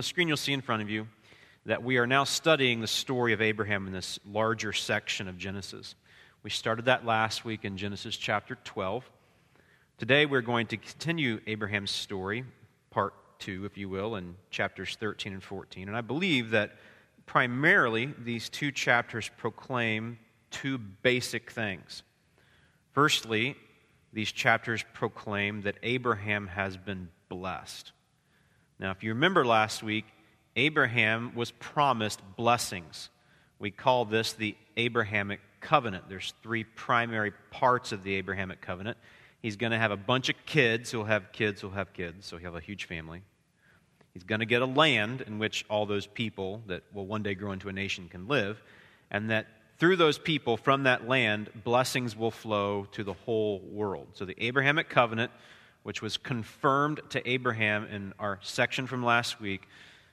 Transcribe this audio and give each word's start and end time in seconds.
the 0.00 0.04
screen, 0.04 0.28
you'll 0.28 0.36
see 0.38 0.54
in 0.54 0.62
front 0.62 0.80
of 0.80 0.88
you 0.88 1.06
that 1.66 1.82
we 1.82 1.98
are 1.98 2.06
now 2.06 2.24
studying 2.24 2.80
the 2.80 2.86
story 2.86 3.34
of 3.34 3.42
Abraham 3.42 3.86
in 3.86 3.92
this 3.92 4.18
larger 4.24 4.72
section 4.72 5.28
of 5.28 5.36
Genesis. 5.36 5.94
We 6.42 6.48
started 6.48 6.86
that 6.86 7.04
last 7.04 7.44
week 7.44 7.66
in 7.66 7.76
Genesis 7.76 8.16
chapter 8.16 8.56
12. 8.64 9.04
Today 9.98 10.24
we're 10.24 10.40
going 10.40 10.68
to 10.68 10.78
continue 10.78 11.38
Abraham's 11.46 11.90
story, 11.90 12.44
part 12.88 13.12
2, 13.40 13.66
if 13.66 13.76
you 13.76 13.90
will, 13.90 14.16
in 14.16 14.36
chapters 14.48 14.96
13 14.98 15.34
and 15.34 15.42
14. 15.42 15.86
And 15.88 15.94
I 15.94 16.00
believe 16.00 16.48
that 16.52 16.76
primarily 17.26 18.14
these 18.24 18.48
two 18.48 18.72
chapters 18.72 19.30
proclaim 19.36 20.18
two 20.50 20.78
basic 20.78 21.50
things. 21.50 22.04
Firstly, 22.92 23.54
these 24.14 24.32
chapters 24.32 24.82
proclaim 24.94 25.60
that 25.60 25.76
Abraham 25.82 26.46
has 26.46 26.78
been 26.78 27.10
blessed. 27.28 27.92
Now, 28.80 28.92
if 28.92 29.02
you 29.02 29.10
remember 29.10 29.44
last 29.44 29.82
week, 29.82 30.06
Abraham 30.56 31.34
was 31.34 31.50
promised 31.50 32.18
blessings. 32.34 33.10
We 33.58 33.70
call 33.70 34.06
this 34.06 34.32
the 34.32 34.56
Abrahamic 34.74 35.40
covenant. 35.60 36.08
There's 36.08 36.32
three 36.42 36.64
primary 36.64 37.32
parts 37.50 37.92
of 37.92 38.02
the 38.02 38.14
Abrahamic 38.14 38.62
covenant. 38.62 38.96
He's 39.42 39.56
going 39.56 39.72
to 39.72 39.78
have 39.78 39.90
a 39.90 39.98
bunch 39.98 40.30
of 40.30 40.36
kids 40.46 40.90
who'll 40.90 41.04
have 41.04 41.30
kids 41.30 41.60
who'll 41.60 41.72
have 41.72 41.92
kids, 41.92 42.24
so 42.24 42.38
he'll 42.38 42.54
have 42.54 42.62
a 42.62 42.64
huge 42.64 42.86
family. 42.86 43.20
He's 44.14 44.24
going 44.24 44.38
to 44.38 44.46
get 44.46 44.62
a 44.62 44.66
land 44.66 45.20
in 45.26 45.38
which 45.38 45.66
all 45.68 45.84
those 45.84 46.06
people 46.06 46.62
that 46.66 46.82
will 46.94 47.06
one 47.06 47.22
day 47.22 47.34
grow 47.34 47.52
into 47.52 47.68
a 47.68 47.74
nation 47.74 48.08
can 48.08 48.28
live, 48.28 48.62
and 49.10 49.28
that 49.28 49.46
through 49.76 49.96
those 49.96 50.18
people 50.18 50.56
from 50.56 50.84
that 50.84 51.06
land, 51.06 51.50
blessings 51.64 52.16
will 52.16 52.30
flow 52.30 52.86
to 52.92 53.04
the 53.04 53.12
whole 53.12 53.58
world. 53.58 54.08
So 54.14 54.24
the 54.24 54.42
Abrahamic 54.42 54.88
covenant, 54.88 55.32
which 55.82 56.02
was 56.02 56.16
confirmed 56.16 57.00
to 57.10 57.28
Abraham 57.28 57.86
in 57.86 58.12
our 58.18 58.38
section 58.42 58.86
from 58.86 59.04
last 59.04 59.40
week, 59.40 59.66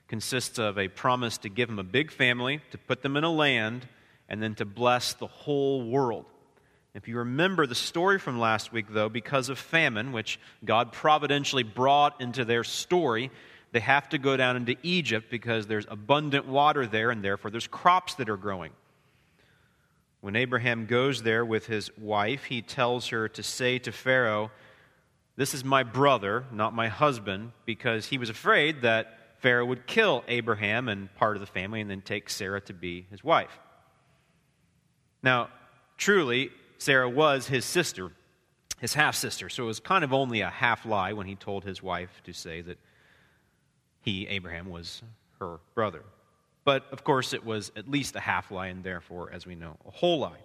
consists 0.08 0.58
of 0.58 0.78
a 0.78 0.88
promise 0.88 1.38
to 1.38 1.48
give 1.48 1.68
him 1.68 1.78
a 1.78 1.84
big 1.84 2.10
family, 2.10 2.60
to 2.70 2.78
put 2.78 3.02
them 3.02 3.16
in 3.16 3.24
a 3.24 3.30
land, 3.30 3.86
and 4.28 4.42
then 4.42 4.54
to 4.54 4.64
bless 4.64 5.12
the 5.12 5.26
whole 5.26 5.82
world. 5.88 6.24
If 6.94 7.06
you 7.06 7.18
remember 7.18 7.66
the 7.66 7.74
story 7.74 8.18
from 8.18 8.40
last 8.40 8.72
week, 8.72 8.86
though, 8.90 9.08
because 9.08 9.50
of 9.50 9.58
famine, 9.58 10.12
which 10.12 10.40
God 10.64 10.92
providentially 10.92 11.62
brought 11.62 12.20
into 12.20 12.44
their 12.44 12.64
story, 12.64 13.30
they 13.72 13.80
have 13.80 14.08
to 14.08 14.18
go 14.18 14.36
down 14.36 14.56
into 14.56 14.76
Egypt 14.82 15.30
because 15.30 15.66
there's 15.66 15.86
abundant 15.88 16.46
water 16.46 16.86
there, 16.86 17.10
and 17.10 17.22
therefore 17.22 17.50
there's 17.50 17.66
crops 17.66 18.14
that 18.14 18.30
are 18.30 18.36
growing. 18.36 18.72
When 20.20 20.34
Abraham 20.34 20.86
goes 20.86 21.22
there 21.22 21.44
with 21.44 21.66
his 21.66 21.96
wife, 21.98 22.44
he 22.44 22.62
tells 22.62 23.08
her 23.08 23.28
to 23.28 23.42
say 23.42 23.78
to 23.80 23.92
Pharaoh, 23.92 24.50
This 25.38 25.54
is 25.54 25.64
my 25.64 25.84
brother, 25.84 26.46
not 26.50 26.74
my 26.74 26.88
husband, 26.88 27.52
because 27.64 28.06
he 28.06 28.18
was 28.18 28.28
afraid 28.28 28.82
that 28.82 29.36
Pharaoh 29.38 29.66
would 29.66 29.86
kill 29.86 30.24
Abraham 30.26 30.88
and 30.88 31.14
part 31.14 31.36
of 31.36 31.40
the 31.40 31.46
family 31.46 31.80
and 31.80 31.88
then 31.88 32.00
take 32.00 32.28
Sarah 32.28 32.60
to 32.62 32.72
be 32.72 33.06
his 33.08 33.22
wife. 33.22 33.56
Now, 35.22 35.50
truly, 35.96 36.50
Sarah 36.78 37.08
was 37.08 37.46
his 37.46 37.64
sister, 37.64 38.10
his 38.80 38.94
half 38.94 39.14
sister, 39.14 39.48
so 39.48 39.62
it 39.62 39.66
was 39.66 39.78
kind 39.78 40.02
of 40.02 40.12
only 40.12 40.40
a 40.40 40.50
half 40.50 40.84
lie 40.84 41.12
when 41.12 41.28
he 41.28 41.36
told 41.36 41.62
his 41.62 41.80
wife 41.80 42.20
to 42.24 42.32
say 42.32 42.60
that 42.62 42.80
he, 44.00 44.26
Abraham, 44.26 44.68
was 44.68 45.04
her 45.38 45.60
brother. 45.76 46.02
But 46.64 46.84
of 46.90 47.04
course, 47.04 47.32
it 47.32 47.46
was 47.46 47.70
at 47.76 47.88
least 47.88 48.16
a 48.16 48.20
half 48.20 48.50
lie, 48.50 48.66
and 48.66 48.82
therefore, 48.82 49.30
as 49.32 49.46
we 49.46 49.54
know, 49.54 49.76
a 49.86 49.92
whole 49.92 50.18
lie. 50.18 50.42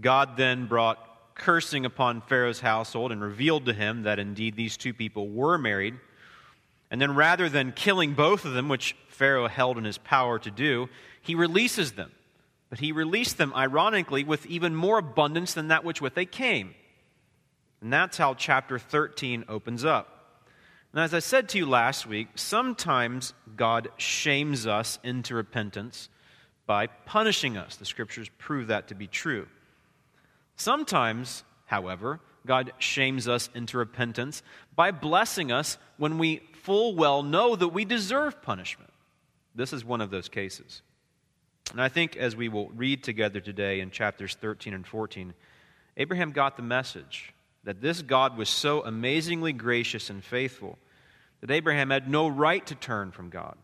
God 0.00 0.36
then 0.36 0.68
brought 0.68 1.04
cursing 1.38 1.86
upon 1.86 2.20
Pharaoh's 2.20 2.60
household 2.60 3.12
and 3.12 3.22
revealed 3.22 3.66
to 3.66 3.72
him 3.72 4.02
that 4.02 4.18
indeed 4.18 4.56
these 4.56 4.76
two 4.76 4.92
people 4.92 5.28
were 5.28 5.56
married. 5.56 5.94
And 6.90 7.00
then, 7.00 7.14
rather 7.14 7.48
than 7.48 7.72
killing 7.72 8.14
both 8.14 8.44
of 8.44 8.52
them, 8.52 8.68
which 8.68 8.96
Pharaoh 9.08 9.48
held 9.48 9.78
in 9.78 9.84
his 9.84 9.98
power 9.98 10.38
to 10.38 10.50
do, 10.50 10.88
he 11.20 11.34
releases 11.34 11.92
them. 11.92 12.10
But 12.70 12.80
he 12.80 12.92
released 12.92 13.38
them, 13.38 13.52
ironically, 13.54 14.24
with 14.24 14.44
even 14.46 14.74
more 14.74 14.98
abundance 14.98 15.54
than 15.54 15.68
that 15.68 15.84
which 15.84 16.00
with 16.00 16.14
they 16.14 16.26
came. 16.26 16.74
And 17.80 17.92
that's 17.92 18.18
how 18.18 18.34
chapter 18.34 18.78
13 18.78 19.44
opens 19.48 19.84
up. 19.84 20.42
And 20.92 21.02
as 21.02 21.14
I 21.14 21.18
said 21.18 21.48
to 21.50 21.58
you 21.58 21.66
last 21.66 22.06
week, 22.06 22.28
sometimes 22.34 23.34
God 23.56 23.88
shames 23.96 24.66
us 24.66 24.98
into 25.04 25.34
repentance 25.34 26.08
by 26.66 26.86
punishing 26.86 27.56
us. 27.56 27.76
The 27.76 27.84
scriptures 27.84 28.30
prove 28.38 28.68
that 28.68 28.88
to 28.88 28.94
be 28.94 29.06
true. 29.06 29.46
Sometimes, 30.58 31.44
however, 31.66 32.20
God 32.44 32.72
shames 32.78 33.28
us 33.28 33.48
into 33.54 33.78
repentance 33.78 34.42
by 34.74 34.90
blessing 34.90 35.50
us 35.52 35.78
when 35.96 36.18
we 36.18 36.42
full 36.62 36.94
well 36.94 37.22
know 37.22 37.56
that 37.56 37.68
we 37.68 37.84
deserve 37.84 38.42
punishment. 38.42 38.90
This 39.54 39.72
is 39.72 39.84
one 39.84 40.00
of 40.00 40.10
those 40.10 40.28
cases. 40.28 40.82
And 41.70 41.80
I 41.80 41.88
think 41.88 42.16
as 42.16 42.34
we 42.34 42.48
will 42.48 42.70
read 42.70 43.04
together 43.04 43.40
today 43.40 43.80
in 43.80 43.90
chapters 43.90 44.34
13 44.34 44.74
and 44.74 44.86
14, 44.86 45.32
Abraham 45.96 46.32
got 46.32 46.56
the 46.56 46.62
message 46.62 47.32
that 47.64 47.80
this 47.80 48.02
God 48.02 48.36
was 48.36 48.48
so 48.48 48.82
amazingly 48.82 49.52
gracious 49.52 50.10
and 50.10 50.24
faithful 50.24 50.78
that 51.40 51.50
Abraham 51.50 51.90
had 51.90 52.10
no 52.10 52.26
right 52.26 52.64
to 52.66 52.74
turn 52.74 53.12
from 53.12 53.30
God. 53.30 53.56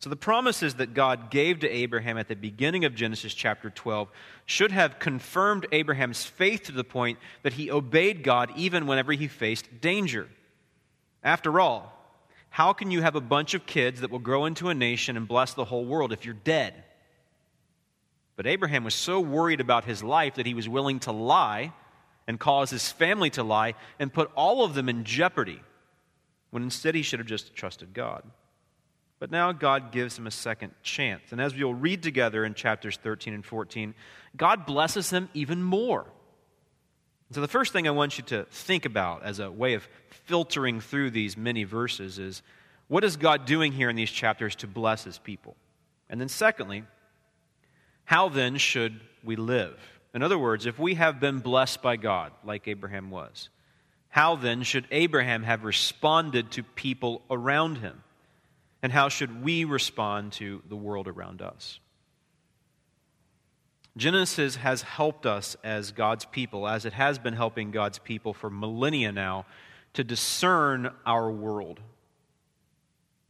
So 0.00 0.10
the 0.10 0.16
promises 0.16 0.74
that 0.74 0.94
God 0.94 1.30
gave 1.30 1.60
to 1.60 1.68
Abraham 1.68 2.18
at 2.18 2.28
the 2.28 2.36
beginning 2.36 2.84
of 2.84 2.94
Genesis 2.94 3.34
chapter 3.34 3.68
12 3.68 4.08
should 4.46 4.70
have 4.70 5.00
confirmed 5.00 5.66
Abraham's 5.72 6.24
faith 6.24 6.64
to 6.64 6.72
the 6.72 6.84
point 6.84 7.18
that 7.42 7.54
he 7.54 7.70
obeyed 7.70 8.22
God 8.22 8.52
even 8.54 8.86
whenever 8.86 9.12
he 9.12 9.26
faced 9.26 9.80
danger. 9.80 10.28
After 11.24 11.58
all, 11.58 11.92
how 12.50 12.72
can 12.72 12.92
you 12.92 13.02
have 13.02 13.16
a 13.16 13.20
bunch 13.20 13.54
of 13.54 13.66
kids 13.66 14.00
that 14.00 14.10
will 14.10 14.20
grow 14.20 14.44
into 14.44 14.68
a 14.68 14.74
nation 14.74 15.16
and 15.16 15.26
bless 15.26 15.54
the 15.54 15.64
whole 15.64 15.84
world 15.84 16.12
if 16.12 16.24
you're 16.24 16.34
dead? 16.34 16.74
But 18.36 18.46
Abraham 18.46 18.84
was 18.84 18.94
so 18.94 19.18
worried 19.18 19.60
about 19.60 19.84
his 19.84 20.04
life 20.04 20.36
that 20.36 20.46
he 20.46 20.54
was 20.54 20.68
willing 20.68 21.00
to 21.00 21.12
lie 21.12 21.72
and 22.28 22.38
cause 22.38 22.70
his 22.70 22.92
family 22.92 23.30
to 23.30 23.42
lie 23.42 23.74
and 23.98 24.12
put 24.12 24.30
all 24.36 24.64
of 24.64 24.74
them 24.74 24.88
in 24.88 25.02
jeopardy 25.02 25.60
when 26.50 26.62
instead 26.62 26.94
he 26.94 27.02
should 27.02 27.18
have 27.18 27.26
just 27.26 27.56
trusted 27.56 27.92
God. 27.92 28.22
But 29.18 29.30
now 29.30 29.52
God 29.52 29.90
gives 29.90 30.16
him 30.16 30.26
a 30.26 30.30
second 30.30 30.72
chance. 30.82 31.32
And 31.32 31.40
as 31.40 31.54
we'll 31.54 31.74
read 31.74 32.02
together 32.02 32.44
in 32.44 32.54
chapters 32.54 32.98
13 33.02 33.34
and 33.34 33.44
14, 33.44 33.94
God 34.36 34.64
blesses 34.64 35.10
him 35.10 35.28
even 35.34 35.62
more. 35.62 36.06
So, 37.30 37.42
the 37.42 37.48
first 37.48 37.72
thing 37.72 37.86
I 37.86 37.90
want 37.90 38.16
you 38.16 38.24
to 38.24 38.44
think 38.44 38.86
about 38.86 39.22
as 39.22 39.38
a 39.38 39.50
way 39.50 39.74
of 39.74 39.86
filtering 40.24 40.80
through 40.80 41.10
these 41.10 41.36
many 41.36 41.64
verses 41.64 42.18
is 42.18 42.42
what 42.86 43.04
is 43.04 43.18
God 43.18 43.44
doing 43.44 43.72
here 43.72 43.90
in 43.90 43.96
these 43.96 44.10
chapters 44.10 44.56
to 44.56 44.66
bless 44.66 45.04
his 45.04 45.18
people? 45.18 45.54
And 46.08 46.18
then, 46.18 46.30
secondly, 46.30 46.84
how 48.04 48.30
then 48.30 48.56
should 48.56 49.00
we 49.22 49.36
live? 49.36 49.78
In 50.14 50.22
other 50.22 50.38
words, 50.38 50.64
if 50.64 50.78
we 50.78 50.94
have 50.94 51.20
been 51.20 51.40
blessed 51.40 51.82
by 51.82 51.96
God, 51.96 52.32
like 52.44 52.66
Abraham 52.66 53.10
was, 53.10 53.50
how 54.08 54.36
then 54.36 54.62
should 54.62 54.86
Abraham 54.90 55.42
have 55.42 55.64
responded 55.64 56.50
to 56.52 56.62
people 56.62 57.20
around 57.30 57.78
him? 57.78 58.02
And 58.82 58.92
how 58.92 59.08
should 59.08 59.42
we 59.42 59.64
respond 59.64 60.32
to 60.34 60.62
the 60.68 60.76
world 60.76 61.08
around 61.08 61.42
us? 61.42 61.80
Genesis 63.96 64.56
has 64.56 64.82
helped 64.82 65.26
us 65.26 65.56
as 65.64 65.90
God's 65.90 66.24
people, 66.24 66.68
as 66.68 66.84
it 66.84 66.92
has 66.92 67.18
been 67.18 67.34
helping 67.34 67.72
God's 67.72 67.98
people 67.98 68.32
for 68.32 68.48
millennia 68.48 69.10
now, 69.10 69.46
to 69.94 70.04
discern 70.04 70.92
our 71.04 71.30
world. 71.30 71.80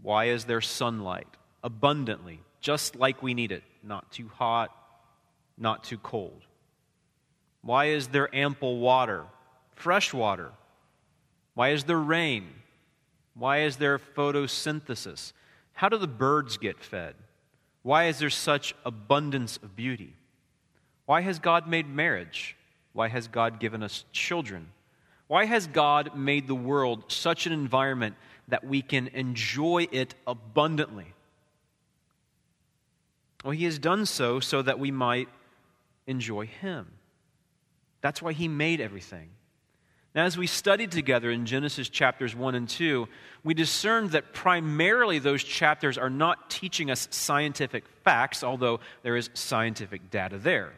Why 0.02 0.26
is 0.26 0.44
there 0.44 0.60
sunlight 0.60 1.26
abundantly, 1.64 2.40
just 2.60 2.96
like 2.96 3.22
we 3.22 3.32
need 3.32 3.50
it? 3.50 3.62
Not 3.82 4.12
too 4.12 4.28
hot, 4.34 4.70
not 5.56 5.84
too 5.84 5.98
cold. 5.98 6.42
Why 7.62 7.86
is 7.86 8.08
there 8.08 8.34
ample 8.34 8.78
water, 8.78 9.24
fresh 9.74 10.12
water, 10.12 10.52
why 11.54 11.70
is 11.70 11.84
there 11.84 11.98
rain? 11.98 12.50
Why 13.34 13.62
is 13.62 13.78
there 13.78 13.98
photosynthesis? 13.98 15.32
How 15.78 15.88
do 15.88 15.96
the 15.96 16.08
birds 16.08 16.56
get 16.56 16.80
fed? 16.80 17.14
Why 17.84 18.06
is 18.06 18.18
there 18.18 18.30
such 18.30 18.74
abundance 18.84 19.58
of 19.58 19.76
beauty? 19.76 20.12
Why 21.06 21.20
has 21.20 21.38
God 21.38 21.68
made 21.68 21.88
marriage? 21.88 22.56
Why 22.94 23.06
has 23.06 23.28
God 23.28 23.60
given 23.60 23.84
us 23.84 24.04
children? 24.10 24.70
Why 25.28 25.44
has 25.44 25.68
God 25.68 26.16
made 26.16 26.48
the 26.48 26.54
world 26.56 27.04
such 27.06 27.46
an 27.46 27.52
environment 27.52 28.16
that 28.48 28.66
we 28.66 28.82
can 28.82 29.06
enjoy 29.06 29.86
it 29.92 30.16
abundantly? 30.26 31.14
Well, 33.44 33.52
He 33.52 33.64
has 33.66 33.78
done 33.78 34.04
so 34.04 34.40
so 34.40 34.60
that 34.62 34.80
we 34.80 34.90
might 34.90 35.28
enjoy 36.08 36.46
Him. 36.46 36.88
That's 38.00 38.20
why 38.20 38.32
He 38.32 38.48
made 38.48 38.80
everything. 38.80 39.28
Now, 40.18 40.24
as 40.24 40.36
we 40.36 40.48
studied 40.48 40.90
together 40.90 41.30
in 41.30 41.46
Genesis 41.46 41.88
chapters 41.88 42.34
1 42.34 42.56
and 42.56 42.68
2, 42.68 43.06
we 43.44 43.54
discerned 43.54 44.10
that 44.10 44.32
primarily 44.32 45.20
those 45.20 45.44
chapters 45.44 45.96
are 45.96 46.10
not 46.10 46.50
teaching 46.50 46.90
us 46.90 47.06
scientific 47.12 47.84
facts, 48.02 48.42
although 48.42 48.80
there 49.04 49.14
is 49.14 49.30
scientific 49.34 50.10
data 50.10 50.36
there. 50.36 50.72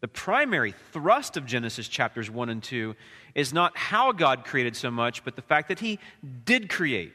The 0.00 0.08
primary 0.08 0.74
thrust 0.94 1.36
of 1.36 1.44
Genesis 1.44 1.88
chapters 1.88 2.30
1 2.30 2.48
and 2.48 2.62
2 2.62 2.96
is 3.34 3.52
not 3.52 3.76
how 3.76 4.12
God 4.12 4.46
created 4.46 4.76
so 4.76 4.90
much, 4.90 5.26
but 5.26 5.36
the 5.36 5.42
fact 5.42 5.68
that 5.68 5.80
He 5.80 5.98
did 6.46 6.70
create. 6.70 7.12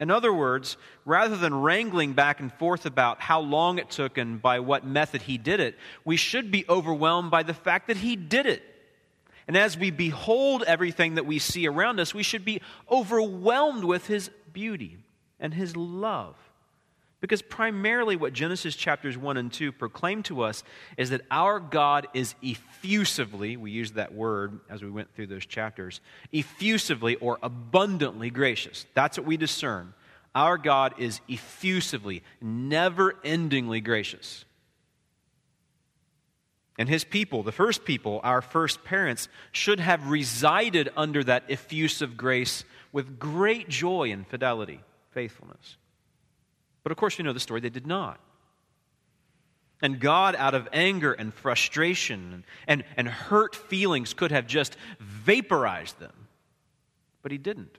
In 0.00 0.10
other 0.10 0.32
words, 0.32 0.76
rather 1.04 1.36
than 1.36 1.54
wrangling 1.54 2.14
back 2.14 2.40
and 2.40 2.52
forth 2.52 2.86
about 2.86 3.20
how 3.20 3.38
long 3.38 3.78
it 3.78 3.88
took 3.88 4.18
and 4.18 4.42
by 4.42 4.58
what 4.58 4.84
method 4.84 5.22
he 5.22 5.38
did 5.38 5.60
it, 5.60 5.78
we 6.04 6.16
should 6.16 6.50
be 6.50 6.64
overwhelmed 6.68 7.30
by 7.30 7.44
the 7.44 7.54
fact 7.54 7.86
that 7.86 7.98
he 7.98 8.16
did 8.16 8.46
it. 8.46 8.64
And 9.50 9.56
as 9.56 9.76
we 9.76 9.90
behold 9.90 10.62
everything 10.62 11.16
that 11.16 11.26
we 11.26 11.40
see 11.40 11.66
around 11.66 11.98
us, 11.98 12.14
we 12.14 12.22
should 12.22 12.44
be 12.44 12.60
overwhelmed 12.88 13.82
with 13.82 14.06
his 14.06 14.30
beauty 14.52 14.98
and 15.40 15.52
his 15.52 15.74
love. 15.74 16.36
Because 17.20 17.42
primarily 17.42 18.14
what 18.14 18.32
Genesis 18.32 18.76
chapters 18.76 19.18
1 19.18 19.36
and 19.36 19.52
2 19.52 19.72
proclaim 19.72 20.22
to 20.22 20.42
us 20.42 20.62
is 20.96 21.10
that 21.10 21.22
our 21.32 21.58
God 21.58 22.06
is 22.14 22.36
effusively, 22.42 23.56
we 23.56 23.72
used 23.72 23.96
that 23.96 24.14
word 24.14 24.60
as 24.70 24.84
we 24.84 24.90
went 24.90 25.12
through 25.16 25.26
those 25.26 25.46
chapters, 25.46 26.00
effusively 26.30 27.16
or 27.16 27.40
abundantly 27.42 28.30
gracious. 28.30 28.86
That's 28.94 29.18
what 29.18 29.26
we 29.26 29.36
discern. 29.36 29.94
Our 30.32 30.58
God 30.58 30.94
is 30.96 31.20
effusively, 31.26 32.22
never 32.40 33.14
endingly 33.24 33.82
gracious. 33.82 34.44
And 36.78 36.88
his 36.88 37.04
people, 37.04 37.42
the 37.42 37.52
first 37.52 37.84
people, 37.84 38.20
our 38.22 38.40
first 38.40 38.84
parents, 38.84 39.28
should 39.52 39.80
have 39.80 40.08
resided 40.08 40.90
under 40.96 41.22
that 41.24 41.44
effusive 41.48 42.16
grace 42.16 42.64
with 42.92 43.18
great 43.18 43.68
joy 43.68 44.10
and 44.10 44.26
fidelity, 44.26 44.80
faithfulness. 45.10 45.76
But 46.82 46.92
of 46.92 46.98
course, 46.98 47.18
you 47.18 47.24
know 47.24 47.32
the 47.32 47.40
story, 47.40 47.60
they 47.60 47.70
did 47.70 47.86
not. 47.86 48.20
And 49.82 49.98
God, 49.98 50.36
out 50.36 50.54
of 50.54 50.68
anger 50.72 51.12
and 51.12 51.32
frustration 51.32 52.44
and, 52.66 52.84
and 52.96 53.08
hurt 53.08 53.56
feelings, 53.56 54.12
could 54.12 54.30
have 54.30 54.46
just 54.46 54.76
vaporized 54.98 55.98
them. 55.98 56.12
But 57.22 57.32
He 57.32 57.38
didn't. 57.38 57.78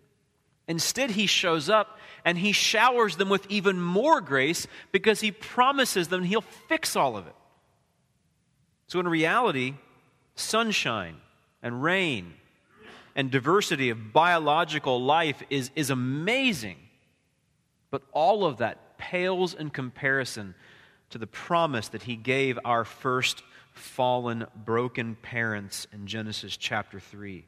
Instead, 0.68 1.12
He 1.12 1.28
shows 1.28 1.70
up 1.70 2.00
and 2.26 2.38
He 2.38 2.52
showers 2.52 3.18
them 3.18 3.30
with 3.30 3.46
even 3.50 3.80
more 3.80 4.22
grace 4.22 4.68
because 4.92 5.22
He 5.22 5.32
promises 5.32 6.08
them 6.08 6.24
He'll 6.24 6.42
fix 6.42 6.96
all 6.96 7.18
of 7.18 7.28
it. 7.28 7.36
So, 8.92 9.00
in 9.00 9.08
reality, 9.08 9.76
sunshine 10.36 11.16
and 11.64 11.82
rain 11.82 12.34
and 13.16 13.32
diversity 13.32 13.90
of 13.90 14.12
biological 14.12 15.02
life 15.02 15.42
is, 15.50 15.72
is 15.78 15.90
amazing. 15.90 16.76
But 17.90 18.02
all 18.12 18.44
of 18.44 18.58
that 18.58 18.98
pales 18.98 19.54
in 19.54 19.70
comparison 19.70 20.56
to 21.12 21.18
the 21.18 21.26
promise 21.26 21.88
that 21.88 22.04
he 22.04 22.18
gave 22.18 22.60
our 22.66 22.84
first 22.84 23.44
fallen, 23.72 24.46
broken 24.66 25.16
parents 25.22 25.88
in 25.94 26.06
Genesis 26.06 26.58
chapter 26.58 27.00
3. 27.00 27.46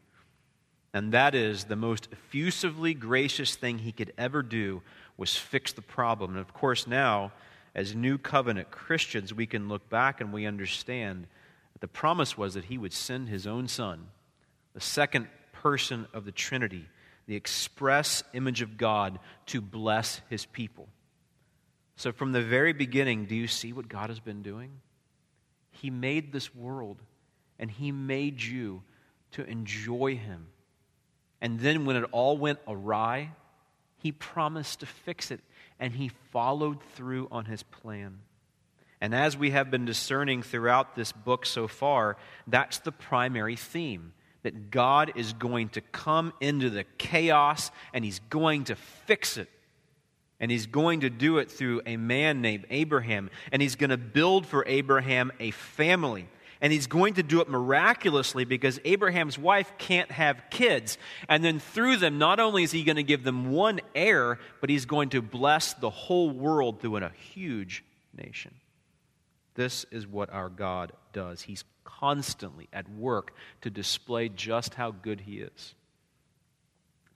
And 0.93 1.11
that 1.11 1.35
is 1.35 1.65
the 1.65 1.75
most 1.75 2.07
effusively 2.13 2.93
gracious 2.93 3.57
thing 3.57 3.79
he 3.79 3.91
could 3.91 4.13
ever 4.17 4.43
do 4.43 4.81
was 5.17 5.35
fix 5.35 5.73
the 5.73 5.81
problem. 5.81 6.31
And 6.31 6.39
of 6.39 6.53
course, 6.53 6.87
now, 6.87 7.33
as 7.75 7.95
new 7.95 8.17
covenant 8.17 8.71
Christians, 8.71 9.33
we 9.33 9.45
can 9.45 9.67
look 9.67 9.89
back 9.89 10.21
and 10.21 10.31
we 10.31 10.45
understand 10.45 11.27
that 11.73 11.81
the 11.81 11.87
promise 11.87 12.37
was 12.37 12.53
that 12.53 12.65
he 12.65 12.77
would 12.77 12.93
send 12.93 13.29
his 13.29 13.47
own 13.47 13.67
son, 13.67 14.07
the 14.73 14.81
second 14.81 15.27
person 15.51 16.07
of 16.13 16.25
the 16.25 16.31
Trinity, 16.31 16.85
the 17.25 17.35
express 17.35 18.23
image 18.33 18.61
of 18.61 18.77
God, 18.77 19.19
to 19.47 19.61
bless 19.61 20.21
his 20.29 20.45
people. 20.45 20.87
So, 21.95 22.11
from 22.11 22.31
the 22.31 22.41
very 22.41 22.73
beginning, 22.73 23.25
do 23.25 23.35
you 23.35 23.47
see 23.47 23.71
what 23.71 23.87
God 23.87 24.09
has 24.09 24.19
been 24.19 24.41
doing? 24.41 24.71
He 25.71 25.89
made 25.89 26.31
this 26.31 26.53
world, 26.55 27.01
and 27.59 27.69
He 27.69 27.91
made 27.91 28.41
you 28.41 28.83
to 29.31 29.45
enjoy 29.45 30.15
Him. 30.15 30.47
And 31.41 31.59
then, 31.59 31.85
when 31.85 31.95
it 31.95 32.05
all 32.11 32.37
went 32.37 32.59
awry, 32.67 33.31
He 33.97 34.11
promised 34.11 34.79
to 34.79 34.85
fix 34.85 35.29
it, 35.29 35.41
and 35.79 35.93
He 35.93 36.09
followed 36.31 36.81
through 36.95 37.27
on 37.31 37.45
His 37.45 37.63
plan. 37.63 38.19
And 39.01 39.13
as 39.13 39.35
we 39.35 39.51
have 39.51 39.69
been 39.69 39.85
discerning 39.85 40.43
throughout 40.43 40.95
this 40.95 41.11
book 41.11 41.45
so 41.45 41.67
far, 41.67 42.15
that's 42.47 42.79
the 42.79 42.91
primary 42.91 43.57
theme 43.57 44.13
that 44.43 44.71
God 44.71 45.11
is 45.15 45.33
going 45.33 45.69
to 45.69 45.81
come 45.81 46.33
into 46.39 46.69
the 46.69 46.85
chaos 46.97 47.71
and 47.93 48.05
He's 48.05 48.19
going 48.29 48.65
to 48.65 48.75
fix 48.75 49.37
it 49.37 49.49
and 50.43 50.51
he's 50.51 50.65
going 50.65 50.99
to 50.99 51.09
do 51.09 51.37
it 51.37 51.49
through 51.49 51.81
a 51.85 51.95
man 51.95 52.41
named 52.41 52.65
Abraham. 52.69 53.29
And 53.53 53.61
he's 53.61 53.77
going 53.77 53.91
to 53.91 53.97
build 53.97 54.45
for 54.45 54.65
Abraham 54.67 55.31
a 55.39 55.51
family. 55.51 56.27
And 56.63 56.71
he's 56.71 56.87
going 56.87 57.15
to 57.15 57.23
do 57.23 57.41
it 57.41 57.49
miraculously 57.49 58.45
because 58.45 58.79
Abraham's 58.85 59.37
wife 59.37 59.73
can't 59.77 60.09
have 60.09 60.41
kids. 60.49 60.97
And 61.27 61.43
then 61.43 61.59
through 61.59 61.97
them, 61.97 62.17
not 62.17 62.39
only 62.39 62.63
is 62.63 62.71
he 62.71 62.85
going 62.85 62.95
to 62.95 63.03
give 63.03 63.25
them 63.25 63.51
one 63.51 63.81
heir, 63.93 64.39
but 64.61 64.69
he's 64.69 64.85
going 64.85 65.09
to 65.09 65.21
bless 65.21 65.73
the 65.73 65.89
whole 65.89 66.29
world 66.29 66.79
through 66.79 66.95
a 66.95 67.11
huge 67.33 67.83
nation. 68.17 68.53
This 69.55 69.85
is 69.91 70.07
what 70.07 70.31
our 70.31 70.47
God 70.47 70.93
does. 71.11 71.41
He's 71.41 71.65
constantly 71.83 72.69
at 72.71 72.89
work 72.89 73.33
to 73.61 73.69
display 73.69 74.29
just 74.29 74.73
how 74.73 74.91
good 74.91 75.19
he 75.19 75.39
is. 75.39 75.75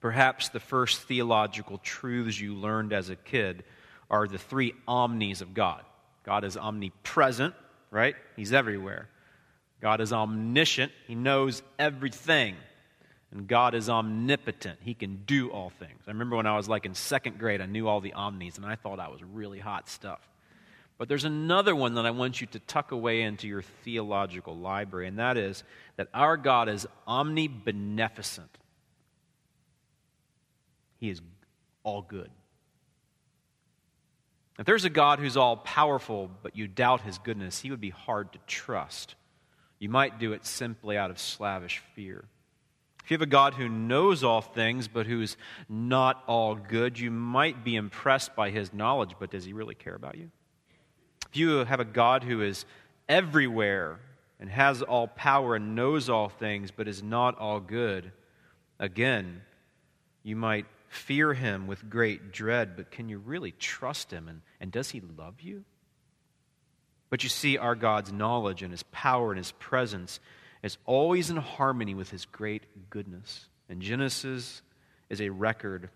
Perhaps 0.01 0.49
the 0.49 0.59
first 0.59 1.03
theological 1.03 1.77
truths 1.77 2.37
you 2.37 2.53
learned 2.53 2.91
as 2.91 3.09
a 3.09 3.15
kid 3.15 3.63
are 4.09 4.27
the 4.27 4.37
three 4.37 4.73
omnis 4.89 5.39
of 5.39 5.53
God 5.53 5.83
God 6.25 6.43
is 6.43 6.57
omnipresent, 6.57 7.53
right? 7.89 8.17
He's 8.35 8.51
everywhere. 8.51 9.07
God 9.81 10.01
is 10.01 10.11
omniscient, 10.11 10.91
He 11.07 11.15
knows 11.15 11.61
everything. 11.77 12.55
And 13.31 13.45
God 13.45 13.75
is 13.75 13.89
omnipotent. 13.89 14.79
He 14.81 14.93
can 14.93 15.23
do 15.25 15.49
all 15.49 15.69
things. 15.69 15.99
I 16.07 16.11
remember 16.11 16.37
when 16.37 16.47
I 16.47 16.55
was 16.55 16.69
like 16.69 16.85
in 16.85 16.95
second 16.95 17.37
grade, 17.37 17.59
I 17.59 17.65
knew 17.65 17.87
all 17.87 17.99
the 17.99 18.13
omnis, 18.13 18.55
and 18.55 18.65
I 18.65 18.75
thought 18.75 19.01
I 19.01 19.09
was 19.09 19.21
really 19.21 19.59
hot 19.59 19.89
stuff. 19.89 20.21
But 20.97 21.09
there's 21.09 21.25
another 21.25 21.75
one 21.75 21.95
that 21.95 22.05
I 22.05 22.11
want 22.11 22.41
you 22.41 22.47
to 22.47 22.59
tuck 22.59 22.91
away 22.91 23.21
into 23.21 23.47
your 23.47 23.61
theological 23.61 24.55
library, 24.55 25.07
and 25.07 25.19
that 25.19 25.37
is 25.37 25.63
that 25.97 26.07
our 26.13 26.37
God 26.37 26.69
is 26.69 26.87
omnibeneficent. 27.07 28.47
He 30.99 31.09
is 31.09 31.21
all 31.83 32.01
good. 32.01 32.31
If 34.57 34.65
there's 34.65 34.85
a 34.85 34.89
God 34.89 35.19
who's 35.19 35.37
all 35.37 35.57
powerful, 35.57 36.31
but 36.41 36.55
you 36.55 36.67
doubt 36.67 37.01
his 37.01 37.19
goodness, 37.19 37.59
he 37.59 37.69
would 37.69 37.81
be 37.81 37.91
hard 37.91 38.33
to 38.33 38.39
trust. 38.47 39.15
You 39.79 39.89
might 39.89 40.19
do 40.19 40.33
it 40.33 40.45
simply 40.45 40.97
out 40.97 41.11
of 41.11 41.19
slavish 41.19 41.81
fear. 41.93 42.25
If 43.03 43.11
you 43.11 43.15
have 43.15 43.21
a 43.21 43.27
God 43.27 43.53
who 43.53 43.69
knows 43.69 44.23
all 44.23 44.41
things, 44.41 44.87
but 44.87 45.05
who's 45.05 45.37
not 45.69 46.23
all 46.27 46.55
good, 46.55 46.99
you 46.99 47.09
might 47.09 47.63
be 47.63 47.75
impressed 47.75 48.35
by 48.35 48.49
his 48.49 48.73
knowledge, 48.73 49.15
but 49.17 49.31
does 49.31 49.45
he 49.45 49.53
really 49.53 49.75
care 49.75 49.95
about 49.95 50.17
you? 50.17 50.29
If 51.29 51.37
you 51.37 51.63
have 51.63 51.79
a 51.79 51.85
God 51.85 52.23
who 52.23 52.41
is 52.41 52.65
everywhere 53.07 53.99
and 54.39 54.49
has 54.49 54.81
all 54.81 55.07
power 55.07 55.55
and 55.55 55.73
knows 55.75 56.09
all 56.09 56.27
things, 56.27 56.71
but 56.71 56.87
is 56.87 57.01
not 57.01 57.37
all 57.37 57.59
good, 57.59 58.11
again, 58.77 59.41
you 60.23 60.35
might 60.35 60.65
fear 60.89 61.33
him 61.33 61.67
with 61.67 61.89
great 61.89 62.31
dread, 62.31 62.75
but 62.75 62.91
can 62.91 63.07
you 63.07 63.19
really 63.19 63.51
trust 63.51 64.11
him? 64.11 64.27
And, 64.27 64.41
and 64.59 64.71
does 64.71 64.89
he 64.89 65.01
love 65.17 65.41
you? 65.41 65.63
But 67.09 67.23
you 67.23 67.29
see, 67.29 67.57
our 67.57 67.75
God's 67.75 68.11
knowledge 68.11 68.63
and 68.63 68.71
his 68.71 68.83
power 68.91 69.31
and 69.31 69.37
his 69.37 69.51
presence 69.53 70.19
is 70.63 70.77
always 70.85 71.29
in 71.29 71.37
harmony 71.37 71.93
with 71.93 72.09
his 72.09 72.25
great 72.25 72.63
goodness. 72.89 73.47
And 73.69 73.81
Genesis 73.81 74.61
is 75.09 75.21
a 75.21 75.29
record 75.29 75.89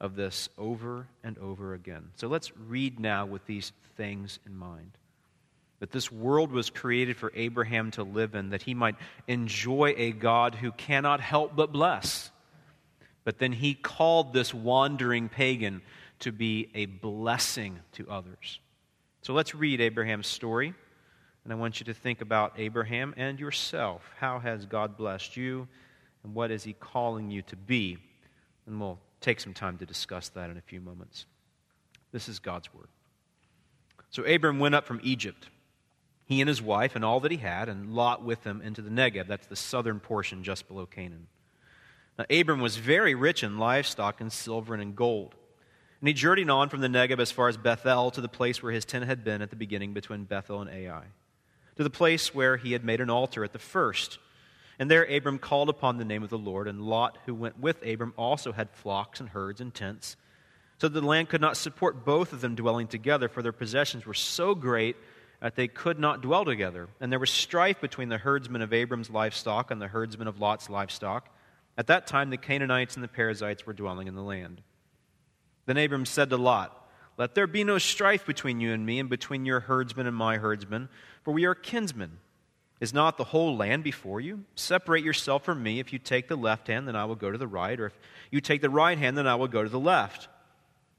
of 0.00 0.16
this 0.16 0.48
over 0.58 1.06
and 1.22 1.38
over 1.38 1.74
again. 1.74 2.10
So 2.16 2.28
let's 2.28 2.56
read 2.56 2.98
now 2.98 3.26
with 3.26 3.46
these 3.46 3.72
things 3.96 4.38
in 4.46 4.56
mind. 4.56 4.90
That 5.80 5.92
this 5.92 6.10
world 6.10 6.52
was 6.52 6.70
created 6.70 7.16
for 7.16 7.32
Abraham 7.34 7.90
to 7.92 8.02
live 8.02 8.34
in, 8.34 8.50
that 8.50 8.62
he 8.62 8.74
might 8.74 8.96
enjoy 9.28 9.94
a 9.96 10.12
God 10.12 10.54
who 10.54 10.72
cannot 10.72 11.20
help 11.20 11.54
but 11.54 11.72
bless 11.72 12.30
but 13.26 13.40
then 13.40 13.50
he 13.50 13.74
called 13.74 14.32
this 14.32 14.54
wandering 14.54 15.28
pagan 15.28 15.82
to 16.20 16.30
be 16.30 16.70
a 16.76 16.86
blessing 16.86 17.80
to 17.94 18.08
others. 18.08 18.60
So 19.26 19.32
let's 19.32 19.56
read 19.56 19.80
Abraham's 19.80 20.28
story. 20.28 20.72
And 21.42 21.52
I 21.52 21.56
want 21.56 21.80
you 21.80 21.86
to 21.86 21.94
think 21.94 22.20
about 22.20 22.52
Abraham 22.58 23.12
and 23.16 23.40
yourself. 23.40 24.08
How 24.20 24.38
has 24.38 24.66
God 24.66 24.96
blessed 24.96 25.36
you? 25.36 25.66
And 26.22 26.32
what 26.32 26.52
is 26.52 26.62
he 26.62 26.74
calling 26.74 27.32
you 27.32 27.42
to 27.42 27.56
be? 27.56 27.98
And 28.68 28.80
we'll 28.80 29.00
take 29.20 29.40
some 29.40 29.52
time 29.52 29.78
to 29.78 29.84
discuss 29.84 30.28
that 30.28 30.48
in 30.48 30.56
a 30.56 30.60
few 30.60 30.80
moments. 30.80 31.26
This 32.12 32.28
is 32.28 32.38
God's 32.38 32.72
word. 32.72 32.86
So 34.10 34.22
Abram 34.22 34.60
went 34.60 34.76
up 34.76 34.86
from 34.86 35.00
Egypt, 35.02 35.48
he 36.26 36.40
and 36.40 36.46
his 36.46 36.62
wife 36.62 36.94
and 36.94 37.04
all 37.04 37.18
that 37.18 37.32
he 37.32 37.38
had, 37.38 37.68
and 37.68 37.96
Lot 37.96 38.24
with 38.24 38.44
him 38.44 38.62
into 38.62 38.80
the 38.80 38.90
Negev. 38.90 39.26
That's 39.26 39.48
the 39.48 39.56
southern 39.56 39.98
portion 39.98 40.44
just 40.44 40.68
below 40.68 40.86
Canaan. 40.86 41.26
Now, 42.16 42.26
Abram 42.30 42.60
was 42.60 42.76
very 42.76 43.16
rich 43.16 43.42
in 43.42 43.58
livestock 43.58 44.20
and 44.20 44.32
silver 44.32 44.72
and 44.72 44.80
in 44.80 44.94
gold. 44.94 45.34
And 46.00 46.08
he 46.08 46.14
journeyed 46.14 46.50
on 46.50 46.68
from 46.68 46.80
the 46.80 46.88
Negeb 46.88 47.18
as 47.20 47.32
far 47.32 47.48
as 47.48 47.56
Bethel 47.56 48.10
to 48.10 48.20
the 48.20 48.28
place 48.28 48.62
where 48.62 48.72
his 48.72 48.84
tent 48.84 49.06
had 49.06 49.24
been 49.24 49.42
at 49.42 49.50
the 49.50 49.56
beginning 49.56 49.94
between 49.94 50.24
Bethel 50.24 50.60
and 50.60 50.70
Ai, 50.70 51.04
to 51.76 51.82
the 51.82 51.90
place 51.90 52.34
where 52.34 52.56
he 52.56 52.72
had 52.72 52.84
made 52.84 53.00
an 53.00 53.10
altar 53.10 53.44
at 53.44 53.52
the 53.52 53.58
first. 53.58 54.18
And 54.78 54.90
there 54.90 55.04
Abram 55.04 55.38
called 55.38 55.70
upon 55.70 55.96
the 55.96 56.04
name 56.04 56.22
of 56.22 56.28
the 56.28 56.36
Lord, 56.36 56.68
and 56.68 56.82
Lot, 56.82 57.16
who 57.24 57.34
went 57.34 57.58
with 57.58 57.82
Abram, 57.86 58.12
also 58.18 58.52
had 58.52 58.70
flocks 58.70 59.20
and 59.20 59.30
herds 59.30 59.60
and 59.60 59.72
tents. 59.72 60.16
so 60.78 60.88
that 60.88 61.00
the 61.00 61.06
land 61.06 61.28
could 61.28 61.40
not 61.40 61.56
support 61.56 62.04
both 62.04 62.32
of 62.32 62.40
them 62.40 62.54
dwelling 62.54 62.86
together, 62.86 63.28
for 63.28 63.42
their 63.42 63.52
possessions 63.52 64.04
were 64.04 64.14
so 64.14 64.54
great 64.54 64.96
that 65.40 65.56
they 65.56 65.68
could 65.68 65.98
not 65.98 66.20
dwell 66.20 66.44
together. 66.44 66.88
And 67.00 67.10
there 67.10 67.18
was 67.18 67.30
strife 67.30 67.80
between 67.80 68.08
the 68.08 68.18
herdsmen 68.18 68.62
of 68.62 68.72
Abram's 68.72 69.10
livestock 69.10 69.70
and 69.70 69.80
the 69.80 69.88
herdsmen 69.88 70.28
of 70.28 70.40
Lot's 70.40 70.68
livestock. 70.68 71.28
At 71.78 71.86
that 71.88 72.06
time, 72.06 72.30
the 72.30 72.36
Canaanites 72.36 72.94
and 72.94 73.04
the 73.04 73.08
Perizzites 73.08 73.66
were 73.66 73.72
dwelling 73.72 74.08
in 74.08 74.14
the 74.14 74.22
land. 74.22 74.62
Then 75.66 75.76
Abram 75.76 76.06
said 76.06 76.30
to 76.30 76.36
Lot, 76.36 76.88
Let 77.18 77.34
there 77.34 77.46
be 77.46 77.64
no 77.64 77.78
strife 77.78 78.24
between 78.24 78.60
you 78.60 78.72
and 78.72 78.86
me, 78.86 78.98
and 78.98 79.10
between 79.10 79.44
your 79.44 79.60
herdsmen 79.60 80.06
and 80.06 80.16
my 80.16 80.38
herdsmen, 80.38 80.88
for 81.22 81.32
we 81.32 81.44
are 81.44 81.54
kinsmen. 81.54 82.18
Is 82.78 82.92
not 82.92 83.16
the 83.16 83.24
whole 83.24 83.56
land 83.56 83.84
before 83.84 84.20
you? 84.20 84.44
Separate 84.54 85.02
yourself 85.02 85.44
from 85.44 85.62
me. 85.62 85.80
If 85.80 85.92
you 85.92 85.98
take 85.98 86.28
the 86.28 86.36
left 86.36 86.68
hand, 86.68 86.86
then 86.86 86.94
I 86.94 87.06
will 87.06 87.14
go 87.14 87.30
to 87.30 87.38
the 87.38 87.46
right, 87.46 87.78
or 87.78 87.86
if 87.86 87.98
you 88.30 88.40
take 88.40 88.60
the 88.60 88.70
right 88.70 88.98
hand, 88.98 89.16
then 89.16 89.26
I 89.26 89.34
will 89.34 89.48
go 89.48 89.62
to 89.62 89.68
the 89.68 89.80
left. 89.80 90.28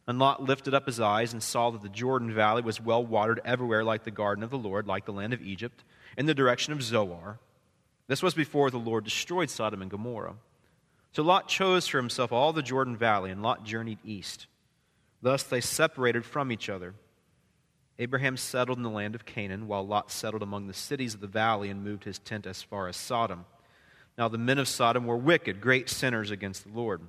And 0.07 0.19
Lot 0.19 0.41
lifted 0.41 0.73
up 0.73 0.85
his 0.85 0.99
eyes 0.99 1.33
and 1.33 1.43
saw 1.43 1.69
that 1.69 1.81
the 1.81 1.89
Jordan 1.89 2.33
Valley 2.33 2.61
was 2.61 2.81
well 2.81 3.05
watered 3.05 3.41
everywhere, 3.45 3.83
like 3.83 4.05
the 4.05 4.11
garden 4.11 4.43
of 4.43 4.49
the 4.49 4.57
Lord, 4.57 4.87
like 4.87 5.05
the 5.05 5.11
land 5.11 5.33
of 5.33 5.41
Egypt, 5.41 5.83
in 6.17 6.25
the 6.25 6.33
direction 6.33 6.73
of 6.73 6.81
Zoar. 6.81 7.39
This 8.07 8.23
was 8.23 8.33
before 8.33 8.71
the 8.71 8.77
Lord 8.77 9.03
destroyed 9.03 9.49
Sodom 9.49 9.81
and 9.81 9.91
Gomorrah. 9.91 10.35
So 11.11 11.23
Lot 11.23 11.47
chose 11.47 11.87
for 11.87 11.97
himself 11.97 12.31
all 12.31 12.53
the 12.53 12.63
Jordan 12.63 12.95
Valley, 12.95 13.31
and 13.31 13.43
Lot 13.43 13.65
journeyed 13.65 13.99
east. 14.05 14.47
Thus 15.21 15.43
they 15.43 15.61
separated 15.61 16.25
from 16.25 16.51
each 16.51 16.69
other. 16.69 16.93
Abraham 17.99 18.37
settled 18.37 18.77
in 18.77 18.83
the 18.83 18.89
land 18.89 19.15
of 19.15 19.25
Canaan, 19.25 19.67
while 19.67 19.85
Lot 19.85 20.11
settled 20.11 20.43
among 20.43 20.67
the 20.67 20.73
cities 20.73 21.15
of 21.15 21.21
the 21.21 21.27
valley 21.27 21.69
and 21.69 21.83
moved 21.83 22.03
his 22.03 22.19
tent 22.19 22.45
as 22.45 22.61
far 22.61 22.87
as 22.87 22.95
Sodom. 22.95 23.45
Now 24.17 24.27
the 24.27 24.37
men 24.37 24.59
of 24.59 24.67
Sodom 24.67 25.05
were 25.05 25.17
wicked, 25.17 25.61
great 25.61 25.89
sinners 25.89 26.29
against 26.29 26.63
the 26.63 26.77
Lord. 26.77 27.01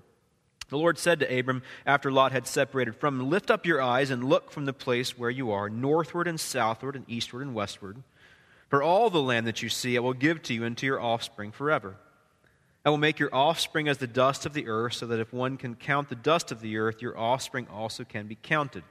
The 0.68 0.78
Lord 0.78 0.98
said 0.98 1.20
to 1.20 1.38
Abram, 1.38 1.62
after 1.86 2.10
Lot 2.10 2.32
had 2.32 2.46
separated 2.46 2.96
from 2.96 3.20
him, 3.20 3.30
Lift 3.30 3.50
up 3.50 3.64
your 3.64 3.80
eyes 3.80 4.10
and 4.10 4.24
look 4.24 4.50
from 4.50 4.66
the 4.66 4.72
place 4.72 5.18
where 5.18 5.30
you 5.30 5.50
are, 5.50 5.70
northward 5.70 6.28
and 6.28 6.38
southward 6.38 6.94
and 6.94 7.08
eastward 7.08 7.42
and 7.42 7.54
westward. 7.54 8.02
For 8.68 8.82
all 8.82 9.08
the 9.08 9.22
land 9.22 9.46
that 9.46 9.62
you 9.62 9.70
see 9.70 9.96
I 9.96 10.00
will 10.00 10.12
give 10.12 10.42
to 10.42 10.54
you 10.54 10.64
and 10.64 10.76
to 10.76 10.86
your 10.86 11.00
offspring 11.00 11.52
forever. 11.52 11.96
I 12.84 12.90
will 12.90 12.98
make 12.98 13.18
your 13.18 13.34
offspring 13.34 13.88
as 13.88 13.98
the 13.98 14.06
dust 14.06 14.46
of 14.46 14.54
the 14.54 14.68
earth, 14.68 14.94
so 14.94 15.06
that 15.06 15.20
if 15.20 15.32
one 15.32 15.56
can 15.56 15.74
count 15.74 16.08
the 16.08 16.14
dust 16.14 16.52
of 16.52 16.60
the 16.60 16.78
earth, 16.78 17.02
your 17.02 17.18
offspring 17.18 17.66
also 17.70 18.04
can 18.04 18.26
be 18.26 18.36
counted. 18.40 18.84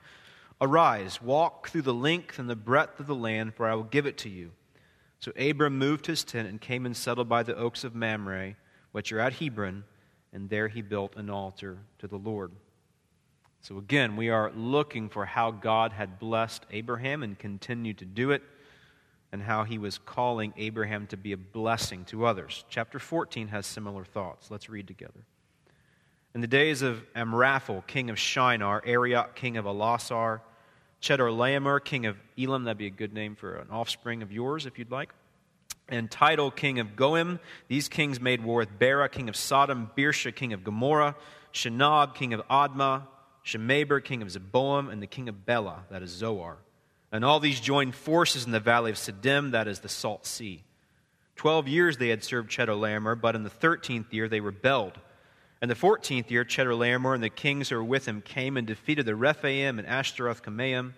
Arise, 0.60 1.22
walk 1.22 1.70
through 1.70 1.84
the 1.84 1.94
length 1.94 2.39
and 2.39 2.50
the 2.50 2.56
breadth 2.56 3.00
of 3.00 3.08
the 3.08 3.15
land, 3.15 3.56
for 3.56 3.67
I 3.67 3.75
will 3.75 3.84
give 3.84 4.06
it 4.06 4.17
to 4.20 4.29
you. 4.29 4.51
So 5.20 5.32
Abram 5.32 5.77
moved 5.77 6.06
his 6.06 6.24
tent 6.24 6.48
and 6.48 6.62
came 6.62 6.86
and 6.86 6.96
settled 6.96 7.29
by 7.29 7.44
the 7.44 7.56
oaks 7.56 7.84
of 7.84 7.96
Mamre, 7.96 8.56
which 8.91 9.12
are 9.12 9.20
at 9.20 9.34
Hebron 9.34 9.84
and 10.34 10.50
there 10.50 10.67
he 10.67 10.82
built 10.82 11.15
an 11.15 11.29
altar 11.29 11.79
to 12.00 12.08
the 12.08 12.17
Lord. 12.17 12.51
So 13.62 13.77
again, 13.77 14.15
we 14.15 14.29
are 14.29 14.51
looking 14.56 15.10
for 15.10 15.25
how 15.25 15.51
God 15.51 15.94
had 15.94 16.20
blessed 16.20 16.65
Abraham 16.72 17.24
and 17.24 17.38
continued 17.38 17.98
to 18.00 18.06
do 18.06 18.32
it, 18.32 18.44
and 19.31 19.41
how 19.41 19.63
he 19.63 19.77
was 19.77 19.98
calling 19.98 20.53
Abraham 20.57 21.07
to 21.07 21.17
be 21.17 21.34
a 21.34 21.38
blessing 21.38 22.05
to 22.05 22.25
others. 22.25 22.63
Chapter 22.69 23.00
14 23.00 23.50
has 23.50 23.65
similar 23.65 24.05
thoughts. 24.05 24.50
Let's 24.50 24.69
read 24.69 24.88
together. 24.88 25.25
In 26.34 26.41
the 26.41 26.48
days 26.48 26.81
of 26.81 27.03
Amraphel, 27.15 27.84
king 27.88 28.10
of 28.10 28.17
Shinar, 28.19 28.81
Arioch, 28.86 29.36
king 29.36 29.57
of 29.57 29.65
Ellasar, 29.65 30.41
Chedorlaomer, 31.01 31.84
king 31.84 32.05
of 32.05 32.17
Elam, 32.38 32.63
that'd 32.63 32.77
be 32.77 32.88
a 32.88 32.91
good 32.91 33.13
name 33.13 33.36
for 33.36 33.55
an 33.55 33.69
offspring 33.69 34.22
of 34.22 34.31
yours 34.31 34.65
if 34.65 34.79
you'd 34.79 34.91
like 34.91 35.12
and 35.89 36.10
Tidal, 36.10 36.51
king 36.51 36.79
of 36.79 36.96
Goim. 36.96 37.39
These 37.67 37.88
kings 37.88 38.19
made 38.19 38.43
war 38.43 38.60
with 38.60 38.77
Bera, 38.77 39.10
king 39.10 39.29
of 39.29 39.36
Sodom, 39.36 39.89
Birsha, 39.96 40.36
king 40.36 40.53
of 40.53 40.63
Gomorrah, 40.63 41.15
Shinab, 41.53 42.15
king 42.15 42.34
of 42.34 42.46
Admah, 42.48 43.03
Shemeber, 43.46 44.03
king 44.03 44.22
of 44.22 44.27
Zeboim, 44.27 44.91
and 44.91 45.01
the 45.01 45.07
king 45.07 45.29
of 45.29 45.46
Bela, 45.46 45.86
that 45.89 46.03
is 46.03 46.10
Zoar. 46.10 46.57
And 47.11 47.23
all 47.23 47.39
these 47.39 47.59
joined 47.59 47.95
forces 47.95 48.45
in 48.45 48.51
the 48.51 48.59
valley 48.59 48.91
of 48.91 48.97
Siddim, 48.97 49.51
that 49.51 49.67
is 49.67 49.79
the 49.79 49.89
Salt 49.89 50.25
Sea. 50.25 50.63
Twelve 51.35 51.67
years 51.67 51.97
they 51.97 52.09
had 52.09 52.23
served 52.23 52.51
Chedorlaomer, 52.51 53.19
but 53.19 53.35
in 53.35 53.43
the 53.43 53.49
thirteenth 53.49 54.13
year 54.13 54.27
they 54.27 54.39
rebelled. 54.39 54.99
In 55.61 55.69
the 55.69 55.75
fourteenth 55.75 56.29
year, 56.29 56.43
Chedorlaomer 56.43 57.13
and 57.13 57.23
the 57.23 57.29
kings 57.29 57.69
who 57.69 57.77
were 57.77 57.83
with 57.83 58.07
him 58.07 58.21
came 58.21 58.57
and 58.57 58.67
defeated 58.67 59.05
the 59.05 59.15
Rephaim 59.15 59.79
and 59.79 59.87
Ashtaroth 59.87 60.43
Karnaim, 60.43 60.93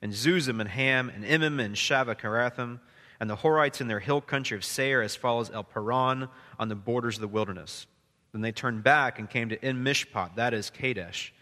and 0.00 0.12
Zuzim 0.12 0.60
and 0.60 0.68
Ham, 0.68 1.10
and 1.14 1.24
Emim 1.24 1.64
and 1.64 1.76
Shaveh 1.76 2.80
and 3.20 3.30
the 3.30 3.36
Horites 3.36 3.80
in 3.80 3.86
their 3.86 4.00
hill 4.00 4.20
country 4.20 4.56
of 4.56 4.64
Seir 4.64 5.00
as 5.00 5.14
far 5.14 5.40
as 5.40 5.50
El 5.50 5.62
Paran 5.62 6.28
on 6.58 6.68
the 6.68 6.74
borders 6.74 7.18
of 7.18 7.20
the 7.20 7.28
wilderness. 7.28 7.86
Then 8.32 8.42
they 8.42 8.50
turned 8.50 8.82
back 8.82 9.20
and 9.20 9.30
came 9.30 9.50
to 9.50 9.64
En 9.64 9.84
Mishpat, 9.84 10.34
that 10.34 10.54
is 10.54 10.70
Kadesh, 10.70 11.32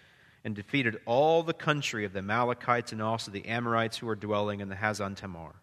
and 0.45 0.55
defeated 0.55 1.01
all 1.07 1.43
the 1.43 1.53
country 1.53 2.05
of 2.05 2.13
the 2.13 2.21
Amalekites 2.21 2.93
and 2.93 3.03
also 3.03 3.31
the 3.31 3.47
Amorites 3.47 3.99
who 3.99 4.07
were 4.07 4.17
dwelling 4.17 4.61
in 4.61 4.69
the 4.69 4.75
Hazazon 4.75 5.17
Tamar. 5.17 5.55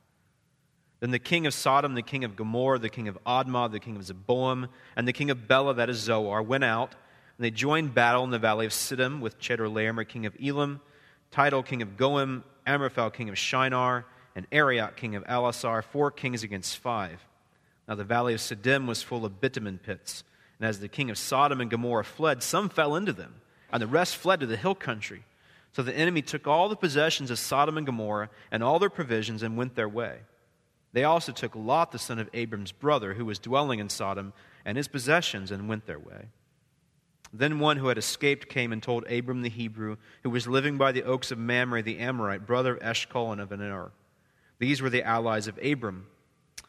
Then 1.00 1.12
the 1.12 1.20
king 1.20 1.46
of 1.46 1.54
Sodom, 1.54 1.94
the 1.94 2.02
king 2.02 2.24
of 2.24 2.36
Gomorrah, 2.36 2.80
the 2.80 2.90
king 2.90 3.08
of 3.08 3.18
Admah, 3.26 3.72
the 3.72 3.80
king 3.80 3.96
of 3.96 4.04
Zeboim, 4.04 4.70
and 4.96 5.08
the 5.08 5.14
king 5.14 5.30
of 5.30 5.48
Bela, 5.48 5.76
that 5.76 5.90
is 5.90 5.98
Zoar, 5.98 6.42
went 6.42 6.64
out, 6.64 6.96
and 7.38 7.46
they 7.46 7.52
joined 7.52 7.94
battle 7.94 8.24
in 8.24 8.32
the 8.32 8.40
valley 8.40 8.66
of 8.66 8.72
Siddim 8.72 9.20
with 9.20 9.40
Chedorlaomer, 9.40 10.08
king 10.08 10.26
of 10.26 10.36
Elam, 10.44 10.82
Tidal, 11.30 11.62
king 11.62 11.82
of 11.82 11.98
Goim, 11.98 12.44
Amraphel, 12.66 13.12
king 13.12 13.30
of 13.30 13.38
Shinar, 13.38 14.06
and 14.36 14.48
Arioch, 14.52 14.96
king 14.96 15.16
of 15.16 15.24
Ellasar, 15.26 15.84
four 15.84 16.10
kings 16.10 16.44
against 16.44 16.78
five. 16.78 17.24
Now 17.88 17.96
the 17.96 18.04
valley 18.04 18.34
of 18.34 18.40
Siddim 18.40 18.88
was 18.88 19.04
full 19.04 19.26
of 19.26 19.40
bitumen 19.40 19.80
pits. 19.80 20.24
And 20.60 20.68
as 20.68 20.80
the 20.80 20.88
king 20.88 21.10
of 21.10 21.18
Sodom 21.18 21.62
and 21.62 21.70
Gomorrah 21.70 22.04
fled, 22.04 22.42
some 22.42 22.70
fell 22.70 22.96
into 22.96 23.14
them, 23.14 23.36
and 23.72 23.82
the 23.82 23.88
rest 23.88 24.16
fled 24.16 24.40
to 24.40 24.46
the 24.46 24.58
hill 24.58 24.76
country. 24.76 25.24
So 25.74 25.84
the 25.84 25.96
enemy 25.96 26.22
took 26.22 26.48
all 26.48 26.70
the 26.70 26.76
possessions 26.76 27.30
of 27.30 27.40
Sodom 27.40 27.78
and 27.78 27.86
Gomorrah 27.86 28.30
and 28.52 28.64
all 28.64 28.80
their 28.80 28.90
provisions 28.90 29.44
and 29.44 29.58
went 29.58 29.76
their 29.76 29.90
way. 29.90 30.20
They 30.94 31.04
also 31.04 31.32
took 31.32 31.56
Lot, 31.56 31.92
the 31.92 32.00
son 32.00 32.18
of 32.18 32.30
Abram's 32.34 32.72
brother, 32.72 33.14
who 33.14 33.26
was 33.26 33.40
dwelling 33.40 33.80
in 33.80 33.90
Sodom, 33.90 34.34
and 34.66 34.78
his 34.78 34.88
possessions 34.88 35.52
and 35.52 35.70
went 35.70 35.86
their 35.86 36.00
way. 36.00 36.30
Then 37.34 37.60
one 37.60 37.78
who 37.78 37.90
had 37.90 37.98
escaped 37.98 38.50
came 38.50 38.72
and 38.72 38.82
told 38.82 39.06
Abram 39.12 39.42
the 39.42 39.50
Hebrew, 39.50 39.98
who 40.24 40.30
was 40.30 40.48
living 40.48 40.78
by 40.78 40.92
the 40.92 41.04
oaks 41.04 41.30
of 41.30 41.38
Mamre 41.38 41.82
the 41.82 42.00
Amorite, 42.00 42.48
brother 42.48 42.76
of 42.76 42.82
Eshcol 42.82 43.32
and 43.32 43.42
of 43.42 43.52
Aner. 43.52 43.92
These 44.60 44.82
were 44.82 44.90
the 44.90 45.04
allies 45.04 45.48
of 45.48 45.60
Abram. 45.64 46.08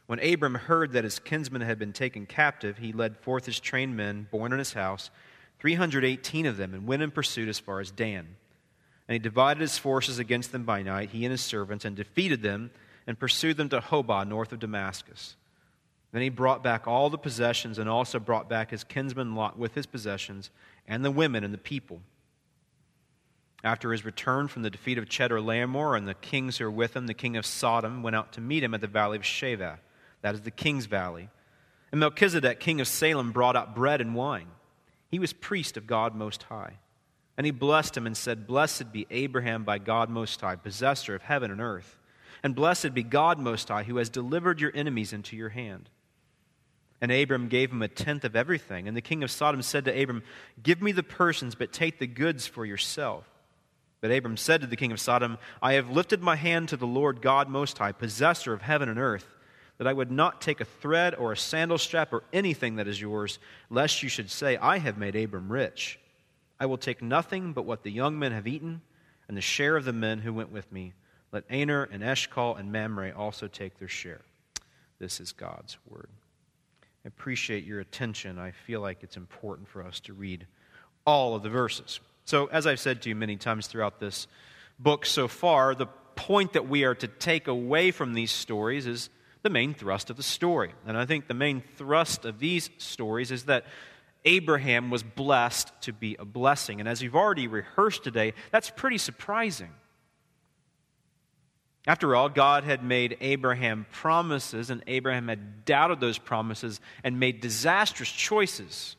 When 0.07 0.19
Abram 0.21 0.55
heard 0.57 0.93
that 0.93 1.05
his 1.05 1.19
kinsmen 1.19 1.62
had 1.62 1.78
been 1.78 1.93
taken 1.93 2.26
captive, 2.26 2.78
he 2.78 2.93
led 2.93 3.17
forth 3.17 3.47
his 3.47 3.61
trained 3.61 3.97
men, 3.97 4.26
born 4.31 4.52
in 4.52 4.59
his 4.59 4.73
house, 4.73 5.11
318 5.59 6.47
of 6.47 6.57
them, 6.57 6.75
and 6.75 6.87
went 6.87 7.03
in 7.03 7.11
pursuit 7.11 7.49
as 7.49 7.59
far 7.59 7.81
as 7.81 7.91
Dan. 7.91 8.37
And 9.09 9.15
he 9.15 9.19
divided 9.19 9.61
his 9.61 9.79
forces 9.79 10.19
against 10.19 10.53
them 10.53 10.65
by 10.65 10.83
night, 10.83 11.11
he 11.11 11.25
and 11.25 11.33
his 11.33 11.41
servants, 11.41 11.85
and 11.85 11.97
defeated 11.97 12.43
them 12.43 12.71
and 13.07 13.19
pursued 13.19 13.57
them 13.57 13.71
to 13.71 13.81
Hobah, 13.81 14.29
north 14.29 14.53
of 14.53 14.59
Damascus. 14.59 15.37
Then 16.12 16.23
he 16.23 16.29
brought 16.29 16.62
back 16.62 16.87
all 16.87 17.11
the 17.11 17.19
possessions 17.19 17.79
and 17.79 17.88
also 17.88 18.19
brought 18.19 18.49
back 18.49 18.71
his 18.71 18.85
kinsman 18.85 19.35
Lot 19.35 19.59
with 19.59 19.75
his 19.75 19.87
possessions 19.87 20.50
and 20.87 21.05
the 21.05 21.11
women 21.11 21.45
and 21.45 21.53
the 21.53 21.59
people. 21.59 22.00
After 23.65 23.93
his 23.93 24.05
return 24.05 24.49
from 24.49 24.62
the 24.62 24.71
defeat 24.71 24.99
of 24.99 25.07
Chedorlaomer 25.07 25.97
and 25.97 26.07
the 26.07 26.15
kings 26.15 26.59
who 26.59 26.65
were 26.65 26.71
with 26.71 26.95
him, 26.95 27.07
the 27.07 27.15
king 27.15 27.37
of 27.37 27.45
Sodom 27.45 28.03
went 28.03 28.15
out 28.15 28.33
to 28.35 28.41
meet 28.41 28.62
him 28.62 28.73
at 28.73 28.81
the 28.81 28.87
valley 28.87 29.17
of 29.17 29.25
Shaveh, 29.25 29.79
that 30.23 30.35
is 30.35 30.43
the 30.43 30.50
king's 30.50 30.87
valley. 30.87 31.29
And 31.91 32.00
Melchizedek, 32.00 32.61
king 32.61 32.81
of 32.81 32.88
Salem, 32.88 33.33
brought 33.33 33.57
out 33.57 33.75
bread 33.75 34.00
and 34.00 34.15
wine. 34.15 34.49
He 35.09 35.19
was 35.19 35.33
priest 35.33 35.77
of 35.77 35.87
God 35.87 36.15
Most 36.15 36.45
High. 36.45 36.75
And 37.37 37.45
he 37.47 37.53
blessed 37.53 37.97
him 37.97 38.07
and 38.07 38.17
said, 38.17 38.47
Blessed 38.47 38.93
be 38.93 39.07
Abraham 39.11 39.65
by 39.65 39.79
God 39.79 40.11
Most 40.11 40.41
High, 40.41 40.57
possessor 40.57 41.15
of 41.15 41.23
heaven 41.23 41.50
and 41.50 41.61
earth. 41.61 41.97
And 42.43 42.55
blessed 42.55 42.95
be 42.95 43.03
God 43.03 43.38
Most 43.38 43.69
High, 43.69 43.85
who 43.85 43.97
has 43.97 44.11
delivered 44.11 44.61
your 44.61 44.73
enemies 44.75 45.12
into 45.12 45.37
your 45.37 45.49
hand. 45.50 45.88
And 47.00 47.12
Abram 47.12 47.49
gave 47.49 47.71
him 47.71 47.83
a 47.83 47.88
tenth 47.88 48.25
of 48.25 48.35
everything. 48.35 48.88
And 48.88 48.97
the 48.97 49.00
king 49.00 49.23
of 49.23 49.31
Sodom 49.31 49.62
said 49.62 49.85
to 49.85 50.03
Abram, 50.03 50.25
Give 50.62 50.83
me 50.83 50.93
the 50.93 51.05
persons, 51.05 51.55
but 51.55 51.73
take 51.73 51.99
the 51.99 52.09
goods 52.09 52.47
for 52.47 52.67
yourself. 52.67 53.25
But 54.00 54.11
Abram 54.11 54.37
said 54.37 54.61
to 54.61 54.67
the 54.67 54.77
king 54.77 54.93
of 54.93 55.00
Sodom, 55.00 55.38
I 55.62 55.75
have 55.75 55.91
lifted 55.91 56.23
my 56.23 56.37
hand 56.37 56.69
to 56.69 56.77
the 56.77 56.87
Lord 56.87 57.23
God 57.23 57.49
Most 57.49 57.79
High, 57.79 57.93
possessor 57.93 58.53
of 58.53 58.62
heaven 58.62 58.88
and 58.88 58.99
earth, 58.99 59.27
that 59.79 59.87
I 59.87 59.93
would 59.93 60.11
not 60.11 60.41
take 60.41 60.61
a 60.61 60.65
thread 60.65 61.15
or 61.15 61.33
a 61.33 61.37
sandal 61.37 61.79
strap 61.79 62.13
or 62.13 62.25
anything 62.33 62.77
that 62.77 62.89
is 62.89 63.01
yours, 63.01 63.39
lest 63.71 64.03
you 64.03 64.09
should 64.09 64.31
say, 64.31 64.57
I 64.57 64.79
have 64.79 64.99
made 64.99 65.17
Abram 65.17 65.51
rich. 65.51 65.99
I 66.61 66.67
will 66.67 66.79
take 66.79 67.01
nothing 67.01 67.53
but 67.53 67.65
what 67.65 67.85
the 67.85 67.91
young 67.91 68.19
men 68.19 68.33
have 68.33 68.49
eaten, 68.49 68.83
and 69.29 69.37
the 69.37 69.43
share 69.43 69.77
of 69.77 69.85
the 69.85 69.93
men 69.93 70.19
who 70.19 70.33
went 70.33 70.51
with 70.51 70.71
me. 70.73 70.95
Let 71.31 71.45
Aner 71.51 71.85
and 71.85 72.03
Eshcol 72.03 72.57
and 72.57 72.73
Mamre 72.73 73.13
also 73.13 73.47
take 73.47 73.79
their 73.79 73.89
share. 73.89 74.23
This 74.99 75.21
is 75.21 75.33
God's 75.33 75.77
word. 75.89 76.09
I 77.05 77.09
appreciate 77.09 77.65
your 77.65 77.81
attention. 77.81 78.39
I 78.39 78.51
feel 78.51 78.81
like 78.81 79.03
it's 79.03 79.17
important 79.17 79.69
for 79.69 79.85
us 79.85 80.01
to 80.01 80.13
read 80.13 80.47
all 81.07 81.35
of 81.35 81.43
the 81.43 81.51
verses. 81.51 82.01
So, 82.25 82.47
as 82.47 82.67
I've 82.67 82.81
said 82.81 83.03
to 83.03 83.09
you 83.09 83.15
many 83.15 83.37
times 83.37 83.67
throughout 83.67 84.01
this 84.01 84.27
book 84.79 85.07
so 85.07 85.29
far, 85.29 85.75
the 85.75 85.87
point 86.17 86.55
that 86.55 86.69
we 86.69 86.85
are 86.85 86.95
to 86.97 87.07
take 87.07 87.47
away 87.47 87.93
from 87.93 88.15
these 88.15 88.33
stories 88.33 88.87
is 88.87 89.09
the 89.42 89.50
main 89.50 89.75
thrust 89.75 90.11
of 90.11 90.16
the 90.16 90.23
story. 90.23 90.73
And 90.87 90.97
I 90.97 91.07
think 91.07 91.28
the 91.28 91.35
main 91.35 91.62
thrust 91.76 92.25
of 92.25 92.38
these 92.38 92.71
stories 92.78 93.30
is 93.30 93.45
that 93.45 93.64
Abraham 94.25 94.90
was 94.90 95.02
blessed 95.02 95.71
to 95.83 95.92
be 95.92 96.16
a 96.18 96.25
blessing. 96.25 96.80
And 96.80 96.88
as 96.88 97.02
you've 97.02 97.16
already 97.16 97.47
rehearsed 97.47 98.04
today, 98.04 98.35
that's 98.50 98.71
pretty 98.71 98.99
surprising. 98.99 99.71
After 101.87 102.14
all, 102.14 102.28
God 102.28 102.64
had 102.64 102.83
made 102.83 103.16
Abraham 103.21 103.87
promises, 103.90 104.68
and 104.68 104.83
Abraham 104.87 105.28
had 105.28 105.64
doubted 105.64 106.00
those 106.00 106.18
promises 106.18 106.80
and 107.02 107.18
made 107.18 107.40
disastrous 107.40 108.11
choices. 108.11 108.97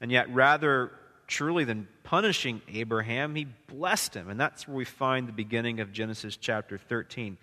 And 0.00 0.12
yet, 0.12 0.32
rather 0.32 0.92
truly 1.26 1.64
than 1.64 1.88
punishing 2.04 2.62
Abraham, 2.72 3.34
he 3.34 3.46
blessed 3.66 4.14
him. 4.14 4.28
And 4.30 4.38
that's 4.38 4.68
where 4.68 4.76
we 4.76 4.84
find 4.84 5.26
the 5.26 5.32
beginning 5.32 5.80
of 5.80 5.92
Genesis 5.92 6.36
chapter 6.36 6.78
13. 6.78 7.38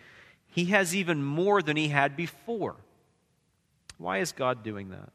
He 0.56 0.66
has 0.68 0.96
even 0.96 1.22
more 1.22 1.62
than 1.62 1.76
he 1.76 1.90
had 1.90 2.16
before. 2.16 2.78
Why 3.98 4.20
is 4.20 4.32
God 4.32 4.64
doing 4.64 4.88
that? 4.92 5.10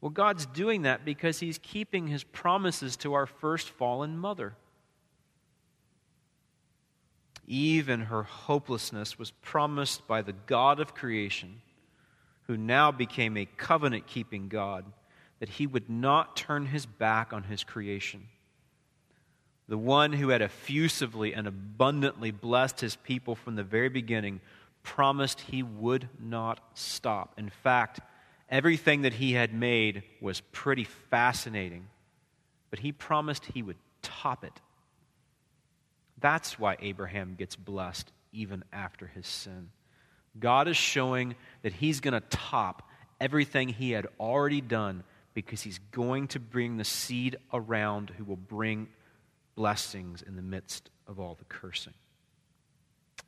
Well, 0.00 0.10
God's 0.10 0.46
doing 0.46 0.82
that 0.82 1.04
because 1.04 1.40
he's 1.40 1.58
keeping 1.58 2.06
his 2.06 2.22
promises 2.22 2.96
to 2.98 3.14
our 3.14 3.26
first 3.26 3.68
fallen 3.68 4.16
mother. 4.16 4.54
Eve 7.48 7.88
and 7.88 8.04
her 8.04 8.22
hopelessness 8.22 9.18
was 9.18 9.32
promised 9.32 10.06
by 10.06 10.22
the 10.22 10.34
God 10.46 10.78
of 10.78 10.94
creation, 10.94 11.60
who 12.46 12.56
now 12.56 12.92
became 12.92 13.36
a 13.36 13.48
covenant 13.56 14.06
keeping 14.06 14.48
God, 14.48 14.84
that 15.40 15.48
he 15.48 15.66
would 15.66 15.90
not 15.90 16.36
turn 16.36 16.66
his 16.66 16.86
back 16.86 17.32
on 17.32 17.42
his 17.42 17.64
creation. 17.64 18.28
The 19.70 19.78
one 19.78 20.12
who 20.12 20.30
had 20.30 20.42
effusively 20.42 21.32
and 21.32 21.46
abundantly 21.46 22.32
blessed 22.32 22.80
his 22.80 22.96
people 22.96 23.36
from 23.36 23.54
the 23.54 23.62
very 23.62 23.88
beginning 23.88 24.40
promised 24.82 25.42
he 25.42 25.62
would 25.62 26.08
not 26.18 26.58
stop. 26.74 27.34
In 27.38 27.50
fact, 27.50 28.00
everything 28.48 29.02
that 29.02 29.12
he 29.12 29.34
had 29.34 29.54
made 29.54 30.02
was 30.20 30.40
pretty 30.40 30.82
fascinating, 30.82 31.86
but 32.70 32.80
he 32.80 32.90
promised 32.90 33.46
he 33.46 33.62
would 33.62 33.76
top 34.02 34.42
it. 34.42 34.60
That's 36.18 36.58
why 36.58 36.76
Abraham 36.80 37.36
gets 37.38 37.54
blessed 37.54 38.10
even 38.32 38.64
after 38.72 39.06
his 39.06 39.28
sin. 39.28 39.68
God 40.40 40.66
is 40.66 40.76
showing 40.76 41.36
that 41.62 41.74
he's 41.74 42.00
going 42.00 42.14
to 42.14 42.28
top 42.28 42.88
everything 43.20 43.68
he 43.68 43.92
had 43.92 44.08
already 44.18 44.62
done 44.62 45.04
because 45.32 45.62
he's 45.62 45.78
going 45.92 46.26
to 46.28 46.40
bring 46.40 46.76
the 46.76 46.84
seed 46.84 47.36
around 47.52 48.10
who 48.10 48.24
will 48.24 48.34
bring 48.34 48.88
blessings 49.60 50.22
in 50.22 50.36
the 50.36 50.42
midst 50.42 50.88
of 51.06 51.20
all 51.20 51.34
the 51.34 51.44
cursing. 51.44 51.92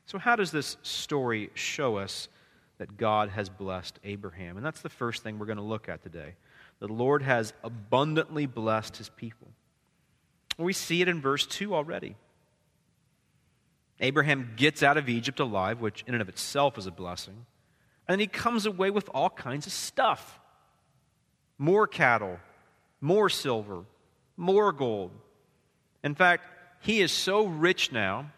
So, 0.06 0.16
how 0.16 0.34
does 0.34 0.50
this 0.50 0.78
story 0.80 1.50
show 1.52 1.98
us 1.98 2.30
that 2.78 2.96
God 2.96 3.28
has 3.28 3.50
blessed 3.50 3.98
Abraham? 4.02 4.56
And 4.56 4.64
that's 4.64 4.80
the 4.80 4.88
first 4.88 5.22
thing 5.22 5.38
we're 5.38 5.44
going 5.44 5.58
to 5.58 5.62
look 5.62 5.90
at 5.90 6.02
today. 6.02 6.36
The 6.78 6.88
Lord 6.88 7.20
has 7.22 7.52
abundantly 7.62 8.46
blessed 8.46 8.96
his 8.96 9.10
people. 9.10 9.48
We 10.56 10.72
see 10.72 11.02
it 11.02 11.08
in 11.08 11.20
verse 11.20 11.44
2 11.44 11.74
already. 11.74 12.16
Abraham 14.00 14.54
gets 14.56 14.82
out 14.82 14.96
of 14.96 15.10
Egypt 15.10 15.38
alive, 15.38 15.82
which 15.82 16.02
in 16.06 16.14
and 16.14 16.22
of 16.22 16.30
itself 16.30 16.78
is 16.78 16.86
a 16.86 16.90
blessing. 16.90 17.44
And 18.08 18.22
he 18.22 18.26
comes 18.26 18.64
away 18.64 18.88
with 18.88 19.10
all 19.12 19.28
kinds 19.28 19.66
of 19.66 19.72
stuff 19.72 20.40
more 21.58 21.86
cattle, 21.86 22.38
more 23.02 23.28
silver, 23.28 23.84
more 24.38 24.72
gold. 24.72 25.10
In 26.02 26.14
fact, 26.14 26.44
he 26.80 27.00
is 27.00 27.12
so 27.12 27.46
rich 27.46 27.92
now, 27.92 28.30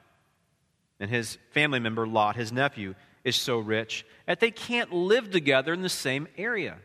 and 1.01 1.11
his 1.11 1.39
family 1.53 1.81
member, 1.81 2.07
Lot, 2.07 2.37
his 2.37 2.53
nephew, 2.53 2.95
is 3.25 3.37
so 3.37 3.59
rich 3.59 4.05
that 4.27 4.41
they 4.41 4.51
can't 4.51 4.93
live 4.93 5.31
together 5.31 5.73
in 5.73 5.83
the 5.83 5.89
same 5.89 6.29
area. 6.37 6.77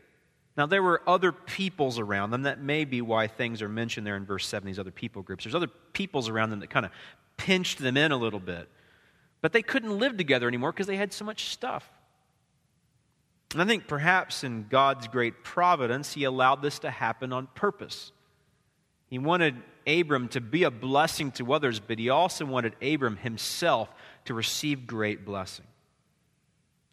Now, 0.56 0.66
there 0.66 0.82
were 0.82 1.02
other 1.06 1.32
peoples 1.32 1.98
around 1.98 2.30
them. 2.30 2.42
That 2.42 2.60
may 2.60 2.84
be 2.84 3.00
why 3.00 3.28
things 3.28 3.62
are 3.62 3.68
mentioned 3.68 4.06
there 4.06 4.16
in 4.16 4.26
verse 4.26 4.46
7, 4.46 4.66
these 4.66 4.78
other 4.78 4.90
people 4.90 5.22
groups. 5.22 5.44
There's 5.44 5.54
other 5.54 5.70
peoples 5.92 6.28
around 6.28 6.50
them 6.50 6.60
that 6.60 6.70
kind 6.70 6.84
of 6.84 6.92
pinched 7.36 7.78
them 7.78 7.96
in 7.96 8.12
a 8.12 8.16
little 8.16 8.40
bit. 8.40 8.68
But 9.42 9.52
they 9.52 9.62
couldn't 9.62 9.98
live 9.98 10.16
together 10.16 10.48
anymore 10.48 10.72
because 10.72 10.86
they 10.86 10.96
had 10.96 11.12
so 11.12 11.24
much 11.24 11.48
stuff. 11.48 11.88
And 13.52 13.62
I 13.62 13.64
think 13.64 13.86
perhaps 13.86 14.44
in 14.44 14.66
God's 14.68 15.08
great 15.08 15.42
providence, 15.44 16.12
He 16.12 16.24
allowed 16.24 16.62
this 16.62 16.80
to 16.80 16.90
happen 16.90 17.32
on 17.32 17.48
purpose. 17.54 18.12
He 19.10 19.18
wanted 19.18 19.56
Abram 19.86 20.28
to 20.28 20.40
be 20.40 20.62
a 20.62 20.70
blessing 20.70 21.32
to 21.32 21.52
others, 21.52 21.80
but 21.80 21.98
He 21.98 22.08
also 22.08 22.46
wanted 22.46 22.74
Abram 22.80 23.16
himself 23.16 23.88
to 24.26 24.34
receive 24.34 24.86
great 24.86 25.24
blessing. 25.24 25.66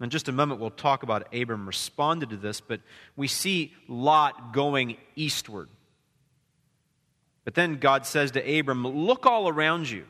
In 0.02 0.10
just 0.10 0.28
a 0.28 0.32
moment, 0.32 0.60
we'll 0.60 0.70
talk 0.70 1.04
about 1.04 1.34
Abram 1.34 1.66
responded 1.66 2.32
to 2.32 2.38
this, 2.38 2.60
but 2.60 2.82
we 3.16 3.28
see 3.28 3.74
Lot 3.88 4.54
going 4.54 4.98
eastward. 5.16 5.70
But 7.46 7.56
then 7.56 7.78
God 7.78 8.06
says 8.06 8.32
to 8.32 8.60
Abram, 8.60 8.86
Look 8.86 9.26
all 9.26 9.48
around 9.48 9.90
you. 9.90 10.06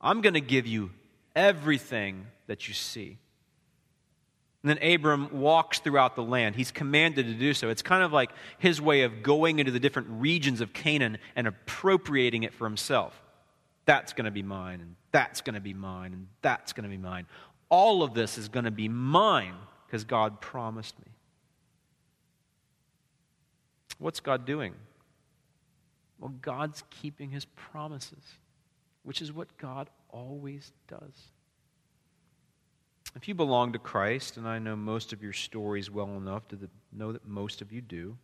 I'm 0.00 0.20
going 0.20 0.34
to 0.34 0.40
give 0.40 0.66
you 0.66 0.90
everything 1.34 2.26
that 2.46 2.68
you 2.68 2.74
see. 2.74 3.18
And 4.66 4.76
then 4.76 4.94
Abram 4.94 5.28
walks 5.30 5.78
throughout 5.78 6.16
the 6.16 6.24
land. 6.24 6.56
He's 6.56 6.72
commanded 6.72 7.26
to 7.26 7.34
do 7.34 7.54
so. 7.54 7.68
It's 7.68 7.82
kind 7.82 8.02
of 8.02 8.12
like 8.12 8.32
his 8.58 8.80
way 8.80 9.02
of 9.02 9.22
going 9.22 9.60
into 9.60 9.70
the 9.70 9.78
different 9.78 10.08
regions 10.10 10.60
of 10.60 10.72
Canaan 10.72 11.18
and 11.36 11.46
appropriating 11.46 12.42
it 12.42 12.52
for 12.52 12.64
himself. 12.64 13.22
That's 13.84 14.12
going 14.12 14.24
to 14.24 14.32
be 14.32 14.42
mine, 14.42 14.80
and 14.80 14.96
that's 15.12 15.40
going 15.40 15.54
to 15.54 15.60
be 15.60 15.72
mine, 15.72 16.12
and 16.14 16.26
that's 16.42 16.72
going 16.72 16.82
to 16.82 16.90
be 16.90 16.96
mine. 16.96 17.26
All 17.68 18.02
of 18.02 18.12
this 18.12 18.38
is 18.38 18.48
going 18.48 18.64
to 18.64 18.72
be 18.72 18.88
mine 18.88 19.54
because 19.86 20.02
God 20.02 20.40
promised 20.40 20.98
me. 20.98 21.12
What's 24.00 24.18
God 24.18 24.46
doing? 24.46 24.74
Well, 26.18 26.34
God's 26.42 26.82
keeping 26.90 27.30
his 27.30 27.44
promises, 27.44 28.24
which 29.04 29.22
is 29.22 29.32
what 29.32 29.56
God 29.58 29.88
always 30.10 30.72
does. 30.88 31.35
If 33.16 33.28
you 33.28 33.34
belong 33.34 33.72
to 33.72 33.78
Christ, 33.78 34.36
and 34.36 34.46
I 34.46 34.58
know 34.58 34.76
most 34.76 35.14
of 35.14 35.22
your 35.22 35.32
stories 35.32 35.90
well 35.90 36.18
enough 36.18 36.46
to 36.48 36.58
know 36.92 37.12
that 37.12 37.26
most 37.26 37.62
of 37.62 37.72
you 37.72 37.80
do, 37.80 38.18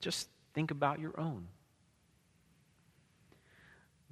just 0.00 0.28
think 0.54 0.70
about 0.70 1.00
your 1.00 1.18
own. 1.18 1.48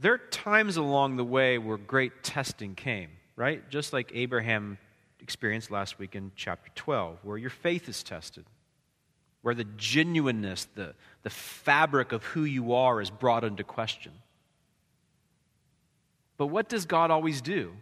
There 0.01 0.13
are 0.13 0.19
times 0.19 0.77
along 0.77 1.17
the 1.17 1.25
way 1.25 1.59
where 1.59 1.77
great 1.77 2.25
testing 2.25 2.75
came, 2.75 3.11
right? 3.37 3.71
Just 3.71 3.93
like 3.93 4.11
Abraham 4.15 4.79
experienced 5.21 5.71
last 5.71 6.01
week 6.01 6.17
in 6.17 6.33
chapter 6.35 6.73
12, 6.75 7.19
where 7.23 7.39
your 7.39 7.51
faith 7.51 7.89
is 7.89 8.03
tested, 8.03 8.45
where 9.43 9.55
the 9.55 9.65
genuineness, 9.77 10.67
the, 10.75 10.95
the 11.23 11.31
fabric 11.31 12.11
of 12.11 12.25
who 12.25 12.43
you 12.43 12.75
are 12.75 13.01
is 13.01 13.11
brought 13.11 13.45
into 13.45 13.63
question. 13.63 14.13
But 16.37 16.49
what 16.49 16.69
does 16.69 16.85
God 16.85 17.13
always 17.13 17.41
do? 17.41 17.73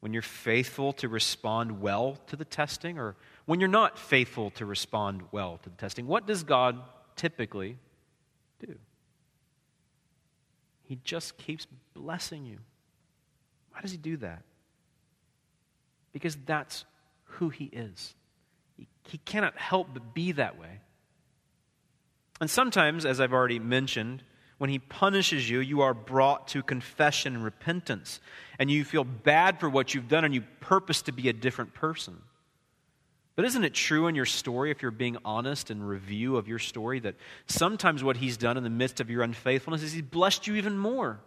When 0.00 0.12
you're 0.12 0.22
faithful 0.22 0.92
to 0.94 1.08
respond 1.08 1.80
well 1.80 2.18
to 2.28 2.36
the 2.36 2.44
testing, 2.44 2.98
or 2.98 3.16
when 3.46 3.58
you're 3.58 3.68
not 3.68 3.98
faithful 3.98 4.50
to 4.52 4.64
respond 4.64 5.22
well 5.32 5.58
to 5.62 5.68
the 5.68 5.76
testing, 5.76 6.06
what 6.06 6.26
does 6.26 6.44
God 6.44 6.80
typically 7.16 7.76
do? 8.64 8.76
He 10.84 10.98
just 11.02 11.36
keeps 11.36 11.66
blessing 11.94 12.46
you. 12.46 12.58
Why 13.72 13.80
does 13.80 13.90
He 13.90 13.96
do 13.96 14.16
that? 14.18 14.42
Because 16.12 16.36
that's 16.46 16.84
who 17.24 17.48
He 17.48 17.64
is. 17.66 18.14
He, 18.76 18.86
he 19.08 19.18
cannot 19.18 19.56
help 19.58 19.88
but 19.92 20.14
be 20.14 20.32
that 20.32 20.58
way. 20.58 20.80
And 22.40 22.48
sometimes, 22.48 23.04
as 23.04 23.20
I've 23.20 23.32
already 23.32 23.58
mentioned, 23.58 24.22
when 24.58 24.70
he 24.70 24.80
punishes 24.80 25.48
you, 25.48 25.60
you 25.60 25.82
are 25.82 25.94
brought 25.94 26.48
to 26.48 26.62
confession 26.62 27.34
and 27.34 27.44
repentance. 27.44 28.20
And 28.58 28.70
you 28.70 28.84
feel 28.84 29.04
bad 29.04 29.60
for 29.60 29.70
what 29.70 29.94
you've 29.94 30.08
done 30.08 30.24
and 30.24 30.34
you 30.34 30.42
purpose 30.60 31.02
to 31.02 31.12
be 31.12 31.28
a 31.28 31.32
different 31.32 31.74
person. 31.74 32.20
But 33.36 33.44
isn't 33.44 33.62
it 33.62 33.72
true 33.72 34.08
in 34.08 34.16
your 34.16 34.26
story, 34.26 34.72
if 34.72 34.82
you're 34.82 34.90
being 34.90 35.16
honest 35.24 35.70
in 35.70 35.80
review 35.80 36.36
of 36.36 36.48
your 36.48 36.58
story, 36.58 36.98
that 37.00 37.14
sometimes 37.46 38.02
what 38.02 38.16
he's 38.16 38.36
done 38.36 38.56
in 38.56 38.64
the 38.64 38.70
midst 38.70 38.98
of 39.00 39.10
your 39.10 39.22
unfaithfulness 39.22 39.84
is 39.84 39.92
he's 39.92 40.02
blessed 40.02 40.48
you 40.48 40.56
even 40.56 40.76
more? 40.76 41.20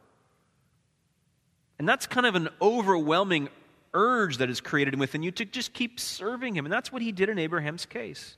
And 1.80 1.88
that's 1.88 2.08
kind 2.08 2.28
of 2.28 2.36
an 2.36 2.50
overwhelming 2.62 3.48
urge 3.94 4.38
that 4.38 4.50
is 4.50 4.60
created 4.60 5.00
within 5.00 5.24
you 5.24 5.32
to 5.32 5.46
just 5.46 5.74
keep 5.74 6.02
serving 6.02 6.54
him. 6.54 6.66
And 6.66 6.74
that's 6.74 6.92
what 6.92 7.02
he 7.02 7.14
did 7.14 7.30
in 7.30 7.40
Abraham's 7.40 7.86
case. 7.86 8.36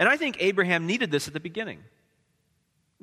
And 0.00 0.08
I 0.08 0.16
think 0.16 0.36
Abraham 0.40 0.86
needed 0.86 1.12
this 1.12 1.28
at 1.28 1.34
the 1.34 1.40
beginning. 1.40 1.78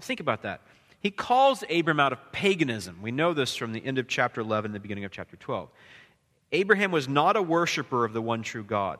Think 0.01 0.19
about 0.19 0.43
that. 0.43 0.61
He 1.01 1.11
calls 1.11 1.63
Abram 1.69 1.99
out 1.99 2.11
of 2.11 2.31
paganism. 2.31 3.01
We 3.01 3.11
know 3.11 3.33
this 3.33 3.55
from 3.55 3.71
the 3.71 3.83
end 3.83 3.99
of 3.99 4.07
chapter 4.07 4.41
11, 4.41 4.73
the 4.73 4.79
beginning 4.79 5.05
of 5.05 5.11
chapter 5.11 5.37
12. 5.37 5.69
Abraham 6.51 6.91
was 6.91 7.07
not 7.07 7.35
a 7.35 7.41
worshiper 7.41 8.03
of 8.03 8.13
the 8.13 8.21
one 8.21 8.43
true 8.43 8.63
God. 8.63 8.99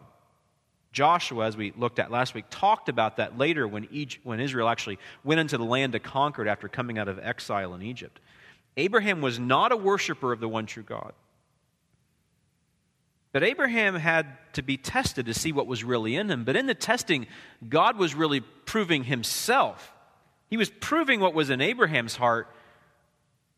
Joshua, 0.91 1.45
as 1.45 1.55
we 1.55 1.71
looked 1.77 1.99
at 1.99 2.09
last 2.09 2.33
week, 2.33 2.45
talked 2.49 2.89
about 2.89 3.17
that 3.17 3.38
later 3.38 3.67
when, 3.67 3.88
Egypt, 3.91 4.25
when 4.25 4.39
Israel 4.39 4.67
actually 4.69 4.97
went 5.23 5.39
into 5.39 5.57
the 5.57 5.63
land 5.63 5.93
to 5.93 5.99
conquer 5.99 6.45
it 6.45 6.49
after 6.49 6.67
coming 6.67 6.97
out 6.97 7.07
of 7.07 7.19
exile 7.19 7.73
in 7.75 7.81
Egypt. 7.81 8.19
Abraham 8.77 9.21
was 9.21 9.39
not 9.39 9.71
a 9.71 9.77
worshiper 9.77 10.31
of 10.31 10.39
the 10.39 10.47
one 10.47 10.65
true 10.65 10.83
God. 10.83 11.13
But 13.31 13.43
Abraham 13.43 13.95
had 13.95 14.25
to 14.53 14.63
be 14.63 14.77
tested 14.77 15.27
to 15.27 15.33
see 15.33 15.51
what 15.51 15.67
was 15.67 15.83
really 15.83 16.15
in 16.15 16.31
him. 16.31 16.43
But 16.43 16.55
in 16.55 16.65
the 16.65 16.73
testing, 16.73 17.27
God 17.67 17.97
was 17.97 18.15
really 18.15 18.39
proving 18.39 19.03
himself. 19.03 19.93
He 20.49 20.57
was 20.57 20.69
proving 20.69 21.19
what 21.19 21.33
was 21.33 21.49
in 21.49 21.62
Abraham's 21.62 22.15
heart, 22.15 22.47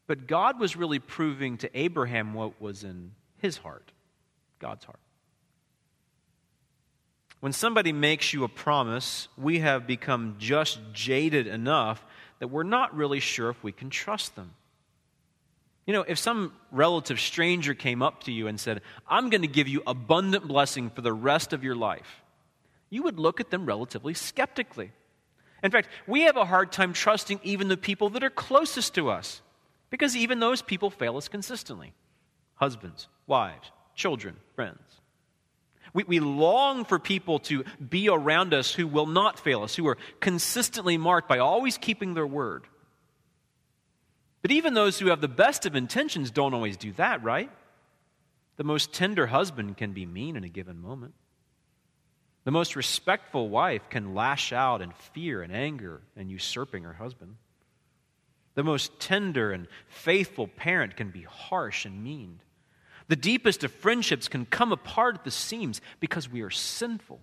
but 0.08 0.27
God 0.27 0.60
was 0.60 0.75
really 0.75 0.99
proving 0.99 1.58
to 1.60 1.69
Abraham 1.77 2.34
what 2.34 2.62
was 2.62 2.84
in 2.84 3.12
his 3.38 3.58
heart, 3.58 3.91
God's 4.60 4.86
heart. 4.86 4.99
When 7.39 7.54
somebody 7.54 7.91
makes 7.91 8.34
you 8.34 8.43
a 8.43 8.49
promise, 8.49 9.27
we 9.36 9.60
have 9.60 9.88
become 9.88 10.36
just 10.38 10.80
jaded 10.93 11.47
enough 11.47 12.06
that 12.39 12.49
we're 12.49 12.63
not 12.63 12.95
really 12.95 13.19
sure 13.19 13.49
if 13.49 13.63
we 13.63 13.71
can 13.71 13.89
trust 13.89 14.36
them. 14.36 14.51
You 15.88 15.93
know, 15.93 16.06
if 16.08 16.19
some 16.19 16.54
relative 16.71 17.19
stranger 17.19 17.73
came 17.73 18.04
up 18.04 18.25
to 18.25 18.32
you 18.32 18.47
and 18.47 18.60
said, 18.60 18.82
I'm 19.08 19.30
going 19.30 19.41
to 19.41 19.47
give 19.47 19.67
you 19.67 19.82
abundant 19.88 20.47
blessing 20.47 20.89
for 20.91 21.01
the 21.01 21.13
rest 21.13 21.54
of 21.54 21.63
your 21.63 21.75
life, 21.75 22.21
you 22.89 23.04
would 23.04 23.17
look 23.17 23.39
at 23.39 23.49
them 23.49 23.65
relatively 23.65 24.13
skeptically. 24.13 24.91
In 25.63 25.71
fact, 25.71 25.89
we 26.08 26.21
have 26.21 26.38
a 26.38 26.45
hard 26.45 26.71
time 26.71 26.93
trusting 26.93 27.39
even 27.43 27.67
the 27.67 27.78
people 27.78 28.10
that 28.10 28.24
are 28.24 28.30
closest 28.30 28.95
to 28.95 29.10
us 29.10 29.41
because 29.89 30.15
even 30.15 30.39
those 30.39 30.62
people 30.62 30.89
fail 30.89 31.17
us 31.17 31.28
consistently 31.28 31.93
husbands, 32.56 33.08
wives, 33.28 33.71
children, 33.95 34.36
friends. 34.56 34.80
We, 35.93 36.04
we 36.04 36.19
long 36.19 36.86
for 36.86 37.00
people 37.00 37.39
to 37.39 37.63
be 37.89 38.08
around 38.08 38.54
us 38.54 38.71
who 38.71 38.88
will 38.88 39.08
not 39.08 39.39
fail 39.39 39.63
us, 39.63 39.76
who 39.76 39.88
are 39.88 39.97
consistently 40.19 40.97
marked 40.97 41.28
by 41.28 41.39
always 41.39 41.78
keeping 41.78 42.13
their 42.13 42.28
word. 42.28 42.65
But 44.41 44.52
even 44.52 44.74
those 44.74 45.00
who 45.00 45.08
have 45.08 45.21
the 45.21 45.28
best 45.28 45.65
of 45.65 45.76
intentions 45.76 46.32
don't 46.32 46.54
always 46.54 46.78
do 46.78 46.91
that, 46.93 47.24
right? 47.24 47.52
The 48.58 48.63
most 48.63 48.93
tender 48.93 49.28
husband 49.28 49.78
can 49.78 49.91
be 49.93 50.06
mean 50.06 50.36
in 50.36 50.43
a 50.43 50.50
given 50.50 50.80
moment. 50.80 51.13
The 52.43 52.51
most 52.51 52.75
respectful 52.75 53.49
wife 53.49 53.89
can 53.89 54.15
lash 54.15 54.51
out 54.51 54.82
in 54.82 54.91
fear 54.91 55.41
and 55.43 55.54
anger 55.54 56.01
and 56.15 56.32
usurping 56.32 56.84
her 56.84 56.93
husband. 56.93 57.36
The 58.56 58.63
most 58.63 58.99
tender 58.99 59.51
and 59.51 59.67
faithful 59.88 60.47
parent 60.47 60.95
can 60.97 61.10
be 61.10 61.21
harsh 61.21 61.86
and 61.86 62.04
mean. 62.04 62.39
The 63.08 63.15
deepest 63.15 63.63
of 63.63 63.71
friendships 63.71 64.27
can 64.27 64.45
come 64.45 64.71
apart 64.71 65.15
at 65.15 65.23
the 65.23 65.32
seams 65.32 65.82
because 65.99 66.30
we 66.30 66.41
are 66.41 66.49
sinful. 66.49 67.19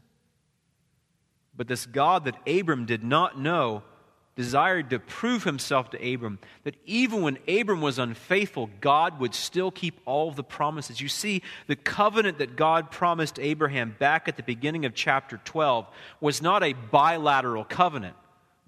But 1.56 1.66
this 1.66 1.86
God 1.86 2.24
that 2.24 2.48
Abram 2.48 2.86
did 2.86 3.02
not 3.02 3.38
know 3.38 3.82
desired 4.38 4.88
to 4.88 5.00
prove 5.00 5.42
himself 5.42 5.90
to 5.90 6.14
Abram 6.14 6.38
that 6.62 6.76
even 6.86 7.22
when 7.22 7.38
Abram 7.48 7.80
was 7.80 7.98
unfaithful, 7.98 8.70
God 8.80 9.18
would 9.18 9.34
still 9.34 9.72
keep 9.72 9.98
all 10.04 10.30
the 10.30 10.44
promises. 10.44 11.00
You 11.00 11.08
see, 11.08 11.42
the 11.66 11.74
covenant 11.74 12.38
that 12.38 12.54
God 12.54 12.92
promised 12.92 13.40
Abraham 13.40 13.96
back 13.98 14.28
at 14.28 14.36
the 14.36 14.44
beginning 14.44 14.84
of 14.84 14.94
chapter 14.94 15.40
12 15.44 15.88
was 16.20 16.40
not 16.40 16.62
a 16.62 16.72
bilateral 16.72 17.64
covenant. 17.64 18.14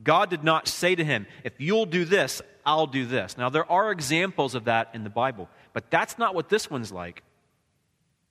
God 0.03 0.29
did 0.29 0.43
not 0.43 0.67
say 0.67 0.97
to 0.97 1.05
him, 1.05 1.29
If 1.45 1.61
you'll 1.61 1.87
do 1.87 2.05
this, 2.05 2.43
I'll 2.67 2.89
do 2.89 3.07
this. 3.07 3.39
Now, 3.39 3.49
there 3.49 3.71
are 3.71 3.93
examples 3.93 4.57
of 4.57 4.65
that 4.65 4.91
in 4.93 5.05
the 5.05 5.11
Bible. 5.11 5.49
But 5.73 5.89
that's 5.89 6.19
not 6.19 6.35
what 6.35 6.49
this 6.49 6.69
one's 6.69 6.91
like. 6.91 7.23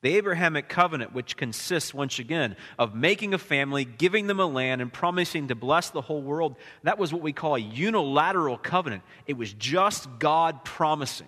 The 0.02 0.16
Abrahamic 0.16 0.70
covenant, 0.70 1.14
which 1.14 1.36
consists, 1.36 1.94
once 1.94 2.20
again, 2.20 2.56
of 2.78 2.96
making 2.96 3.34
a 3.34 3.38
family, 3.38 3.84
giving 3.84 4.28
them 4.28 4.40
a 4.40 4.46
land, 4.46 4.82
and 4.82 4.94
promising 4.94 5.50
to 5.50 5.56
bless 5.56 5.90
the 5.90 6.02
whole 6.02 6.22
world, 6.22 6.56
that 6.84 6.98
was 6.98 7.12
what 7.12 7.22
we 7.22 7.34
call 7.34 7.56
a 7.56 7.60
unilateral 7.60 8.58
covenant. 8.58 9.04
It 9.28 9.36
was 9.38 9.52
just 9.52 10.08
God 10.18 10.64
promising. 10.64 11.28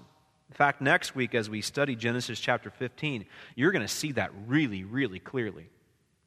In 0.49 0.55
fact, 0.55 0.81
next 0.81 1.15
week, 1.15 1.35
as 1.35 1.49
we 1.49 1.61
study 1.61 1.95
Genesis 1.95 2.39
chapter 2.39 2.69
15, 2.69 3.25
you're 3.55 3.71
going 3.71 3.85
to 3.85 3.93
see 3.93 4.13
that 4.13 4.31
really, 4.47 4.85
really 4.85 5.19
clearly. 5.19 5.69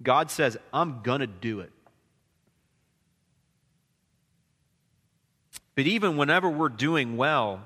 God 0.02 0.30
says, 0.30 0.58
I'm 0.72 1.00
going 1.02 1.20
to 1.20 1.26
do 1.26 1.60
it. 1.60 1.72
But 5.74 5.86
even 5.86 6.16
whenever 6.16 6.48
we're 6.48 6.68
doing 6.68 7.16
well, 7.16 7.64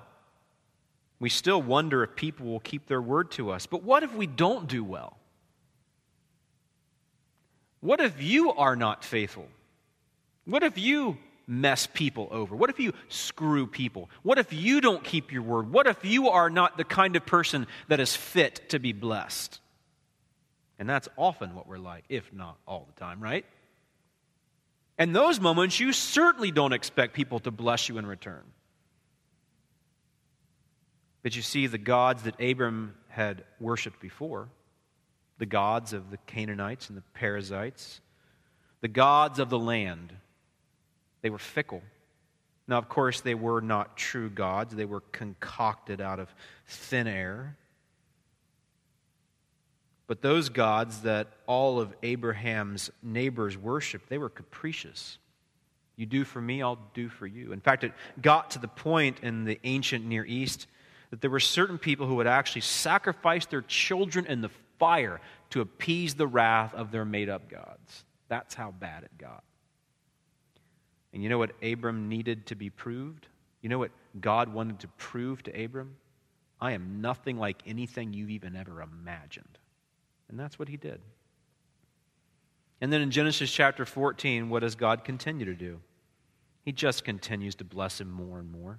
we 1.21 1.29
still 1.29 1.61
wonder 1.61 2.03
if 2.05 2.15
people 2.15 2.47
will 2.47 2.61
keep 2.61 2.87
their 2.87 3.03
word 3.03 3.31
to 3.33 3.51
us. 3.51 3.67
But 3.67 3.83
what 3.83 4.03
if 4.03 4.15
we 4.15 4.27
don't 4.27 4.69
do 4.69 4.85
well? 4.85 5.17
What 7.81 8.01
if 8.01 8.23
you 8.23 8.53
are 8.53 8.77
not 8.77 9.05
faithful? 9.05 9.49
What 10.45 10.63
if 10.63 10.79
you 10.79 11.19
mess 11.47 11.89
people 11.93 12.29
over? 12.31 12.55
What 12.55 12.71
if 12.71 12.79
you 12.79 12.93
screw 13.09 13.67
people? 13.67 14.11
What 14.23 14.39
if 14.39 14.53
you 14.53 14.81
don't 14.81 15.03
keep 15.03 15.33
your 15.33 15.43
word? 15.43 15.73
What 15.73 15.87
if 15.87 16.05
you 16.05 16.29
are 16.31 16.51
not 16.51 16.77
the 16.77 16.85
kind 16.85 17.17
of 17.17 17.25
person 17.25 17.67
that 17.89 18.01
is 18.01 18.15
fit 18.15 18.69
to 18.71 18.79
be 18.79 18.93
blessed? 18.93 19.61
And 20.79 20.89
that's 20.89 21.09
often 21.17 21.55
what 21.55 21.67
we're 21.67 21.79
like, 21.79 22.05
if 22.09 22.33
not 22.33 22.57
all 22.67 22.87
the 22.87 23.01
time, 23.01 23.21
right? 23.21 23.45
And 24.99 25.15
those 25.15 25.41
moments, 25.41 25.81
you 25.81 25.93
certainly 25.93 26.51
don't 26.51 26.73
expect 26.73 27.15
people 27.15 27.41
to 27.41 27.51
bless 27.51 27.89
you 27.89 27.99
in 27.99 28.07
return. 28.07 28.43
But 31.23 31.35
you 31.37 31.43
see, 31.43 31.67
the 31.67 31.79
gods 31.79 32.23
that 32.23 32.41
Abram 32.41 32.95
had 33.09 33.45
worshiped 33.61 34.01
before, 34.01 34.49
the 35.39 35.47
gods 35.47 35.93
of 35.93 36.11
the 36.11 36.19
Canaanites 36.19 36.89
and 36.89 36.97
the 36.97 37.03
Perizzites, 37.15 38.01
the 38.81 38.89
gods 38.89 39.39
of 39.39 39.51
the 39.51 39.59
land, 39.59 40.13
they 41.23 41.31
were 41.31 41.39
fickle. 41.39 41.83
Now, 42.67 42.79
of 42.79 42.89
course, 42.89 43.21
they 43.21 43.35
were 43.35 43.61
not 43.61 43.97
true 43.97 44.31
gods, 44.31 44.75
they 44.75 44.85
were 44.85 45.01
concocted 45.13 46.01
out 46.01 46.21
of 46.21 46.33
thin 46.67 47.07
air. 47.07 47.57
But 50.07 50.23
those 50.23 50.49
gods 50.49 51.03
that 51.03 51.29
all 51.47 51.81
of 51.81 51.95
Abraham's 52.03 52.91
neighbors 53.03 53.59
worshiped, 53.59 54.09
they 54.09 54.19
were 54.19 54.31
capricious. 54.31 55.19
You 55.97 56.07
do 56.07 56.25
for 56.25 56.41
me, 56.41 56.63
I'll 56.63 56.79
do 56.95 57.09
for 57.09 57.27
you. 57.27 57.53
In 57.53 57.61
fact, 57.61 57.85
it 57.85 57.93
got 58.21 58.53
to 58.53 58.59
the 58.59 58.69
point 58.69 59.19
in 59.23 59.45
the 59.45 59.59
ancient 59.65 60.05
Near 60.05 60.25
East 60.25 60.67
that 61.11 61.21
there 61.21 61.31
were 61.31 61.41
certain 61.41 61.79
people 61.79 62.07
who 62.07 62.17
would 62.17 62.27
actually 62.27 62.61
sacrifice 62.61 63.47
their 63.47 63.63
children 63.63 64.27
in 64.27 64.41
the 64.41 64.51
fire 64.79 65.21
to 65.51 65.61
appease 65.61 66.15
the 66.15 66.27
wrath 66.27 66.75
of 66.75 66.91
their 66.91 67.05
made 67.05 67.29
up 67.29 67.49
gods. 67.49 68.05
That's 68.29 68.55
how 68.55 68.71
bad 68.71 69.05
it 69.05 69.17
got. 69.19 69.43
And 71.13 71.23
you 71.23 71.29
know 71.29 71.39
what 71.39 71.53
Abram 71.63 72.09
needed 72.09 72.47
to 72.47 72.55
be 72.55 72.71
proved? 72.71 73.27
You 73.63 73.69
know 73.69 73.79
what 73.79 73.91
God 74.21 74.53
wanted 74.53 74.81
to 74.81 74.89
prove 74.89 75.43
to 75.45 75.65
Abram? 75.65 75.97
I 76.61 76.73
am 76.73 77.01
nothing 77.01 77.39
like 77.39 77.63
anything 77.67 78.13
you've 78.13 78.31
even 78.31 78.55
ever 78.57 78.83
imagined. 78.83 79.59
And 80.29 80.39
that's 80.39 80.59
what 80.59 80.69
he 80.69 80.77
did. 80.77 81.01
And 82.81 82.93
then 82.93 83.01
in 83.01 83.11
Genesis 83.11 83.51
chapter 83.51 83.85
14, 83.85 84.51
what 84.51 84.61
does 84.61 84.75
God 84.75 85.05
continue 85.05 85.47
to 85.47 85.55
do? 85.55 85.81
He 86.65 86.73
just 86.73 87.05
continues 87.05 87.55
to 87.57 87.65
bless 87.65 88.01
him 88.01 88.11
more 88.11 88.39
and 88.39 88.51
more. 88.51 88.79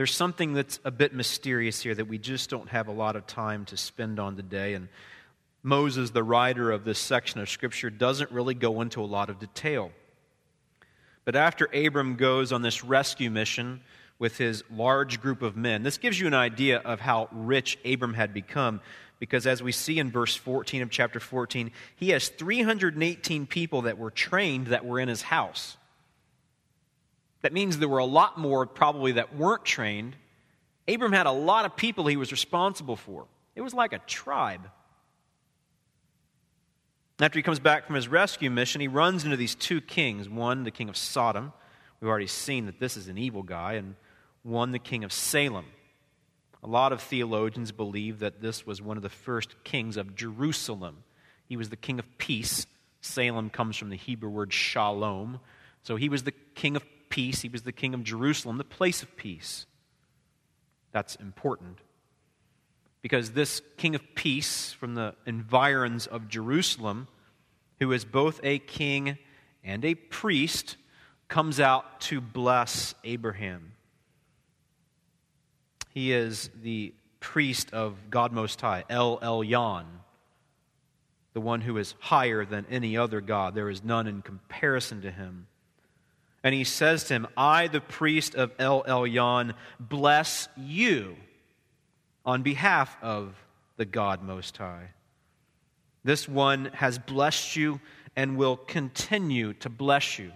There's 0.00 0.16
something 0.16 0.54
that's 0.54 0.80
a 0.82 0.90
bit 0.90 1.12
mysterious 1.12 1.82
here 1.82 1.94
that 1.94 2.08
we 2.08 2.16
just 2.16 2.48
don't 2.48 2.70
have 2.70 2.88
a 2.88 2.90
lot 2.90 3.16
of 3.16 3.26
time 3.26 3.66
to 3.66 3.76
spend 3.76 4.18
on 4.18 4.34
today. 4.34 4.72
And 4.72 4.88
Moses, 5.62 6.08
the 6.08 6.22
writer 6.22 6.70
of 6.70 6.84
this 6.84 6.98
section 6.98 7.38
of 7.38 7.50
Scripture, 7.50 7.90
doesn't 7.90 8.30
really 8.30 8.54
go 8.54 8.80
into 8.80 9.02
a 9.02 9.04
lot 9.04 9.28
of 9.28 9.38
detail. 9.38 9.92
But 11.26 11.36
after 11.36 11.66
Abram 11.66 12.16
goes 12.16 12.50
on 12.50 12.62
this 12.62 12.82
rescue 12.82 13.30
mission 13.30 13.82
with 14.18 14.38
his 14.38 14.64
large 14.74 15.20
group 15.20 15.42
of 15.42 15.54
men, 15.54 15.82
this 15.82 15.98
gives 15.98 16.18
you 16.18 16.26
an 16.26 16.32
idea 16.32 16.78
of 16.78 17.00
how 17.00 17.28
rich 17.30 17.78
Abram 17.84 18.14
had 18.14 18.32
become. 18.32 18.80
Because 19.18 19.46
as 19.46 19.62
we 19.62 19.70
see 19.70 19.98
in 19.98 20.10
verse 20.10 20.34
14 20.34 20.80
of 20.80 20.88
chapter 20.88 21.20
14, 21.20 21.72
he 21.96 22.08
has 22.08 22.30
318 22.30 23.46
people 23.46 23.82
that 23.82 23.98
were 23.98 24.10
trained 24.10 24.68
that 24.68 24.86
were 24.86 24.98
in 24.98 25.08
his 25.08 25.20
house. 25.20 25.76
That 27.42 27.52
means 27.52 27.78
there 27.78 27.88
were 27.88 27.98
a 27.98 28.04
lot 28.04 28.38
more 28.38 28.66
probably 28.66 29.12
that 29.12 29.36
weren't 29.36 29.64
trained. 29.64 30.16
Abram 30.86 31.12
had 31.12 31.26
a 31.26 31.32
lot 31.32 31.64
of 31.64 31.76
people 31.76 32.06
he 32.06 32.16
was 32.16 32.32
responsible 32.32 32.96
for. 32.96 33.26
It 33.54 33.62
was 33.62 33.74
like 33.74 33.92
a 33.92 33.98
tribe. 33.98 34.70
After 37.18 37.38
he 37.38 37.42
comes 37.42 37.58
back 37.58 37.86
from 37.86 37.96
his 37.96 38.08
rescue 38.08 38.50
mission, 38.50 38.80
he 38.80 38.88
runs 38.88 39.24
into 39.24 39.36
these 39.36 39.54
two 39.54 39.80
kings 39.80 40.28
one, 40.28 40.64
the 40.64 40.70
king 40.70 40.88
of 40.88 40.96
Sodom. 40.96 41.52
We've 42.00 42.08
already 42.08 42.26
seen 42.26 42.66
that 42.66 42.80
this 42.80 42.96
is 42.96 43.08
an 43.08 43.18
evil 43.18 43.42
guy, 43.42 43.74
and 43.74 43.94
one, 44.42 44.72
the 44.72 44.78
king 44.78 45.04
of 45.04 45.12
Salem. 45.12 45.66
A 46.62 46.66
lot 46.66 46.92
of 46.92 47.02
theologians 47.02 47.72
believe 47.72 48.20
that 48.20 48.40
this 48.40 48.66
was 48.66 48.80
one 48.80 48.96
of 48.96 49.02
the 49.02 49.08
first 49.08 49.62
kings 49.64 49.96
of 49.96 50.14
Jerusalem. 50.14 51.04
He 51.46 51.56
was 51.56 51.68
the 51.68 51.76
king 51.76 51.98
of 51.98 52.06
peace. 52.18 52.66
Salem 53.00 53.50
comes 53.50 53.76
from 53.76 53.90
the 53.90 53.96
Hebrew 53.96 54.30
word 54.30 54.52
shalom. 54.52 55.40
So 55.82 55.96
he 55.96 56.08
was 56.08 56.22
the 56.22 56.34
king 56.54 56.76
of 56.76 56.84
peace. 57.10 57.42
He 57.42 57.50
was 57.50 57.62
the 57.62 57.72
king 57.72 57.92
of 57.92 58.02
Jerusalem, 58.02 58.56
the 58.56 58.64
place 58.64 59.02
of 59.02 59.14
peace. 59.16 59.66
That's 60.92 61.16
important. 61.16 61.78
Because 63.02 63.32
this 63.32 63.60
king 63.76 63.94
of 63.94 64.02
peace 64.14 64.72
from 64.72 64.94
the 64.94 65.14
environs 65.26 66.06
of 66.06 66.28
Jerusalem, 66.28 67.08
who 67.78 67.92
is 67.92 68.04
both 68.04 68.40
a 68.42 68.58
king 68.58 69.18
and 69.62 69.84
a 69.84 69.94
priest, 69.94 70.76
comes 71.28 71.60
out 71.60 72.00
to 72.02 72.20
bless 72.20 72.94
Abraham. 73.04 73.72
He 75.90 76.12
is 76.12 76.50
the 76.62 76.94
priest 77.20 77.72
of 77.72 77.96
God 78.10 78.32
Most 78.32 78.60
High, 78.60 78.84
El 78.88 79.18
Elyon, 79.18 79.84
the 81.32 81.40
one 81.40 81.60
who 81.60 81.78
is 81.78 81.94
higher 82.00 82.44
than 82.44 82.66
any 82.70 82.96
other 82.96 83.20
God. 83.20 83.54
There 83.54 83.70
is 83.70 83.84
none 83.84 84.06
in 84.06 84.22
comparison 84.22 85.02
to 85.02 85.10
him. 85.10 85.46
And 86.42 86.54
he 86.54 86.64
says 86.64 87.04
to 87.04 87.14
him, 87.14 87.26
I, 87.36 87.66
the 87.68 87.80
priest 87.80 88.34
of 88.34 88.52
El 88.58 88.82
Elyon, 88.84 89.52
bless 89.78 90.48
you 90.56 91.16
on 92.24 92.42
behalf 92.42 92.96
of 93.02 93.34
the 93.76 93.84
God 93.84 94.22
Most 94.22 94.56
High. 94.56 94.88
This 96.02 96.28
one 96.28 96.66
has 96.74 96.98
blessed 96.98 97.56
you 97.56 97.80
and 98.16 98.36
will 98.36 98.56
continue 98.56 99.52
to 99.54 99.68
bless 99.68 100.18
you. 100.18 100.32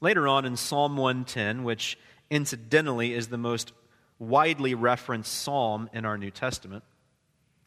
Later 0.00 0.28
on 0.28 0.44
in 0.44 0.56
Psalm 0.56 0.96
110, 0.96 1.64
which 1.64 1.98
incidentally 2.30 3.14
is 3.14 3.28
the 3.28 3.38
most 3.38 3.72
widely 4.18 4.74
referenced 4.74 5.32
psalm 5.32 5.88
in 5.92 6.04
our 6.04 6.18
New 6.18 6.30
Testament, 6.30 6.84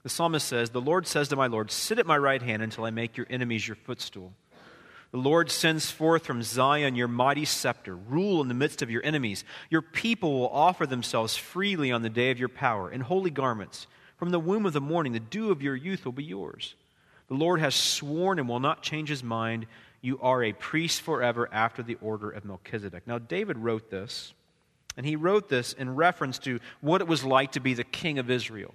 the 0.03 0.09
psalmist 0.09 0.47
says, 0.47 0.69
The 0.69 0.81
Lord 0.81 1.05
says 1.07 1.27
to 1.29 1.35
my 1.35 1.47
Lord, 1.47 1.71
Sit 1.71 1.99
at 1.99 2.07
my 2.07 2.17
right 2.17 2.41
hand 2.41 2.61
until 2.61 2.85
I 2.85 2.91
make 2.91 3.17
your 3.17 3.27
enemies 3.29 3.67
your 3.67 3.75
footstool. 3.75 4.33
The 5.11 5.17
Lord 5.17 5.51
sends 5.51 5.91
forth 5.91 6.25
from 6.25 6.41
Zion 6.41 6.95
your 6.95 7.09
mighty 7.09 7.43
scepter. 7.43 7.95
Rule 7.95 8.41
in 8.41 8.47
the 8.47 8.53
midst 8.53 8.81
of 8.81 8.89
your 8.89 9.05
enemies. 9.05 9.43
Your 9.69 9.81
people 9.81 10.39
will 10.39 10.49
offer 10.49 10.87
themselves 10.87 11.35
freely 11.35 11.91
on 11.91 12.01
the 12.01 12.09
day 12.09 12.31
of 12.31 12.39
your 12.39 12.49
power 12.49 12.89
in 12.89 13.01
holy 13.01 13.29
garments. 13.29 13.87
From 14.15 14.29
the 14.29 14.39
womb 14.39 14.65
of 14.65 14.73
the 14.73 14.79
morning, 14.79 15.11
the 15.11 15.19
dew 15.19 15.51
of 15.51 15.61
your 15.61 15.75
youth 15.75 16.05
will 16.05 16.13
be 16.13 16.23
yours. 16.23 16.75
The 17.27 17.33
Lord 17.33 17.59
has 17.59 17.75
sworn 17.75 18.39
and 18.39 18.47
will 18.47 18.59
not 18.59 18.83
change 18.83 19.09
his 19.09 19.23
mind. 19.23 19.65
You 20.01 20.19
are 20.21 20.43
a 20.43 20.53
priest 20.53 21.01
forever 21.01 21.49
after 21.51 21.83
the 21.83 21.97
order 22.01 22.29
of 22.29 22.45
Melchizedek. 22.45 23.05
Now, 23.05 23.19
David 23.19 23.57
wrote 23.57 23.89
this, 23.89 24.33
and 24.95 25.05
he 25.05 25.15
wrote 25.15 25.49
this 25.49 25.73
in 25.73 25.95
reference 25.95 26.39
to 26.39 26.59
what 26.79 27.01
it 27.01 27.07
was 27.07 27.23
like 27.23 27.53
to 27.53 27.59
be 27.59 27.73
the 27.73 27.83
king 27.83 28.17
of 28.17 28.29
Israel. 28.29 28.73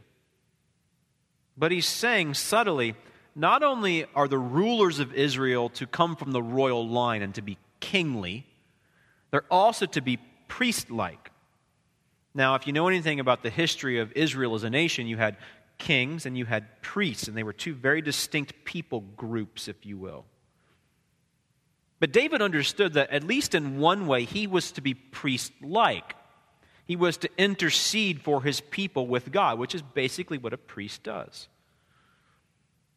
But 1.56 1.72
he's 1.72 1.86
saying 1.86 2.34
subtly, 2.34 2.94
not 3.36 3.62
only 3.62 4.06
are 4.14 4.26
the 4.26 4.38
rulers 4.38 4.98
of 4.98 5.12
Israel 5.12 5.68
to 5.68 5.86
come 5.86 6.16
from 6.16 6.32
the 6.32 6.42
royal 6.42 6.88
line 6.88 7.20
and 7.20 7.34
to 7.34 7.42
be 7.42 7.58
kingly, 7.80 8.46
they're 9.30 9.44
also 9.50 9.84
to 9.84 10.00
be 10.00 10.18
priest 10.48 10.90
like. 10.90 11.30
Now, 12.34 12.54
if 12.54 12.66
you 12.66 12.72
know 12.72 12.88
anything 12.88 13.20
about 13.20 13.42
the 13.42 13.50
history 13.50 14.00
of 14.00 14.10
Israel 14.12 14.54
as 14.54 14.64
a 14.64 14.70
nation, 14.70 15.06
you 15.06 15.18
had 15.18 15.36
kings 15.76 16.24
and 16.24 16.36
you 16.36 16.46
had 16.46 16.80
priests, 16.80 17.28
and 17.28 17.36
they 17.36 17.42
were 17.42 17.52
two 17.52 17.74
very 17.74 18.00
distinct 18.00 18.54
people 18.64 19.02
groups, 19.16 19.68
if 19.68 19.84
you 19.84 19.98
will. 19.98 20.24
But 22.00 22.12
David 22.12 22.40
understood 22.40 22.94
that, 22.94 23.10
at 23.10 23.22
least 23.22 23.54
in 23.54 23.78
one 23.78 24.06
way, 24.06 24.24
he 24.24 24.46
was 24.46 24.72
to 24.72 24.80
be 24.80 24.94
priest 24.94 25.52
like. 25.62 26.14
He 26.86 26.96
was 26.96 27.18
to 27.18 27.30
intercede 27.36 28.22
for 28.22 28.42
his 28.42 28.60
people 28.60 29.06
with 29.06 29.30
God, 29.30 29.58
which 29.58 29.74
is 29.74 29.82
basically 29.82 30.38
what 30.38 30.54
a 30.54 30.58
priest 30.58 31.02
does. 31.02 31.48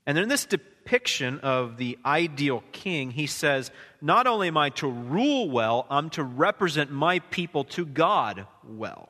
And 0.10 0.18
in 0.18 0.28
this 0.28 0.48
depiction 0.48 1.38
of 1.42 1.78
the 1.78 2.00
ideal 2.04 2.64
king, 2.72 3.12
he 3.12 3.28
says, 3.28 3.70
Not 4.02 4.26
only 4.26 4.48
am 4.48 4.58
I 4.58 4.72
to 4.72 4.88
rule 4.88 5.52
well, 5.52 5.86
I'm 5.88 6.10
to 6.10 6.24
represent 6.24 6.90
my 6.90 7.20
people 7.20 7.64
to 7.66 7.86
God 7.86 8.48
well. 8.68 9.10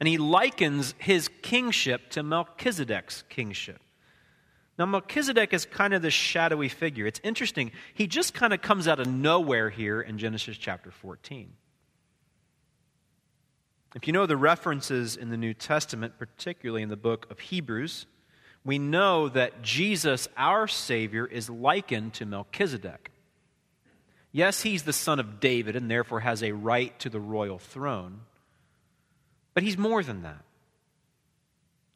And 0.00 0.08
he 0.08 0.16
likens 0.16 0.94
his 0.96 1.28
kingship 1.42 2.08
to 2.12 2.22
Melchizedek's 2.22 3.24
kingship. 3.28 3.78
Now, 4.78 4.86
Melchizedek 4.86 5.52
is 5.52 5.66
kind 5.66 5.92
of 5.92 6.00
this 6.00 6.14
shadowy 6.14 6.70
figure. 6.70 7.06
It's 7.06 7.20
interesting. 7.22 7.72
He 7.92 8.06
just 8.06 8.32
kind 8.32 8.54
of 8.54 8.62
comes 8.62 8.88
out 8.88 9.00
of 9.00 9.06
nowhere 9.06 9.68
here 9.68 10.00
in 10.00 10.16
Genesis 10.16 10.56
chapter 10.56 10.90
14. 10.90 11.52
If 13.94 14.06
you 14.06 14.14
know 14.14 14.24
the 14.24 14.38
references 14.38 15.14
in 15.14 15.28
the 15.28 15.36
New 15.36 15.52
Testament, 15.52 16.14
particularly 16.18 16.80
in 16.80 16.88
the 16.88 16.96
book 16.96 17.30
of 17.30 17.38
Hebrews, 17.38 18.06
we 18.64 18.78
know 18.78 19.28
that 19.28 19.62
Jesus, 19.62 20.26
our 20.36 20.66
Savior, 20.66 21.26
is 21.26 21.50
likened 21.50 22.14
to 22.14 22.26
Melchizedek. 22.26 23.10
Yes, 24.32 24.62
he's 24.62 24.82
the 24.82 24.92
son 24.92 25.20
of 25.20 25.38
David 25.38 25.76
and 25.76 25.90
therefore 25.90 26.20
has 26.20 26.42
a 26.42 26.52
right 26.52 26.98
to 27.00 27.08
the 27.08 27.20
royal 27.20 27.58
throne, 27.58 28.20
but 29.52 29.62
he's 29.62 29.78
more 29.78 30.02
than 30.02 30.22
that. 30.22 30.42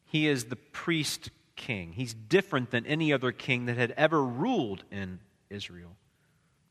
He 0.05 0.27
is 0.27 0.45
the 0.45 0.55
priest 0.55 1.31
king. 1.55 1.91
He's 1.91 2.13
different 2.13 2.71
than 2.71 2.85
any 2.85 3.11
other 3.11 3.31
king 3.31 3.65
that 3.65 3.77
had 3.77 3.93
ever 3.97 4.23
ruled 4.23 4.83
in 4.91 5.19
Israel 5.49 5.95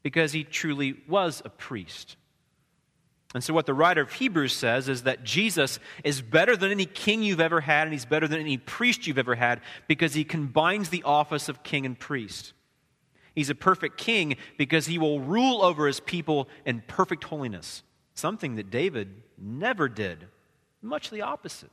because 0.03 0.33
he 0.33 0.45
truly 0.45 0.97
was 1.07 1.43
a 1.45 1.51
priest. 1.51 2.17
And 3.35 3.45
so, 3.45 3.53
what 3.53 3.67
the 3.67 3.75
writer 3.75 4.01
of 4.01 4.13
Hebrews 4.13 4.55
says 4.55 4.89
is 4.89 5.03
that 5.03 5.23
Jesus 5.23 5.79
is 6.03 6.23
better 6.23 6.57
than 6.57 6.71
any 6.71 6.87
king 6.87 7.23
you've 7.23 7.41
ever 7.41 7.61
had, 7.61 7.83
and 7.83 7.93
he's 7.93 8.07
better 8.07 8.27
than 8.27 8.41
any 8.41 8.57
priest 8.57 9.07
you've 9.07 9.19
ever 9.19 9.35
had 9.35 9.61
because 9.87 10.15
he 10.15 10.25
combines 10.25 10.89
the 10.89 11.03
office 11.03 11.49
of 11.49 11.63
king 11.63 11.85
and 11.85 11.99
priest. 11.99 12.55
He's 13.35 13.51
a 13.51 13.55
perfect 13.55 13.99
king 13.99 14.37
because 14.57 14.87
he 14.87 14.99
will 14.99 15.21
rule 15.21 15.63
over 15.63 15.87
his 15.87 16.01
people 16.01 16.49
in 16.65 16.83
perfect 16.87 17.25
holiness, 17.25 17.83
something 18.15 18.57
that 18.57 18.71
David 18.71 19.23
never 19.37 19.89
did, 19.89 20.27
much 20.81 21.11
the 21.11 21.23
opposite. 21.23 21.71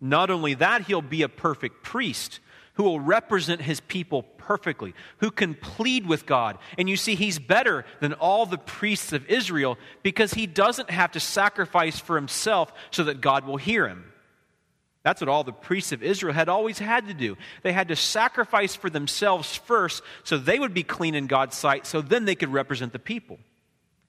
Not 0.00 0.28
only 0.28 0.54
that, 0.54 0.82
he'll 0.82 1.00
be 1.00 1.22
a 1.22 1.28
perfect 1.28 1.84
priest 1.84 2.40
who 2.74 2.84
will 2.84 3.00
represent 3.00 3.60
his 3.60 3.80
people 3.80 4.22
perfectly, 4.22 4.94
who 5.18 5.30
can 5.30 5.54
plead 5.54 6.06
with 6.06 6.26
God. 6.26 6.58
And 6.78 6.88
you 6.88 6.96
see, 6.96 7.14
he's 7.14 7.38
better 7.38 7.84
than 8.00 8.14
all 8.14 8.46
the 8.46 8.58
priests 8.58 9.12
of 9.12 9.26
Israel 9.26 9.78
because 10.02 10.34
he 10.34 10.46
doesn't 10.46 10.90
have 10.90 11.12
to 11.12 11.20
sacrifice 11.20 11.98
for 11.98 12.16
himself 12.16 12.72
so 12.90 13.04
that 13.04 13.20
God 13.20 13.46
will 13.46 13.58
hear 13.58 13.86
him. 13.86 14.12
That's 15.02 15.20
what 15.20 15.28
all 15.28 15.44
the 15.44 15.52
priests 15.52 15.92
of 15.92 16.02
Israel 16.02 16.32
had 16.32 16.48
always 16.48 16.78
had 16.78 17.08
to 17.08 17.14
do. 17.14 17.36
They 17.62 17.72
had 17.72 17.88
to 17.88 17.96
sacrifice 17.96 18.74
for 18.76 18.88
themselves 18.88 19.56
first 19.56 20.02
so 20.22 20.38
they 20.38 20.58
would 20.58 20.74
be 20.74 20.84
clean 20.84 21.14
in 21.14 21.26
God's 21.26 21.56
sight, 21.56 21.86
so 21.86 22.00
then 22.00 22.24
they 22.24 22.36
could 22.36 22.52
represent 22.52 22.92
the 22.92 23.00
people. 23.00 23.38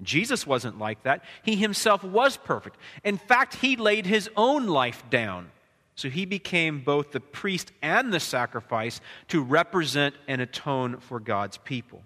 Jesus 0.04 0.46
wasn't 0.46 0.80
like 0.80 1.04
that. 1.04 1.24
He 1.42 1.56
himself 1.56 2.04
was 2.04 2.38
perfect. 2.38 2.78
In 3.04 3.18
fact, 3.18 3.56
he 3.56 3.76
laid 3.76 4.06
his 4.06 4.30
own 4.36 4.68
life 4.68 5.04
down 5.10 5.50
so 5.96 6.10
he 6.10 6.26
became 6.26 6.82
both 6.82 7.12
the 7.12 7.20
priest 7.20 7.72
and 7.82 8.12
the 8.12 8.20
sacrifice 8.20 9.00
to 9.28 9.42
represent 9.44 10.16
and 10.28 10.42
atone 10.42 11.00
for 11.00 11.20
God's 11.20 11.58
people. 11.58 12.02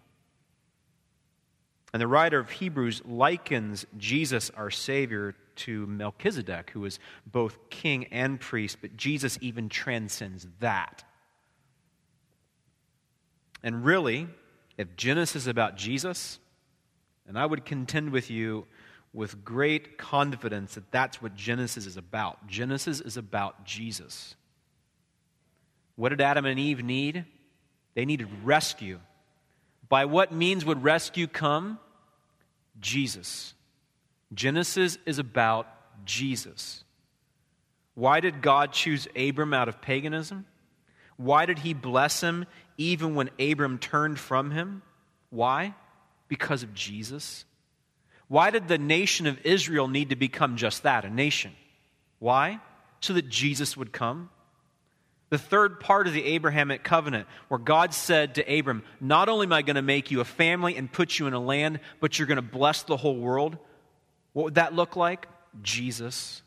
And 1.93 2.01
the 2.01 2.07
writer 2.07 2.39
of 2.39 2.49
Hebrews 2.49 3.01
likens 3.05 3.85
Jesus, 3.97 4.49
our 4.51 4.69
Savior, 4.69 5.35
to 5.55 5.87
Melchizedek, 5.87 6.71
who 6.71 6.85
is 6.85 6.99
both 7.25 7.69
king 7.69 8.05
and 8.05 8.39
priest, 8.39 8.77
but 8.81 8.95
Jesus 8.97 9.39
even 9.41 9.69
transcends 9.69 10.47
that. 10.59 11.03
And 13.63 13.83
really, 13.83 14.27
if 14.77 14.95
Genesis 14.95 15.43
is 15.43 15.47
about 15.47 15.77
Jesus, 15.77 16.39
and 17.27 17.39
I 17.39 17.45
would 17.45 17.65
contend 17.65 18.11
with 18.11 18.29
you 18.29 18.67
with 19.13 19.43
great 19.43 19.97
confidence 19.97 20.75
that 20.75 20.91
that's 20.91 21.21
what 21.21 21.35
Genesis 21.35 21.85
is 21.85 21.97
about. 21.97 22.47
Genesis 22.47 22.99
is 22.99 23.17
about 23.17 23.65
Jesus. 23.65 24.35
What 25.95 26.09
did 26.09 26.21
Adam 26.21 26.45
and 26.45 26.59
Eve 26.59 26.83
need? 26.83 27.25
They 27.95 28.05
needed 28.05 28.27
rescue. 28.43 28.99
By 29.89 30.05
what 30.05 30.31
means 30.31 30.65
would 30.65 30.83
rescue 30.83 31.27
come? 31.27 31.79
Jesus. 32.79 33.53
Genesis 34.33 34.97
is 35.05 35.19
about 35.19 35.67
Jesus. 36.05 36.83
Why 37.95 38.19
did 38.19 38.41
God 38.41 38.73
choose 38.73 39.07
Abram 39.15 39.53
out 39.53 39.67
of 39.67 39.81
paganism? 39.81 40.45
Why 41.15 41.47
did 41.47 41.59
he 41.59 41.73
bless 41.73 42.21
him 42.21 42.45
even 42.77 43.15
when 43.15 43.31
Abram 43.39 43.79
turned 43.79 44.19
from 44.19 44.51
him? 44.51 44.83
Why? 45.31 45.73
Because 46.27 46.61
of 46.61 46.75
Jesus. 46.75 47.45
Why 48.27 48.49
did 48.49 48.67
the 48.67 48.77
nation 48.77 49.27
of 49.27 49.39
Israel 49.45 49.87
need 49.87 50.09
to 50.09 50.15
become 50.15 50.57
just 50.57 50.83
that, 50.83 51.05
a 51.05 51.09
nation? 51.09 51.53
Why? 52.19 52.59
So 52.99 53.13
that 53.13 53.29
Jesus 53.29 53.77
would 53.77 53.93
come. 53.93 54.29
The 55.29 55.37
third 55.37 55.79
part 55.79 56.07
of 56.07 56.13
the 56.13 56.23
Abrahamic 56.23 56.83
covenant, 56.83 57.27
where 57.49 57.57
God 57.57 57.93
said 57.93 58.35
to 58.35 58.59
Abram, 58.59 58.83
Not 59.01 59.27
only 59.27 59.45
am 59.45 59.53
I 59.53 59.61
going 59.61 59.75
to 59.75 59.81
make 59.81 60.09
you 60.09 60.21
a 60.21 60.25
family 60.25 60.75
and 60.77 60.91
put 60.91 61.19
you 61.19 61.27
in 61.27 61.33
a 61.33 61.39
land, 61.39 61.81
but 61.99 62.17
you're 62.17 62.27
going 62.27 62.37
to 62.37 62.41
bless 62.41 62.83
the 62.83 62.97
whole 62.97 63.17
world. 63.17 63.57
What 64.31 64.43
would 64.43 64.55
that 64.55 64.73
look 64.73 64.95
like? 64.95 65.27
Jesus. 65.61 66.41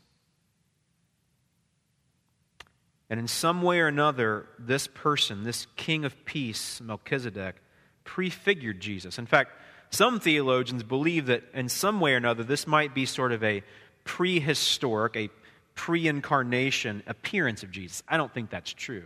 And 3.09 3.19
in 3.19 3.27
some 3.27 3.61
way 3.61 3.81
or 3.81 3.87
another, 3.87 4.47
this 4.57 4.87
person, 4.87 5.43
this 5.43 5.67
king 5.75 6.05
of 6.05 6.25
peace, 6.25 6.81
Melchizedek, 6.81 7.55
prefigured 8.03 8.79
Jesus. 8.79 9.19
In 9.19 9.25
fact, 9.25 9.51
some 9.91 10.19
theologians 10.19 10.83
believe 10.83 11.27
that 11.27 11.43
in 11.53 11.69
some 11.69 11.99
way 11.99 12.13
or 12.13 12.17
another, 12.17 12.43
this 12.43 12.65
might 12.65 12.95
be 12.95 13.05
sort 13.05 13.31
of 13.31 13.43
a 13.43 13.63
prehistoric, 14.03 15.15
a 15.15 15.29
pre 15.75 16.07
incarnation 16.07 17.03
appearance 17.07 17.63
of 17.63 17.71
Jesus. 17.71 18.01
I 18.07 18.17
don't 18.17 18.33
think 18.33 18.49
that's 18.49 18.73
true. 18.73 19.05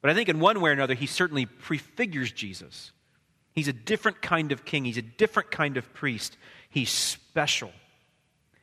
But 0.00 0.10
I 0.10 0.14
think 0.14 0.28
in 0.28 0.40
one 0.40 0.60
way 0.60 0.70
or 0.70 0.72
another, 0.72 0.94
he 0.94 1.06
certainly 1.06 1.46
prefigures 1.46 2.32
Jesus. 2.32 2.92
He's 3.52 3.68
a 3.68 3.72
different 3.72 4.22
kind 4.22 4.52
of 4.52 4.64
king, 4.64 4.84
he's 4.84 4.98
a 4.98 5.02
different 5.02 5.50
kind 5.50 5.76
of 5.76 5.92
priest. 5.94 6.36
He's 6.68 6.90
special. 6.90 7.72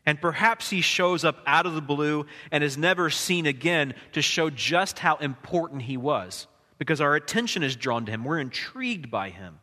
And 0.06 0.20
perhaps 0.20 0.70
he 0.70 0.82
shows 0.82 1.24
up 1.24 1.38
out 1.48 1.66
of 1.66 1.76
the 1.76 1.82
blue 1.82 2.26
and 2.52 2.64
is 2.64 2.78
never 2.78 3.10
seen 3.10 3.46
again 3.46 3.94
to 4.12 4.22
show 4.22 4.50
just 4.50 5.00
how 5.00 5.16
important 5.16 5.84
he 5.84 5.98
was 5.98 6.48
because 6.78 7.00
our 7.00 7.16
attention 7.16 7.64
is 7.64 7.76
drawn 7.76 8.06
to 8.06 8.12
him. 8.12 8.24
We're 8.24 8.40
intrigued 8.40 9.10
by 9.10 9.30
him. 9.30 9.60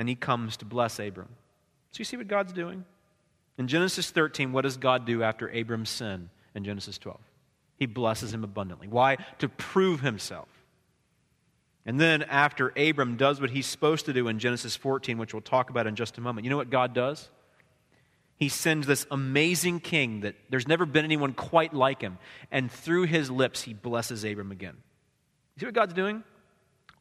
And 0.00 0.08
he 0.08 0.14
comes 0.14 0.56
to 0.56 0.64
bless 0.64 0.98
Abram. 0.98 1.28
So 1.92 1.98
you 1.98 2.06
see 2.06 2.16
what 2.16 2.26
God's 2.26 2.54
doing? 2.54 2.86
In 3.58 3.68
Genesis 3.68 4.10
13, 4.10 4.50
what 4.50 4.62
does 4.62 4.78
God 4.78 5.04
do 5.04 5.22
after 5.22 5.50
Abram's 5.50 5.90
sin 5.90 6.30
in 6.54 6.64
Genesis 6.64 6.96
12? 6.96 7.20
He 7.76 7.84
blesses 7.84 8.32
him 8.32 8.42
abundantly. 8.42 8.88
Why? 8.88 9.18
To 9.40 9.48
prove 9.50 10.00
himself. 10.00 10.48
And 11.84 12.00
then, 12.00 12.22
after 12.22 12.72
Abram 12.78 13.18
does 13.18 13.42
what 13.42 13.50
he's 13.50 13.66
supposed 13.66 14.06
to 14.06 14.14
do 14.14 14.28
in 14.28 14.38
Genesis 14.38 14.74
14, 14.74 15.18
which 15.18 15.34
we'll 15.34 15.42
talk 15.42 15.68
about 15.68 15.86
in 15.86 15.96
just 15.96 16.16
a 16.16 16.22
moment, 16.22 16.46
you 16.46 16.50
know 16.50 16.56
what 16.56 16.70
God 16.70 16.94
does? 16.94 17.28
He 18.36 18.48
sends 18.48 18.86
this 18.86 19.06
amazing 19.10 19.80
king 19.80 20.20
that 20.20 20.34
there's 20.48 20.66
never 20.66 20.86
been 20.86 21.04
anyone 21.04 21.34
quite 21.34 21.74
like 21.74 22.00
him. 22.00 22.16
And 22.50 22.72
through 22.72 23.02
his 23.02 23.30
lips, 23.30 23.60
he 23.60 23.74
blesses 23.74 24.24
Abram 24.24 24.50
again. 24.50 24.76
You 25.56 25.60
see 25.60 25.66
what 25.66 25.74
God's 25.74 25.92
doing? 25.92 26.24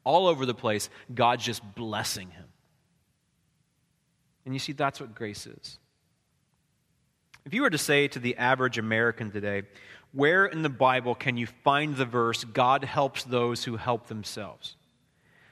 All 0.04 0.28
over 0.28 0.46
the 0.46 0.54
place, 0.54 0.90
God's 1.16 1.46
just 1.46 1.64
blessing 1.76 2.32
him. 2.32 2.44
And 4.45 4.54
you 4.54 4.60
see, 4.60 4.73
that's 4.73 4.99
what 4.99 5.13
grace 5.13 5.45
is. 5.45 5.78
If 7.45 7.54
you 7.54 7.62
were 7.62 7.69
to 7.69 7.78
say 7.78 8.08
to 8.10 8.19
the 8.19 8.38
average 8.38 8.78
American 8.78 9.32
today, 9.32 9.63
where 10.12 10.45
in 10.45 10.62
the 10.62 10.69
Bible 10.69 11.15
can 11.15 11.38
you 11.38 11.47
find 11.47 11.95
the 11.95 12.06
verse, 12.06 12.43
God 12.43 12.84
helps 12.84 13.23
those 13.23 13.63
who 13.63 13.78
help 13.78 14.08
themselves? 14.08 14.75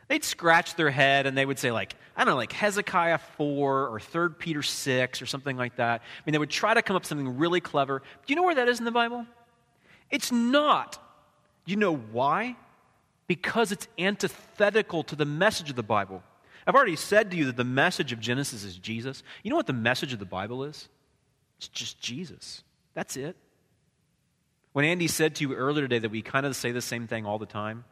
They'd 0.07 0.23
scratch 0.23 0.75
their 0.75 0.89
head 0.89 1.25
and 1.25 1.37
they 1.37 1.45
would 1.45 1.59
say, 1.59 1.71
like, 1.71 1.95
I 2.15 2.23
don't 2.23 2.33
know, 2.33 2.37
like 2.37 2.53
Hezekiah 2.53 3.17
4 3.17 3.87
or 3.87 3.99
3 3.99 4.29
Peter 4.39 4.63
6 4.63 5.21
or 5.21 5.25
something 5.25 5.57
like 5.57 5.75
that. 5.75 6.01
I 6.01 6.21
mean, 6.25 6.31
they 6.31 6.39
would 6.39 6.49
try 6.49 6.73
to 6.73 6.81
come 6.81 6.95
up 6.95 7.03
with 7.03 7.09
something 7.09 7.37
really 7.37 7.59
clever. 7.59 7.99
Do 7.99 8.05
you 8.27 8.35
know 8.35 8.43
where 8.43 8.55
that 8.55 8.69
is 8.69 8.79
in 8.79 8.85
the 8.85 8.91
Bible? 8.91 9.25
It's 10.09 10.31
not. 10.31 10.97
You 11.65 11.75
know 11.75 11.95
why? 11.95 12.55
Because 13.27 13.73
it's 13.73 13.87
antithetical 13.99 15.03
to 15.03 15.15
the 15.17 15.25
message 15.25 15.69
of 15.69 15.75
the 15.75 15.83
Bible. 15.83 16.23
I've 16.67 16.75
already 16.75 16.97
said 16.97 17.31
to 17.31 17.37
you 17.37 17.45
that 17.45 17.55
the 17.55 17.63
message 17.63 18.11
of 18.11 18.19
Genesis 18.19 18.65
is 18.65 18.77
Jesus. 18.77 19.23
You 19.41 19.49
know 19.49 19.55
what 19.55 19.67
the 19.67 19.73
message 19.73 20.11
of 20.11 20.19
the 20.19 20.25
Bible 20.25 20.65
is? 20.65 20.89
It's 21.57 21.69
just 21.69 22.01
Jesus. 22.01 22.61
That's 22.93 23.15
it. 23.15 23.37
When 24.73 24.83
Andy 24.83 25.07
said 25.07 25.35
to 25.35 25.47
you 25.47 25.55
earlier 25.55 25.85
today 25.85 25.99
that 25.99 26.11
we 26.11 26.21
kind 26.21 26.45
of 26.45 26.55
say 26.55 26.71
the 26.71 26.81
same 26.81 27.07
thing 27.07 27.25
all 27.25 27.39
the 27.39 27.45
time, 27.45 27.85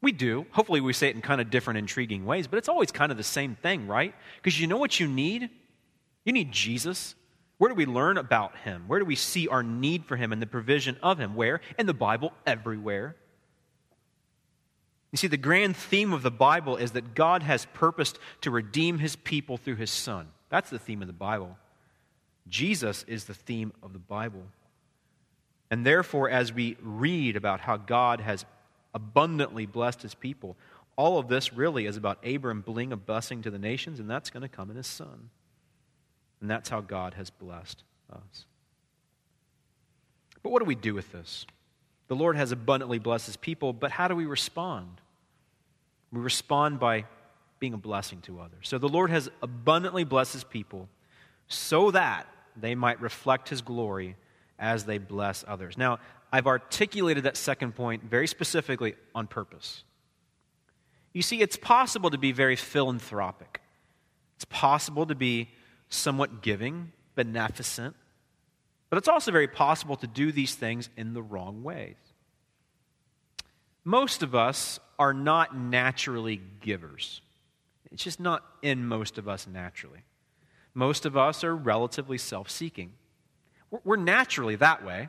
we 0.00 0.12
do. 0.12 0.46
Hopefully, 0.52 0.80
we 0.80 0.92
say 0.92 1.08
it 1.08 1.16
in 1.16 1.22
kind 1.22 1.40
of 1.40 1.50
different, 1.50 1.78
intriguing 1.78 2.24
ways, 2.24 2.46
but 2.46 2.58
it's 2.58 2.68
always 2.68 2.92
kind 2.92 3.10
of 3.10 3.18
the 3.18 3.24
same 3.24 3.56
thing, 3.56 3.86
right? 3.88 4.14
Because 4.36 4.60
you 4.60 4.66
know 4.66 4.76
what 4.76 5.00
you 5.00 5.08
need? 5.08 5.50
You 6.24 6.32
need 6.32 6.52
Jesus. 6.52 7.14
Where 7.58 7.68
do 7.68 7.74
we 7.74 7.86
learn 7.86 8.16
about 8.16 8.56
him? 8.58 8.84
Where 8.86 9.00
do 9.00 9.06
we 9.06 9.16
see 9.16 9.48
our 9.48 9.62
need 9.62 10.04
for 10.04 10.16
him 10.16 10.32
and 10.32 10.40
the 10.40 10.46
provision 10.46 10.98
of 11.02 11.18
him? 11.18 11.34
Where? 11.34 11.60
In 11.78 11.86
the 11.86 11.94
Bible, 11.94 12.32
everywhere. 12.46 13.16
You 15.14 15.18
see, 15.18 15.28
the 15.28 15.36
grand 15.36 15.76
theme 15.76 16.12
of 16.12 16.24
the 16.24 16.30
Bible 16.32 16.76
is 16.76 16.90
that 16.90 17.14
God 17.14 17.44
has 17.44 17.68
purposed 17.72 18.18
to 18.40 18.50
redeem 18.50 18.98
his 18.98 19.14
people 19.14 19.56
through 19.56 19.76
his 19.76 19.92
Son. 19.92 20.26
That's 20.48 20.70
the 20.70 20.78
theme 20.80 21.02
of 21.02 21.06
the 21.06 21.12
Bible. 21.12 21.56
Jesus 22.48 23.04
is 23.06 23.22
the 23.22 23.32
theme 23.32 23.72
of 23.80 23.92
the 23.92 24.00
Bible. 24.00 24.42
And 25.70 25.86
therefore, 25.86 26.30
as 26.30 26.52
we 26.52 26.76
read 26.82 27.36
about 27.36 27.60
how 27.60 27.76
God 27.76 28.22
has 28.22 28.44
abundantly 28.92 29.66
blessed 29.66 30.02
his 30.02 30.14
people, 30.14 30.56
all 30.96 31.20
of 31.20 31.28
this 31.28 31.52
really 31.52 31.86
is 31.86 31.96
about 31.96 32.18
Abram 32.26 32.62
being 32.62 32.92
a 32.92 32.96
blessing 32.96 33.40
to 33.42 33.52
the 33.52 33.58
nations, 33.60 34.00
and 34.00 34.10
that's 34.10 34.30
going 34.30 34.42
to 34.42 34.48
come 34.48 34.68
in 34.68 34.76
his 34.76 34.88
son. 34.88 35.30
And 36.40 36.50
that's 36.50 36.70
how 36.70 36.80
God 36.80 37.14
has 37.14 37.30
blessed 37.30 37.84
us. 38.12 38.46
But 40.42 40.50
what 40.50 40.58
do 40.58 40.64
we 40.64 40.74
do 40.74 40.92
with 40.92 41.12
this? 41.12 41.46
The 42.08 42.16
Lord 42.16 42.36
has 42.36 42.50
abundantly 42.50 42.98
blessed 42.98 43.26
his 43.26 43.36
people, 43.36 43.72
but 43.72 43.92
how 43.92 44.08
do 44.08 44.16
we 44.16 44.26
respond? 44.26 45.00
We 46.14 46.20
respond 46.20 46.78
by 46.78 47.06
being 47.58 47.74
a 47.74 47.78
blessing 47.78 48.20
to 48.22 48.40
others. 48.40 48.68
So 48.68 48.78
the 48.78 48.88
Lord 48.88 49.10
has 49.10 49.28
abundantly 49.42 50.04
blessed 50.04 50.34
his 50.34 50.44
people 50.44 50.88
so 51.48 51.90
that 51.90 52.26
they 52.56 52.74
might 52.74 53.00
reflect 53.00 53.48
his 53.48 53.62
glory 53.62 54.16
as 54.58 54.84
they 54.84 54.98
bless 54.98 55.44
others. 55.46 55.76
Now, 55.76 55.98
I've 56.32 56.46
articulated 56.46 57.24
that 57.24 57.36
second 57.36 57.74
point 57.74 58.04
very 58.04 58.26
specifically 58.26 58.94
on 59.14 59.26
purpose. 59.26 59.82
You 61.12 61.22
see, 61.22 61.40
it's 61.40 61.56
possible 61.56 62.10
to 62.10 62.18
be 62.18 62.32
very 62.32 62.56
philanthropic, 62.56 63.60
it's 64.36 64.44
possible 64.44 65.06
to 65.06 65.14
be 65.14 65.50
somewhat 65.88 66.42
giving, 66.42 66.92
beneficent, 67.14 67.94
but 68.90 68.98
it's 68.98 69.08
also 69.08 69.32
very 69.32 69.48
possible 69.48 69.96
to 69.96 70.06
do 70.06 70.32
these 70.32 70.54
things 70.54 70.88
in 70.96 71.14
the 71.14 71.22
wrong 71.22 71.62
ways. 71.62 71.96
Most 73.84 74.22
of 74.22 74.34
us 74.34 74.80
are 74.98 75.14
not 75.14 75.56
naturally 75.56 76.40
givers. 76.60 77.20
It's 77.90 78.02
just 78.02 78.20
not 78.20 78.44
in 78.62 78.86
most 78.86 79.18
of 79.18 79.28
us 79.28 79.46
naturally. 79.46 80.00
Most 80.74 81.06
of 81.06 81.16
us 81.16 81.44
are 81.44 81.54
relatively 81.54 82.18
self 82.18 82.50
seeking. 82.50 82.92
We're 83.84 83.96
naturally 83.96 84.56
that 84.56 84.84
way. 84.84 85.08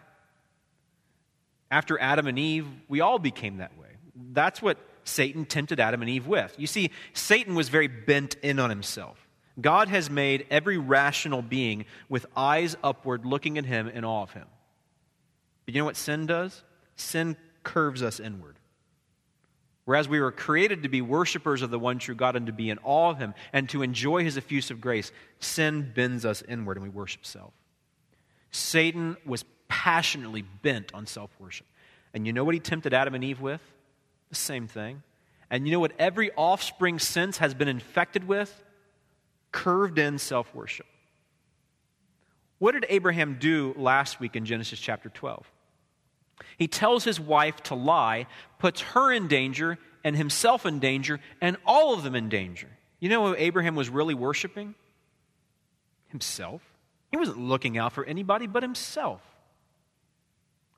After 1.72 2.00
Adam 2.00 2.28
and 2.28 2.38
Eve, 2.38 2.68
we 2.88 3.02
all 3.02 3.20
became 3.20 3.58
that 3.58 3.78
way. 3.78 3.88
That's 4.16 4.62
what 4.62 4.78
Satan 5.04 5.46
tempted 5.46 5.80
Adam 5.80 6.02
and 6.02 6.10
Eve 6.10 6.28
with. 6.28 6.56
You 6.58 6.68
see, 6.68 6.92
Satan 7.14 7.56
was 7.56 7.70
very 7.70 7.88
bent 7.88 8.36
in 8.42 8.60
on 8.60 8.70
himself. 8.70 9.28
God 9.60 9.88
has 9.90 10.10
made 10.10 10.46
every 10.50 10.78
rational 10.78 11.42
being 11.42 11.86
with 12.10 12.26
eyes 12.36 12.76
upward 12.84 13.26
looking 13.26 13.58
at 13.58 13.66
him 13.66 13.88
in 13.88 14.04
awe 14.04 14.24
of 14.24 14.32
him. 14.34 14.48
But 15.66 15.74
you 15.74 15.82
know 15.82 15.86
what 15.86 15.96
sin 15.96 16.26
does? 16.26 16.64
Sin 16.96 17.38
curves 17.64 18.04
us 18.04 18.20
inward. 18.20 18.58
Whereas 19.86 20.10
we 20.10 20.20
were 20.20 20.32
created 20.32 20.84
to 20.84 20.90
be 20.90 21.02
worshipers 21.02 21.62
of 21.62 21.70
the 21.70 21.80
one 21.80 22.00
true 22.00 22.16
God 22.16 22.36
and 22.36 22.48
to 22.48 22.52
be 22.54 22.72
in 22.72 22.80
awe 22.84 23.12
of 23.12 23.20
him 23.20 23.36
and 23.54 23.70
to 23.70 23.84
enjoy 23.84 24.24
his 24.24 24.36
effusive 24.36 24.82
grace, 24.82 25.12
sin 25.40 25.92
bends 25.96 26.26
us 26.26 26.42
inward 26.48 26.78
and 26.78 26.84
we 26.84 26.90
worship 26.90 27.26
self. 27.26 27.54
Satan 28.50 29.16
was 29.26 29.46
passionately 29.68 30.42
bent 30.42 30.92
on 30.94 31.06
self 31.06 31.30
worship. 31.40 31.68
And 32.14 32.26
you 32.26 32.34
know 32.34 32.44
what 32.44 32.56
he 32.56 32.60
tempted 32.60 32.94
Adam 32.94 33.14
and 33.14 33.24
Eve 33.24 33.42
with? 33.42 33.62
The 34.30 34.36
same 34.36 34.68
thing. 34.68 35.04
And 35.52 35.68
you 35.68 35.74
know 35.74 35.80
what 35.80 35.92
every 36.00 36.32
offspring 36.32 36.98
since 36.98 37.38
has 37.38 37.54
been 37.54 37.68
infected 37.68 38.28
with? 38.28 38.64
Curved 39.52 40.00
in 40.00 40.18
self 40.18 40.54
worship. 40.56 40.88
What 42.58 42.72
did 42.72 42.86
Abraham 42.90 43.38
do 43.40 43.76
last 43.78 44.20
week 44.20 44.36
in 44.36 44.46
Genesis 44.46 44.80
chapter 44.80 45.10
12? 45.10 45.46
He 46.58 46.68
tells 46.68 47.04
his 47.04 47.20
wife 47.20 47.62
to 47.64 47.76
lie, 47.76 48.28
puts 48.60 48.82
her 48.82 49.12
in 49.12 49.28
danger, 49.28 49.78
and 50.04 50.16
himself 50.16 50.66
in 50.66 50.80
danger, 50.80 51.20
and 51.42 51.58
all 51.66 51.94
of 51.94 52.04
them 52.04 52.16
in 52.16 52.30
danger. 52.30 52.68
You 53.00 53.10
know 53.10 53.28
who 53.28 53.36
Abraham 53.38 53.76
was 53.76 53.90
really 53.90 54.14
worshiping? 54.14 54.76
Himself. 56.10 56.62
He 57.12 57.18
wasn't 57.18 57.40
looking 57.40 57.78
out 57.78 57.94
for 57.94 58.04
anybody 58.06 58.48
but 58.48 58.64
himself. 58.64 59.22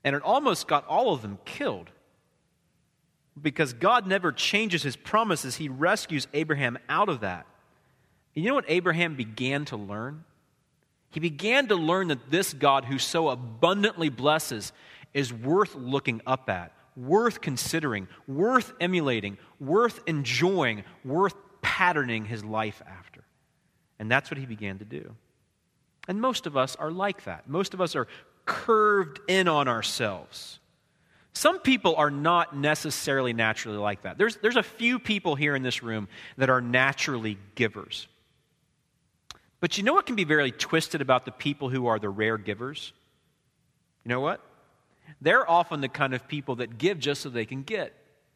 And 0.04 0.15
it 0.15 0.22
almost 0.22 0.67
got 0.67 0.88
all 0.88 1.13
of 1.13 1.22
them 1.22 1.39
killed. 1.46 1.89
Because 3.39 3.74
God 3.74 4.08
never 4.08 4.32
changes 4.32 4.84
his 4.84 4.96
promises, 4.96 5.58
he 5.58 5.70
rescues 5.70 6.28
Abraham 6.34 6.78
out 6.89 7.10
of 7.10 7.20
that. 7.22 7.46
And 8.36 8.43
you 8.43 8.50
know 8.50 8.56
what 8.56 8.65
Abraham 8.67 9.15
began 9.15 9.65
to 9.65 9.78
learn? 9.78 10.24
He 11.10 11.20
began 11.20 11.67
to 11.67 11.76
learn 11.76 12.10
that 12.10 12.30
this 12.30 12.54
God 12.54 12.86
who 12.86 13.00
so 13.00 13.30
abundantly 13.30 14.10
blesses 14.10 14.72
is 15.17 15.34
worth 15.34 15.73
looking 15.73 16.21
up 16.27 16.47
at, 16.47 16.71
worth 16.95 17.41
considering, 17.41 18.08
worth 18.27 18.71
emulating, 18.80 19.39
worth 19.60 19.99
enjoying, 20.06 20.84
worth 21.03 21.34
patterning 21.63 22.23
his 22.23 22.45
life 22.45 22.84
after. 22.88 23.23
And 23.97 24.12
that's 24.12 24.30
what 24.30 24.38
he 24.38 24.45
began 24.45 24.77
to 24.77 24.86
do. 24.86 25.15
And 26.08 26.21
most 26.21 26.45
of 26.45 26.56
us 26.56 26.75
are 26.75 26.91
like 26.91 27.23
that. 27.23 27.49
Most 27.49 27.73
of 27.73 27.82
us 27.82 27.95
are 27.95 28.08
curved 28.45 29.19
in 29.27 29.47
on 29.47 29.67
ourselves. 29.67 30.60
Some 31.34 31.62
people 31.62 31.95
are 31.95 32.12
not 32.12 32.56
necessarily 32.56 33.34
naturally 33.34 33.80
like 33.80 34.03
that. 34.03 34.20
There's, 34.20 34.36
there's 34.38 34.55
a 34.55 34.61
few 34.61 34.99
people 34.99 35.34
here 35.34 35.55
in 35.55 35.63
this 35.63 35.82
room 35.82 36.07
that 36.38 36.51
are 36.51 36.61
naturally 36.61 37.39
givers. 37.55 38.07
But 39.61 39.80
you 39.80 39.84
know 39.84 39.93
what 39.93 40.05
can 40.05 40.15
be 40.15 40.26
very 40.26 40.51
twisted 40.51 41.01
about 41.01 41.26
the 41.26 41.32
people 41.32 41.70
who 41.70 41.88
are 41.88 41.97
the 41.97 42.09
rare 42.09 42.38
givers? 42.38 42.93
You 44.05 44.09
know 44.09 44.20
what? 44.20 44.41
They're 45.22 45.49
often 45.49 45.82
the 45.82 45.89
kind 45.89 46.14
of 46.14 46.28
people 46.28 46.55
that 46.58 46.78
give 46.78 46.99
just 46.99 47.22
so 47.22 47.30
they 47.30 47.45
can 47.45 47.64
get. 47.64 47.93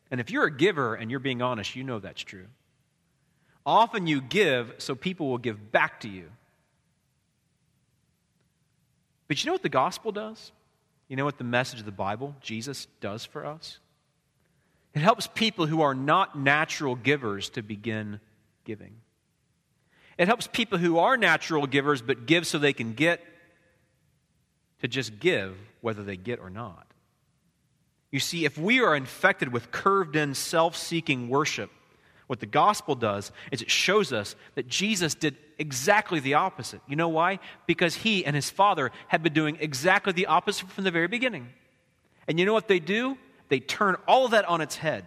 And 0.09 0.19
if 0.19 0.29
you're 0.29 0.45
a 0.45 0.51
giver 0.51 0.95
and 0.95 1.09
you're 1.09 1.19
being 1.19 1.41
honest, 1.41 1.75
you 1.75 1.83
know 1.83 1.99
that's 1.99 2.21
true. 2.21 2.47
Often 3.65 4.07
you 4.07 4.21
give 4.21 4.73
so 4.79 4.95
people 4.95 5.29
will 5.29 5.37
give 5.37 5.71
back 5.71 6.01
to 6.01 6.09
you. 6.09 6.29
But 9.27 9.41
you 9.41 9.47
know 9.47 9.53
what 9.53 9.63
the 9.63 9.69
gospel 9.69 10.11
does? 10.11 10.51
You 11.07 11.15
know 11.15 11.25
what 11.25 11.37
the 11.37 11.43
message 11.43 11.79
of 11.79 11.85
the 11.85 11.91
Bible, 11.91 12.35
Jesus, 12.41 12.87
does 12.99 13.23
for 13.23 13.45
us? 13.45 13.79
It 14.93 14.99
helps 14.99 15.27
people 15.27 15.67
who 15.67 15.81
are 15.81 15.95
not 15.95 16.37
natural 16.37 16.95
givers 16.95 17.49
to 17.51 17.61
begin 17.61 18.19
giving. 18.65 18.95
It 20.17 20.27
helps 20.27 20.47
people 20.47 20.77
who 20.77 20.99
are 20.99 21.15
natural 21.15 21.65
givers 21.65 22.01
but 22.01 22.25
give 22.25 22.45
so 22.45 22.57
they 22.57 22.73
can 22.73 22.93
get 22.93 23.21
to 24.81 24.87
just 24.87 25.19
give 25.19 25.55
whether 25.81 26.03
they 26.03 26.17
get 26.17 26.39
or 26.39 26.49
not. 26.49 26.87
You 28.11 28.19
see, 28.19 28.45
if 28.45 28.57
we 28.57 28.81
are 28.81 28.95
infected 28.95 29.53
with 29.53 29.71
curved 29.71 30.15
in, 30.15 30.35
self 30.35 30.75
seeking 30.75 31.29
worship, 31.29 31.71
what 32.27 32.39
the 32.39 32.45
gospel 32.45 32.95
does 32.95 33.31
is 33.51 33.61
it 33.61 33.69
shows 33.69 34.13
us 34.13 34.35
that 34.55 34.67
Jesus 34.67 35.15
did 35.15 35.35
exactly 35.59 36.19
the 36.19 36.35
opposite. 36.35 36.81
You 36.87 36.95
know 36.95 37.09
why? 37.09 37.39
Because 37.67 37.95
he 37.95 38.25
and 38.25 38.35
his 38.35 38.49
Father 38.49 38.91
had 39.07 39.21
been 39.21 39.33
doing 39.33 39.57
exactly 39.59 40.13
the 40.13 40.27
opposite 40.27 40.69
from 40.69 40.83
the 40.83 40.91
very 40.91 41.07
beginning. 41.07 41.49
And 42.27 42.39
you 42.39 42.45
know 42.45 42.53
what 42.53 42.67
they 42.67 42.79
do? 42.79 43.17
They 43.49 43.59
turn 43.59 43.97
all 44.07 44.25
of 44.25 44.31
that 44.31 44.45
on 44.45 44.61
its 44.61 44.77
head 44.77 45.05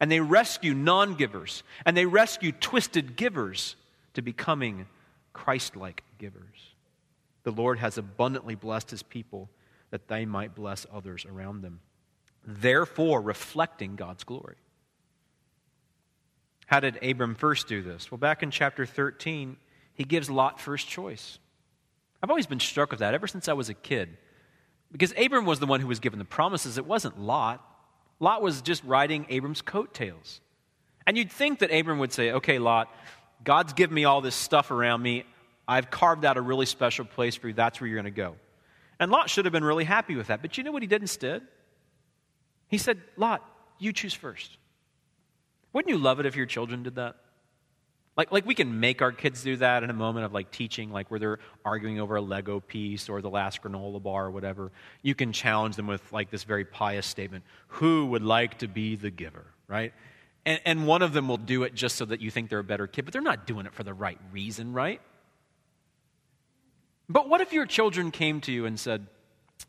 and 0.00 0.10
they 0.10 0.20
rescue 0.20 0.74
non 0.74 1.14
givers 1.14 1.62
and 1.84 1.96
they 1.96 2.06
rescue 2.06 2.52
twisted 2.52 3.16
givers 3.16 3.76
to 4.14 4.22
becoming 4.22 4.86
Christ 5.32 5.76
like 5.76 6.02
givers. 6.18 6.71
The 7.44 7.52
Lord 7.52 7.78
has 7.78 7.98
abundantly 7.98 8.54
blessed 8.54 8.90
his 8.90 9.02
people 9.02 9.50
that 9.90 10.08
they 10.08 10.24
might 10.24 10.54
bless 10.54 10.86
others 10.92 11.26
around 11.26 11.62
them, 11.62 11.80
therefore 12.46 13.20
reflecting 13.20 13.96
God's 13.96 14.24
glory. 14.24 14.56
How 16.66 16.80
did 16.80 17.02
Abram 17.02 17.34
first 17.34 17.68
do 17.68 17.82
this? 17.82 18.10
Well, 18.10 18.18
back 18.18 18.42
in 18.42 18.50
chapter 18.50 18.86
13, 18.86 19.56
he 19.94 20.04
gives 20.04 20.30
Lot 20.30 20.58
first 20.58 20.88
choice. 20.88 21.38
I've 22.22 22.30
always 22.30 22.46
been 22.46 22.60
struck 22.60 22.90
with 22.90 23.00
that 23.00 23.14
ever 23.14 23.26
since 23.26 23.48
I 23.48 23.52
was 23.52 23.68
a 23.68 23.74
kid. 23.74 24.16
Because 24.90 25.12
Abram 25.18 25.44
was 25.44 25.58
the 25.58 25.66
one 25.66 25.80
who 25.80 25.86
was 25.86 26.00
given 26.00 26.18
the 26.18 26.24
promises, 26.24 26.78
it 26.78 26.86
wasn't 26.86 27.20
Lot. 27.20 27.62
Lot 28.20 28.42
was 28.42 28.62
just 28.62 28.84
riding 28.84 29.26
Abram's 29.28 29.60
coattails. 29.60 30.40
And 31.06 31.18
you'd 31.18 31.30
think 31.30 31.58
that 31.58 31.72
Abram 31.72 31.98
would 31.98 32.12
say, 32.12 32.30
Okay, 32.32 32.58
Lot, 32.58 32.88
God's 33.44 33.72
given 33.72 33.94
me 33.94 34.04
all 34.04 34.20
this 34.20 34.34
stuff 34.34 34.70
around 34.70 35.02
me. 35.02 35.24
I've 35.66 35.90
carved 35.90 36.24
out 36.24 36.36
a 36.36 36.40
really 36.40 36.66
special 36.66 37.04
place 37.04 37.36
for 37.36 37.48
you. 37.48 37.54
That's 37.54 37.80
where 37.80 37.88
you're 37.88 37.96
going 37.96 38.12
to 38.12 38.16
go. 38.16 38.36
And 38.98 39.10
Lot 39.10 39.30
should 39.30 39.44
have 39.44 39.52
been 39.52 39.64
really 39.64 39.84
happy 39.84 40.14
with 40.14 40.28
that. 40.28 40.42
But 40.42 40.58
you 40.58 40.64
know 40.64 40.72
what 40.72 40.82
he 40.82 40.88
did 40.88 41.02
instead? 41.02 41.42
He 42.68 42.78
said, 42.78 43.00
Lot, 43.16 43.44
you 43.78 43.92
choose 43.92 44.14
first. 44.14 44.56
Wouldn't 45.72 45.90
you 45.90 45.98
love 45.98 46.20
it 46.20 46.26
if 46.26 46.36
your 46.36 46.46
children 46.46 46.82
did 46.82 46.96
that? 46.96 47.16
Like, 48.16 48.30
like 48.30 48.44
we 48.44 48.54
can 48.54 48.78
make 48.78 49.00
our 49.00 49.12
kids 49.12 49.42
do 49.42 49.56
that 49.56 49.82
in 49.82 49.90
a 49.90 49.94
moment 49.94 50.26
of 50.26 50.32
like 50.32 50.50
teaching, 50.50 50.92
like 50.92 51.10
where 51.10 51.18
they're 51.18 51.38
arguing 51.64 51.98
over 51.98 52.16
a 52.16 52.20
Lego 52.20 52.60
piece 52.60 53.08
or 53.08 53.22
the 53.22 53.30
last 53.30 53.62
granola 53.62 54.02
bar 54.02 54.26
or 54.26 54.30
whatever. 54.30 54.70
You 55.00 55.14
can 55.14 55.32
challenge 55.32 55.76
them 55.76 55.86
with 55.86 56.02
like 56.12 56.30
this 56.30 56.44
very 56.44 56.64
pious 56.64 57.06
statement 57.06 57.44
Who 57.68 58.06
would 58.06 58.22
like 58.22 58.58
to 58.58 58.68
be 58.68 58.96
the 58.96 59.10
giver, 59.10 59.46
right? 59.66 59.94
And, 60.44 60.60
and 60.64 60.86
one 60.86 61.02
of 61.02 61.12
them 61.12 61.28
will 61.28 61.38
do 61.38 61.62
it 61.62 61.74
just 61.74 61.96
so 61.96 62.04
that 62.04 62.20
you 62.20 62.30
think 62.30 62.50
they're 62.50 62.58
a 62.58 62.64
better 62.64 62.86
kid, 62.86 63.04
but 63.04 63.12
they're 63.12 63.22
not 63.22 63.46
doing 63.46 63.64
it 63.64 63.72
for 63.72 63.84
the 63.84 63.94
right 63.94 64.18
reason, 64.30 64.72
right? 64.72 65.00
But 67.08 67.28
what 67.28 67.40
if 67.40 67.52
your 67.52 67.66
children 67.66 68.10
came 68.10 68.40
to 68.42 68.52
you 68.52 68.66
and 68.66 68.78
said, 68.78 69.06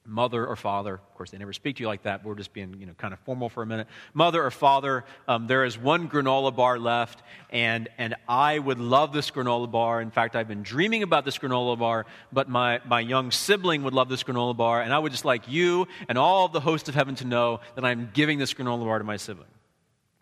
Mother 0.06 0.46
or 0.46 0.56
father, 0.56 0.96
of 0.96 1.16
course, 1.16 1.32
they 1.32 1.38
never 1.38 1.54
speak 1.54 1.78
to 1.78 1.82
you 1.82 1.88
like 1.88 2.04
that. 2.04 2.26
We're 2.26 2.36
just 2.36 2.52
being, 2.52 2.76
you 2.78 2.86
know, 2.86 2.94
kind 2.98 3.14
of 3.14 3.20
formal 3.22 3.48
for 3.48 3.64
a 3.64 3.66
minute. 3.66 3.88
Mother 4.14 4.44
or 4.44 4.52
father, 4.52 5.06
um, 5.30 5.48
there 5.48 5.64
is 5.64 5.78
one 5.78 6.10
granola 6.10 6.54
bar 6.54 6.78
left, 6.78 7.24
and, 7.52 7.88
and 7.98 8.16
I 8.28 8.60
would 8.60 8.80
love 8.80 9.14
this 9.14 9.32
granola 9.32 9.72
bar. 9.72 10.02
In 10.02 10.12
fact, 10.12 10.36
I've 10.36 10.48
been 10.48 10.64
dreaming 10.64 11.04
about 11.04 11.24
this 11.24 11.38
granola 11.38 11.80
bar, 11.80 12.06
but 12.34 12.50
my, 12.50 12.82
my 12.86 13.00
young 13.00 13.32
sibling 13.32 13.84
would 13.84 13.94
love 13.94 14.10
this 14.10 14.24
granola 14.24 14.58
bar, 14.58 14.82
and 14.82 14.94
I 14.94 15.00
would 15.00 15.14
just 15.14 15.26
like 15.26 15.48
you 15.48 15.88
and 16.10 16.18
all 16.18 16.50
the 16.50 16.60
host 16.60 16.90
of 16.90 16.96
heaven 16.96 17.16
to 17.16 17.26
know 17.26 17.62
that 17.76 17.86
I'm 17.86 18.10
giving 18.14 18.40
this 18.40 18.54
granola 18.54 18.84
bar 18.84 18.98
to 18.98 19.06
my 19.06 19.18
sibling. 19.18 19.48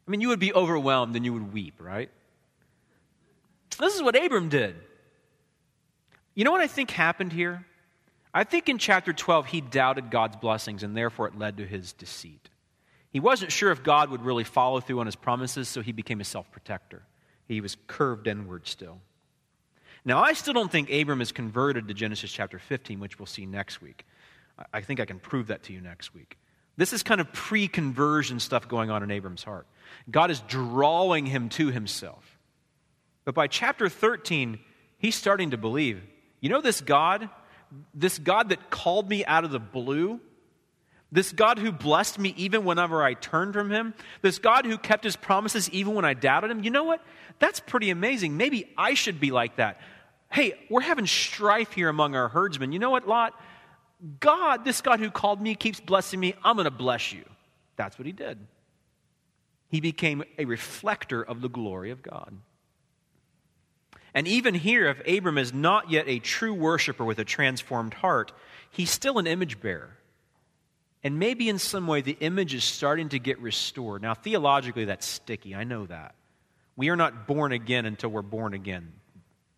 I 0.08 0.12
mean, 0.12 0.22
you 0.22 0.28
would 0.28 0.40
be 0.40 0.54
overwhelmed 0.54 1.16
and 1.16 1.26
you 1.26 1.34
would 1.34 1.54
weep, 1.54 1.76
right? 1.80 2.12
This 3.80 3.96
is 3.96 4.04
what 4.04 4.22
Abram 4.22 4.50
did. 4.50 4.76
You 6.34 6.46
know 6.46 6.52
what 6.52 6.62
I 6.62 6.68
think 6.68 6.92
happened 6.92 7.34
here? 7.34 7.66
I 8.34 8.44
think 8.44 8.70
in 8.70 8.78
chapter 8.78 9.12
12, 9.12 9.48
he 9.48 9.62
doubted 9.62 10.10
God's 10.10 10.38
blessings, 10.38 10.84
and 10.84 10.96
therefore 10.96 11.28
it 11.28 11.38
led 11.38 11.58
to 11.58 11.66
his 11.66 11.92
deceit. 11.94 12.50
He 13.12 13.20
wasn't 13.20 13.52
sure 13.52 13.72
if 13.72 13.84
God 13.84 14.10
would 14.10 14.24
really 14.24 14.46
follow 14.46 14.80
through 14.80 15.02
on 15.02 15.06
his 15.06 15.18
promises, 15.18 15.68
so 15.68 15.82
he 15.82 15.92
became 15.92 16.22
a 16.22 16.26
self 16.26 16.50
protector. 16.52 17.04
He 17.48 17.60
was 17.60 17.76
curved 17.88 18.28
inward 18.28 18.68
still. 18.68 19.00
Now, 20.06 20.24
I 20.24 20.34
still 20.34 20.54
don't 20.54 20.72
think 20.72 20.90
Abram 20.90 21.22
is 21.22 21.32
converted 21.32 21.88
to 21.90 21.94
Genesis 21.94 22.32
chapter 22.32 22.58
15, 22.58 23.00
which 23.00 23.20
we'll 23.20 23.26
see 23.26 23.46
next 23.46 23.82
week. 23.82 24.06
I 24.74 24.82
think 24.82 25.00
I 25.00 25.06
can 25.06 25.20
prove 25.20 25.48
that 25.48 25.64
to 25.64 25.74
you 25.74 25.82
next 25.82 26.14
week. 26.14 26.38
This 26.78 26.94
is 26.94 27.04
kind 27.04 27.20
of 27.20 27.32
pre 27.34 27.68
conversion 27.68 28.40
stuff 28.40 28.68
going 28.68 28.90
on 28.90 29.04
in 29.04 29.12
Abram's 29.12 29.44
heart. 29.44 29.68
God 30.10 30.32
is 30.32 30.40
drawing 30.42 31.26
him 31.26 31.50
to 31.50 31.68
himself. 31.68 32.40
But 33.26 33.36
by 33.36 33.48
chapter 33.48 33.90
13, 33.90 34.58
he's 34.98 35.16
starting 35.16 35.52
to 35.52 35.58
believe 35.58 36.02
you 36.42 36.50
know, 36.50 36.60
this 36.60 36.82
God, 36.82 37.30
this 37.94 38.20
God 38.20 38.50
that 38.50 38.70
called 38.70 39.10
me 39.10 39.24
out 39.26 39.46
of 39.46 39.52
the 39.52 39.60
blue, 39.60 40.20
this 41.12 41.32
God 41.32 41.60
who 41.60 41.72
blessed 41.72 42.20
me 42.20 42.34
even 42.38 42.66
whenever 42.66 43.04
I 43.04 43.14
turned 43.14 43.54
from 43.54 43.70
him, 43.70 43.94
this 44.22 44.40
God 44.40 44.66
who 44.66 44.78
kept 44.78 45.04
his 45.04 45.16
promises 45.16 45.70
even 45.70 45.94
when 45.94 46.06
I 46.06 46.14
doubted 46.14 46.52
him, 46.52 46.64
you 46.64 46.72
know 46.72 46.86
what? 46.86 47.02
That's 47.40 47.60
pretty 47.60 47.90
amazing. 47.90 48.38
Maybe 48.38 48.70
I 48.78 48.94
should 48.94 49.20
be 49.20 49.32
like 49.32 49.58
that. 49.58 49.80
Hey, 50.32 50.54
we're 50.70 50.82
having 50.82 51.08
strife 51.08 51.74
here 51.74 51.90
among 51.90 52.16
our 52.16 52.30
herdsmen. 52.30 52.72
You 52.72 52.80
know 52.80 52.90
what, 52.90 53.08
Lot? 53.08 53.34
God, 54.20 54.64
this 54.64 54.82
God 54.82 55.00
who 55.00 55.12
called 55.12 55.42
me, 55.42 55.54
keeps 55.56 55.80
blessing 55.80 56.20
me. 56.20 56.34
I'm 56.44 56.56
going 56.56 56.66
to 56.66 56.72
bless 56.72 57.12
you. 57.12 57.24
That's 57.76 58.00
what 58.00 58.06
he 58.06 58.14
did. 58.14 58.40
He 59.68 59.82
became 59.82 60.24
a 60.38 60.46
reflector 60.46 61.22
of 61.22 61.42
the 61.42 61.50
glory 61.50 61.92
of 61.92 62.02
God. 62.02 62.36
And 64.14 64.28
even 64.28 64.54
here, 64.54 64.88
if 64.88 65.08
Abram 65.08 65.38
is 65.38 65.54
not 65.54 65.90
yet 65.90 66.06
a 66.08 66.20
true 66.20 66.54
worshiper 66.54 67.06
with 67.06 67.20
a 67.20 67.26
transformed 67.26 67.94
heart, 67.94 68.32
he's 68.70 68.90
still 68.90 69.20
an 69.20 69.28
image 69.28 69.62
bearer. 69.62 69.98
And 71.04 71.18
maybe 71.18 71.50
in 71.50 71.58
some 71.58 71.88
way 71.88 72.02
the 72.02 72.18
image 72.20 72.54
is 72.54 72.64
starting 72.64 73.10
to 73.10 73.20
get 73.20 73.40
restored. 73.40 74.02
Now, 74.02 74.14
theologically, 74.14 74.86
that's 74.86 75.06
sticky. 75.06 75.56
I 75.56 75.64
know 75.64 75.86
that. 75.88 76.16
We 76.76 76.90
are 76.90 76.96
not 76.96 77.28
born 77.28 77.52
again 77.52 77.86
until 77.86 78.10
we're 78.10 78.22
born 78.22 78.54
again. 78.54 78.92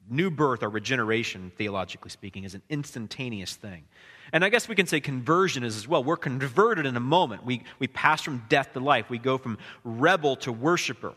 New 0.09 0.29
birth 0.29 0.63
or 0.63 0.69
regeneration, 0.69 1.51
theologically 1.57 2.11
speaking, 2.11 2.43
is 2.43 2.55
an 2.55 2.61
instantaneous 2.69 3.55
thing. 3.55 3.83
And 4.31 4.43
I 4.43 4.49
guess 4.49 4.67
we 4.67 4.75
can 4.75 4.87
say 4.87 4.99
conversion 4.99 5.63
is 5.63 5.75
as 5.77 5.87
well. 5.87 6.03
We're 6.03 6.17
converted 6.17 6.85
in 6.85 6.95
a 6.95 7.01
moment. 7.01 7.45
We, 7.45 7.63
we 7.79 7.87
pass 7.87 8.21
from 8.21 8.43
death 8.49 8.73
to 8.73 8.79
life, 8.79 9.09
we 9.09 9.17
go 9.17 9.37
from 9.37 9.57
rebel 9.83 10.35
to 10.37 10.51
worshiper. 10.51 11.13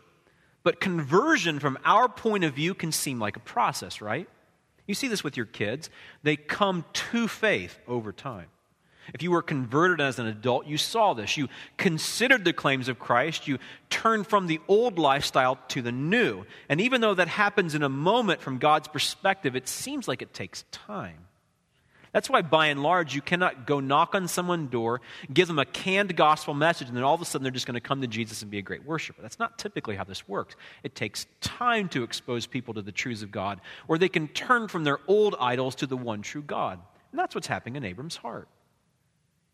But 0.66 0.80
conversion, 0.80 1.60
from 1.60 1.78
our 1.84 2.08
point 2.08 2.42
of 2.42 2.54
view, 2.54 2.74
can 2.74 2.90
seem 2.90 3.20
like 3.20 3.36
a 3.36 3.38
process, 3.38 4.00
right? 4.00 4.28
You 4.88 4.96
see 4.96 5.06
this 5.06 5.22
with 5.22 5.36
your 5.36 5.46
kids. 5.46 5.90
They 6.24 6.34
come 6.34 6.84
to 7.12 7.28
faith 7.28 7.78
over 7.86 8.10
time. 8.10 8.46
If 9.14 9.22
you 9.22 9.30
were 9.30 9.42
converted 9.42 10.00
as 10.00 10.18
an 10.18 10.26
adult, 10.26 10.66
you 10.66 10.76
saw 10.76 11.14
this. 11.14 11.36
You 11.36 11.46
considered 11.76 12.44
the 12.44 12.52
claims 12.52 12.88
of 12.88 12.98
Christ. 12.98 13.46
You 13.46 13.60
turned 13.90 14.26
from 14.26 14.48
the 14.48 14.58
old 14.66 14.98
lifestyle 14.98 15.56
to 15.68 15.82
the 15.82 15.92
new. 15.92 16.44
And 16.68 16.80
even 16.80 17.00
though 17.00 17.14
that 17.14 17.28
happens 17.28 17.76
in 17.76 17.84
a 17.84 17.88
moment 17.88 18.40
from 18.40 18.58
God's 18.58 18.88
perspective, 18.88 19.54
it 19.54 19.68
seems 19.68 20.08
like 20.08 20.20
it 20.20 20.34
takes 20.34 20.64
time. 20.72 21.28
That's 22.16 22.30
why, 22.30 22.40
by 22.40 22.68
and 22.68 22.82
large, 22.82 23.14
you 23.14 23.20
cannot 23.20 23.66
go 23.66 23.78
knock 23.78 24.14
on 24.14 24.26
someone's 24.26 24.70
door, 24.70 25.02
give 25.30 25.48
them 25.48 25.58
a 25.58 25.66
canned 25.66 26.16
gospel 26.16 26.54
message, 26.54 26.88
and 26.88 26.96
then 26.96 27.04
all 27.04 27.14
of 27.14 27.20
a 27.20 27.26
sudden 27.26 27.42
they're 27.42 27.52
just 27.52 27.66
going 27.66 27.74
to 27.74 27.80
come 27.80 28.00
to 28.00 28.06
Jesus 28.06 28.40
and 28.40 28.50
be 28.50 28.56
a 28.56 28.62
great 28.62 28.86
worshiper. 28.86 29.20
That's 29.20 29.38
not 29.38 29.58
typically 29.58 29.96
how 29.96 30.04
this 30.04 30.26
works. 30.26 30.56
It 30.82 30.94
takes 30.94 31.26
time 31.42 31.90
to 31.90 32.04
expose 32.04 32.46
people 32.46 32.72
to 32.72 32.80
the 32.80 32.90
truths 32.90 33.20
of 33.20 33.30
God, 33.30 33.60
or 33.86 33.98
they 33.98 34.08
can 34.08 34.28
turn 34.28 34.66
from 34.66 34.82
their 34.82 34.98
old 35.06 35.36
idols 35.38 35.74
to 35.74 35.86
the 35.86 35.96
one 35.98 36.22
true 36.22 36.40
God. 36.40 36.80
And 37.12 37.18
that's 37.18 37.34
what's 37.34 37.48
happening 37.48 37.76
in 37.76 37.84
Abram's 37.84 38.16
heart. 38.16 38.48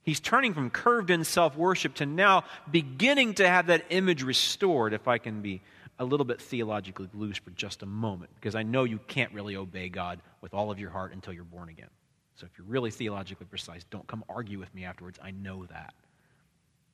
He's 0.04 0.20
turning 0.20 0.54
from 0.54 0.70
curved 0.70 1.10
in 1.10 1.24
self 1.24 1.56
worship 1.56 1.96
to 1.96 2.06
now 2.06 2.44
beginning 2.70 3.34
to 3.34 3.48
have 3.48 3.66
that 3.66 3.86
image 3.90 4.22
restored, 4.22 4.92
if 4.92 5.08
I 5.08 5.18
can 5.18 5.42
be 5.42 5.62
a 5.98 6.04
little 6.04 6.26
bit 6.26 6.40
theologically 6.40 7.08
loose 7.12 7.38
for 7.38 7.50
just 7.50 7.82
a 7.82 7.86
moment, 7.86 8.30
because 8.36 8.54
I 8.54 8.62
know 8.62 8.84
you 8.84 9.00
can't 9.08 9.32
really 9.32 9.56
obey 9.56 9.88
God 9.88 10.20
with 10.40 10.54
all 10.54 10.70
of 10.70 10.78
your 10.78 10.90
heart 10.90 11.12
until 11.12 11.32
you're 11.32 11.42
born 11.42 11.68
again. 11.68 11.88
So 12.36 12.46
if 12.46 12.58
you're 12.58 12.66
really 12.66 12.90
theologically 12.90 13.46
precise, 13.46 13.84
don't 13.90 14.06
come 14.06 14.24
argue 14.28 14.58
with 14.58 14.74
me 14.74 14.84
afterwards. 14.84 15.18
I 15.22 15.30
know 15.30 15.66
that. 15.66 15.94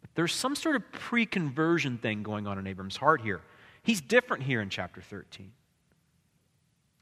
But 0.00 0.10
there's 0.14 0.34
some 0.34 0.54
sort 0.56 0.76
of 0.76 0.90
pre 0.92 1.26
conversion 1.26 1.98
thing 1.98 2.22
going 2.22 2.46
on 2.46 2.58
in 2.58 2.66
Abram's 2.66 2.96
heart 2.96 3.20
here. 3.20 3.40
He's 3.82 4.00
different 4.00 4.42
here 4.42 4.60
in 4.60 4.68
chapter 4.68 5.00
13. 5.00 5.52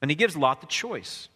And 0.02 0.10
he 0.10 0.14
gives 0.14 0.36
Lot 0.36 0.60
the 0.60 0.66
choice. 0.66 1.28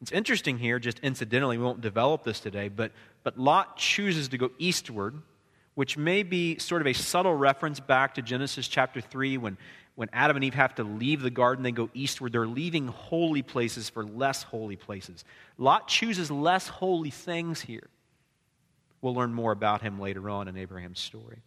It's 0.00 0.12
interesting 0.12 0.58
here, 0.58 0.78
just 0.78 1.00
incidentally, 1.00 1.58
we 1.58 1.64
won't 1.64 1.80
develop 1.80 2.22
this 2.22 2.38
today, 2.38 2.68
but, 2.68 2.92
but 3.24 3.36
Lot 3.36 3.76
chooses 3.76 4.28
to 4.28 4.38
go 4.38 4.50
eastward, 4.58 5.20
which 5.74 5.96
may 5.96 6.22
be 6.22 6.58
sort 6.58 6.80
of 6.80 6.86
a 6.86 6.92
subtle 6.92 7.34
reference 7.34 7.80
back 7.80 8.14
to 8.14 8.22
Genesis 8.22 8.68
chapter 8.68 9.00
3 9.00 9.38
when 9.38 9.58
when 9.98 10.08
Adam 10.12 10.36
and 10.36 10.44
Eve 10.44 10.54
have 10.54 10.76
to 10.76 10.84
leave 10.84 11.22
the 11.22 11.30
garden, 11.30 11.64
they 11.64 11.72
go 11.72 11.90
eastward. 11.92 12.30
They're 12.30 12.46
leaving 12.46 12.86
holy 12.86 13.42
places 13.42 13.90
for 13.90 14.04
less 14.04 14.44
holy 14.44 14.76
places. 14.76 15.24
Lot 15.58 15.88
chooses 15.88 16.30
less 16.30 16.68
holy 16.68 17.10
things 17.10 17.60
here. 17.60 17.88
We'll 19.02 19.14
learn 19.14 19.34
more 19.34 19.50
about 19.50 19.82
him 19.82 19.98
later 19.98 20.30
on 20.30 20.46
in 20.46 20.56
Abraham's 20.56 21.00
story. 21.00 21.38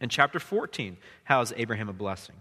In 0.00 0.08
chapter 0.08 0.38
14, 0.38 0.96
how 1.24 1.40
is 1.40 1.52
Abraham 1.56 1.88
a 1.88 1.92
blessing? 1.92 2.36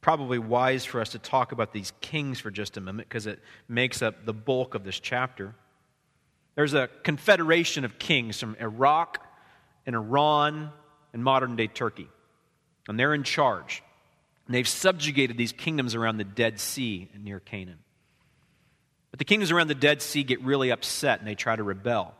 probably 0.00 0.38
wise 0.38 0.84
for 0.84 1.00
us 1.00 1.10
to 1.10 1.18
talk 1.18 1.52
about 1.52 1.72
these 1.72 1.92
kings 2.00 2.40
for 2.40 2.50
just 2.50 2.76
a 2.76 2.80
moment 2.80 3.08
because 3.08 3.26
it 3.26 3.38
makes 3.68 4.02
up 4.02 4.24
the 4.24 4.32
bulk 4.32 4.74
of 4.74 4.84
this 4.84 4.98
chapter. 4.98 5.54
There's 6.54 6.74
a 6.74 6.88
confederation 7.02 7.84
of 7.84 7.98
kings 7.98 8.40
from 8.40 8.56
Iraq 8.60 9.24
and 9.86 9.94
Iran 9.94 10.70
and 11.12 11.22
modern 11.22 11.56
day 11.56 11.66
Turkey, 11.66 12.08
and 12.90 12.98
they're 12.98 13.14
in 13.14 13.22
charge. 13.22 13.82
And 14.46 14.54
they've 14.54 14.68
subjugated 14.68 15.38
these 15.38 15.52
kingdoms 15.52 15.94
around 15.94 16.18
the 16.18 16.24
Dead 16.24 16.60
Sea 16.60 17.08
near 17.18 17.40
Canaan. 17.40 17.78
But 19.10 19.18
the 19.18 19.24
kingdoms 19.24 19.50
around 19.50 19.68
the 19.68 19.74
Dead 19.74 20.02
Sea 20.02 20.22
get 20.22 20.42
really 20.42 20.70
upset 20.70 21.20
and 21.20 21.28
they 21.28 21.34
try 21.34 21.56
to 21.56 21.62
rebel. 21.62 22.14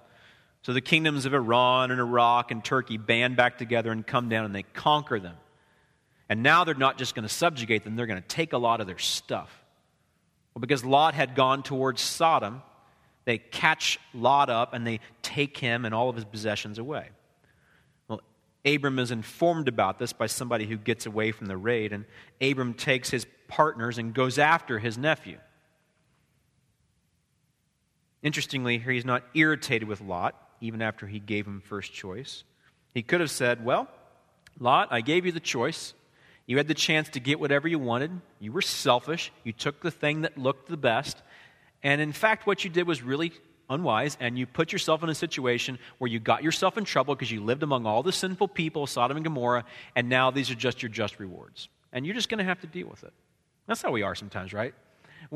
So 0.63 0.73
the 0.73 0.81
kingdoms 0.81 1.27
of 1.27 1.35
Iran 1.35 1.91
and 1.91 2.01
Iraq 2.01 2.51
and 2.51 2.65
Turkey 2.65 2.99
band 2.99 3.37
back 3.37 3.59
together 3.59 3.91
and 3.91 4.07
come 4.07 4.29
down 4.29 4.45
and 4.45 4.55
they 4.55 4.63
conquer 4.63 5.19
them. 5.19 5.37
And 6.29 6.43
now 6.43 6.65
they're 6.65 6.75
not 6.75 6.99
just 6.99 7.15
going 7.15 7.25
to 7.25 7.35
subjugate 7.35 7.83
them, 7.85 7.97
they're 7.97 8.07
going 8.07 8.23
to 8.23 8.29
take 8.29 8.53
a 8.53 8.59
lot 8.59 8.81
of 8.81 8.87
their 8.87 8.99
stuff. 8.99 9.51
Well, 10.55 10.61
because 10.61 10.85
Lot 10.85 11.15
had 11.15 11.35
gone 11.35 11.63
towards 11.63 12.01
Sodom, 12.01 12.63
they 13.25 13.39
catch 13.39 13.99
Lot 14.15 14.51
up 14.51 14.75
and 14.75 14.87
they 14.87 15.01
take 15.23 15.57
him 15.57 15.85
and 15.85 15.95
all 15.95 16.09
of 16.09 16.17
his 16.17 16.25
possessions 16.25 16.79
away. 16.79 17.09
Abram 18.65 18.99
is 18.99 19.11
informed 19.11 19.69
about 19.69 19.99
this 19.99 20.13
by 20.13 20.27
somebody 20.27 20.67
who 20.67 20.77
gets 20.77 21.07
away 21.07 21.33
from 21.33 21.47
the 21.47 21.57
raid, 21.57 21.93
and 21.93 22.05
Abram 22.41 22.75
takes 22.75 23.11
his 23.11 23.27
partners 23.49 23.99
and 23.99 24.15
goes 24.15 24.39
after 24.39 24.79
his 24.79 24.99
nephew. 24.99 25.39
Interestingly, 28.23 28.79
here 28.79 28.93
he's 28.93 29.05
not 29.05 29.25
irritated 29.35 29.89
with 29.89 30.01
Lot, 30.01 30.35
even 30.61 30.83
after 30.83 31.07
he 31.07 31.19
gave 31.19 31.47
him 31.47 31.61
first 31.61 31.93
choice. 31.93 32.45
He 32.93 33.03
could 33.03 33.21
have 33.21 33.31
said, 33.31 33.65
Well, 33.65 33.89
Lot, 34.59 34.89
I 34.91 35.01
gave 35.01 35.25
you 35.25 35.33
the 35.33 35.41
choice. 35.41 35.95
You 36.47 36.59
had 36.59 36.69
the 36.69 36.75
chance 36.75 37.09
to 37.11 37.21
get 37.21 37.41
whatever 37.41 37.69
you 37.69 37.79
wanted. 37.79 38.11
You 38.41 38.53
were 38.53 38.61
selfish. 38.61 39.33
You 39.45 39.53
took 39.53 39.81
the 39.81 39.91
thing 39.91 40.23
that 40.23 40.37
looked 40.37 40.69
the 40.69 40.77
best. 40.77 41.23
And 41.83 42.01
in 42.01 42.13
fact, 42.13 42.47
what 42.47 42.65
you 42.65 42.71
did 42.71 42.87
was 42.87 43.03
really 43.03 43.33
unwise, 43.71 44.19
and 44.21 44.39
you 44.39 44.47
put 44.47 44.73
yourself 44.73 45.03
in 45.03 45.09
a 45.09 45.15
situation 45.15 45.79
where 45.99 46.11
you 46.11 46.21
got 46.21 46.43
yourself 46.43 46.77
in 46.77 46.85
trouble 46.85 47.15
because 47.15 47.31
you 47.31 47.43
lived 47.43 47.63
among 47.63 47.87
all 47.87 48.03
the 48.03 48.13
sinful 48.13 48.49
people, 48.49 48.87
Sodom 48.87 49.17
and 49.17 49.25
Gomorrah, 49.25 49.65
and 49.97 50.09
now 50.09 50.31
these 50.31 50.51
are 50.51 50.55
just 50.55 50.83
your 50.83 50.91
just 50.91 51.19
rewards. 51.19 51.69
And 51.93 52.05
you're 52.05 52.15
just 52.15 52.29
going 52.29 52.39
to 52.39 52.45
have 52.45 52.61
to 52.61 52.67
deal 52.67 52.89
with 52.89 53.03
it. 53.05 53.13
That's 53.67 53.81
how 53.81 53.91
we 53.91 54.03
are 54.03 54.15
sometimes, 54.15 54.53
right? 54.53 54.75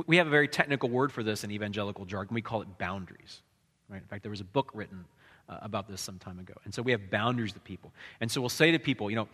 We 0.07 0.17
have 0.17 0.27
a 0.27 0.31
very 0.31 0.49
technical 0.49 0.91
word 0.91 1.13
for 1.13 1.23
this 1.23 1.45
in 1.45 1.51
evangelical 1.51 2.05
jargon. 2.05 2.35
We 2.35 2.43
call 2.43 2.63
it 2.63 2.79
boundaries. 2.79 3.43
Right? 3.89 4.01
In 4.01 4.09
fact, 4.09 4.23
there 4.23 4.31
was 4.31 4.41
a 4.41 4.45
book 4.45 4.71
written 4.75 5.05
uh, 5.49 5.59
about 5.63 5.89
this 5.89 6.01
some 6.01 6.19
time 6.19 6.39
ago. 6.39 6.55
And 6.65 6.75
so 6.75 6.83
we 6.83 6.93
have 6.93 7.11
boundaries 7.11 7.53
to 7.53 7.61
people. 7.61 7.93
And 8.21 8.31
so 8.31 8.41
we'll 8.41 8.51
say 8.51 8.73
to 8.73 8.79
people, 8.79 9.11
you 9.11 9.17
know, 9.17 9.29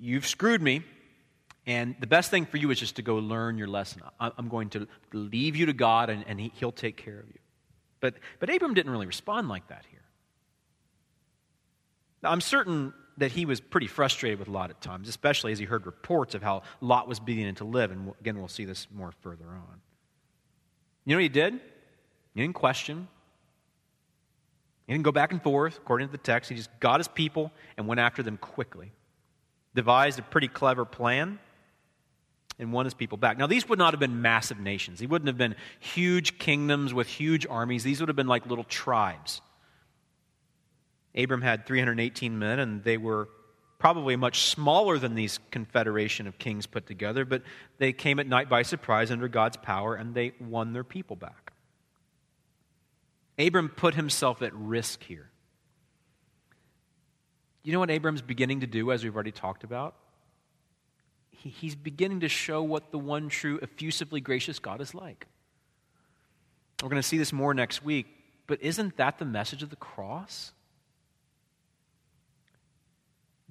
you've 0.00 0.26
screwed 0.26 0.62
me, 0.62 0.82
and 1.66 1.94
the 2.00 2.06
best 2.06 2.30
thing 2.30 2.46
for 2.46 2.56
you 2.56 2.70
is 2.70 2.78
just 2.78 2.96
to 2.96 3.02
go 3.02 3.16
learn 3.16 3.58
your 3.58 3.68
lesson. 3.68 4.02
I'm 4.18 4.48
going 4.48 4.70
to 4.70 4.88
leave 5.12 5.56
you 5.56 5.66
to 5.66 5.72
God, 5.72 6.10
and, 6.10 6.24
and 6.26 6.40
he, 6.40 6.52
He'll 6.56 6.72
take 6.72 6.96
care 6.96 7.18
of 7.18 7.26
you. 7.28 7.38
But, 8.02 8.16
but 8.40 8.50
Abram 8.54 8.74
didn't 8.74 8.92
really 8.92 9.06
respond 9.06 9.48
like 9.48 9.68
that 9.68 9.86
here. 9.88 10.02
Now, 12.22 12.32
I'm 12.32 12.42
certain 12.42 12.92
that 13.16 13.32
he 13.32 13.46
was 13.46 13.60
pretty 13.60 13.86
frustrated 13.86 14.38
with 14.38 14.48
Lot 14.48 14.70
at 14.70 14.80
times, 14.80 15.08
especially 15.08 15.52
as 15.52 15.58
he 15.58 15.64
heard 15.64 15.86
reports 15.86 16.34
of 16.34 16.42
how 16.42 16.62
Lot 16.80 17.08
was 17.08 17.20
beginning 17.20 17.54
to 17.56 17.64
live. 17.64 17.90
And 17.90 18.12
again, 18.20 18.38
we'll 18.38 18.48
see 18.48 18.64
this 18.64 18.88
more 18.92 19.12
further 19.20 19.46
on. 19.46 19.80
You 21.04 21.10
know 21.10 21.16
what 21.16 21.22
he 21.22 21.28
did? 21.28 21.54
He 22.34 22.40
didn't 22.40 22.54
question. 22.54 23.06
He 24.86 24.92
didn't 24.92 25.04
go 25.04 25.12
back 25.12 25.30
and 25.30 25.40
forth, 25.40 25.78
according 25.78 26.08
to 26.08 26.12
the 26.12 26.18
text. 26.18 26.50
He 26.50 26.56
just 26.56 26.70
got 26.80 26.98
his 26.98 27.08
people 27.08 27.52
and 27.76 27.86
went 27.86 28.00
after 28.00 28.22
them 28.22 28.36
quickly. 28.36 28.92
Devised 29.74 30.18
a 30.18 30.22
pretty 30.22 30.48
clever 30.48 30.84
plan 30.84 31.38
and 32.58 32.72
won 32.72 32.86
his 32.86 32.94
people 32.94 33.18
back. 33.18 33.38
Now, 33.38 33.46
these 33.46 33.68
would 33.68 33.78
not 33.78 33.92
have 33.92 34.00
been 34.00 34.22
massive 34.22 34.58
nations. 34.58 34.98
These 34.98 35.08
wouldn't 35.08 35.26
have 35.28 35.38
been 35.38 35.56
huge 35.80 36.38
kingdoms 36.38 36.92
with 36.94 37.08
huge 37.08 37.46
armies. 37.46 37.82
These 37.82 38.00
would 38.00 38.08
have 38.08 38.16
been 38.16 38.26
like 38.26 38.46
little 38.46 38.64
tribes. 38.64 39.40
Abram 41.14 41.42
had 41.42 41.66
318 41.66 42.38
men, 42.38 42.58
and 42.58 42.84
they 42.84 42.96
were 42.96 43.28
probably 43.78 44.14
much 44.16 44.42
smaller 44.42 44.96
than 44.96 45.14
these 45.14 45.40
confederation 45.50 46.26
of 46.26 46.38
kings 46.38 46.66
put 46.66 46.86
together, 46.86 47.24
but 47.24 47.42
they 47.78 47.92
came 47.92 48.20
at 48.20 48.26
night 48.28 48.48
by 48.48 48.62
surprise 48.62 49.10
under 49.10 49.28
God's 49.28 49.56
power, 49.56 49.94
and 49.94 50.14
they 50.14 50.32
won 50.40 50.72
their 50.72 50.84
people 50.84 51.16
back. 51.16 51.52
Abram 53.38 53.68
put 53.68 53.94
himself 53.94 54.40
at 54.40 54.54
risk 54.54 55.02
here. 55.02 55.30
You 57.64 57.72
know 57.72 57.80
what 57.80 57.90
Abram's 57.90 58.22
beginning 58.22 58.60
to 58.60 58.66
do, 58.66 58.92
as 58.92 59.02
we've 59.02 59.14
already 59.14 59.32
talked 59.32 59.64
about? 59.64 59.96
He, 61.42 61.50
he's 61.50 61.74
beginning 61.74 62.20
to 62.20 62.28
show 62.28 62.62
what 62.62 62.92
the 62.92 62.98
one 62.98 63.28
true, 63.28 63.58
effusively 63.62 64.20
gracious 64.20 64.58
God 64.58 64.80
is 64.80 64.94
like. 64.94 65.26
We're 66.82 66.88
going 66.88 67.02
to 67.02 67.08
see 67.08 67.18
this 67.18 67.32
more 67.32 67.52
next 67.52 67.84
week, 67.84 68.06
but 68.46 68.62
isn't 68.62 68.96
that 68.96 69.18
the 69.18 69.24
message 69.24 69.62
of 69.62 69.70
the 69.70 69.76
cross? 69.76 70.52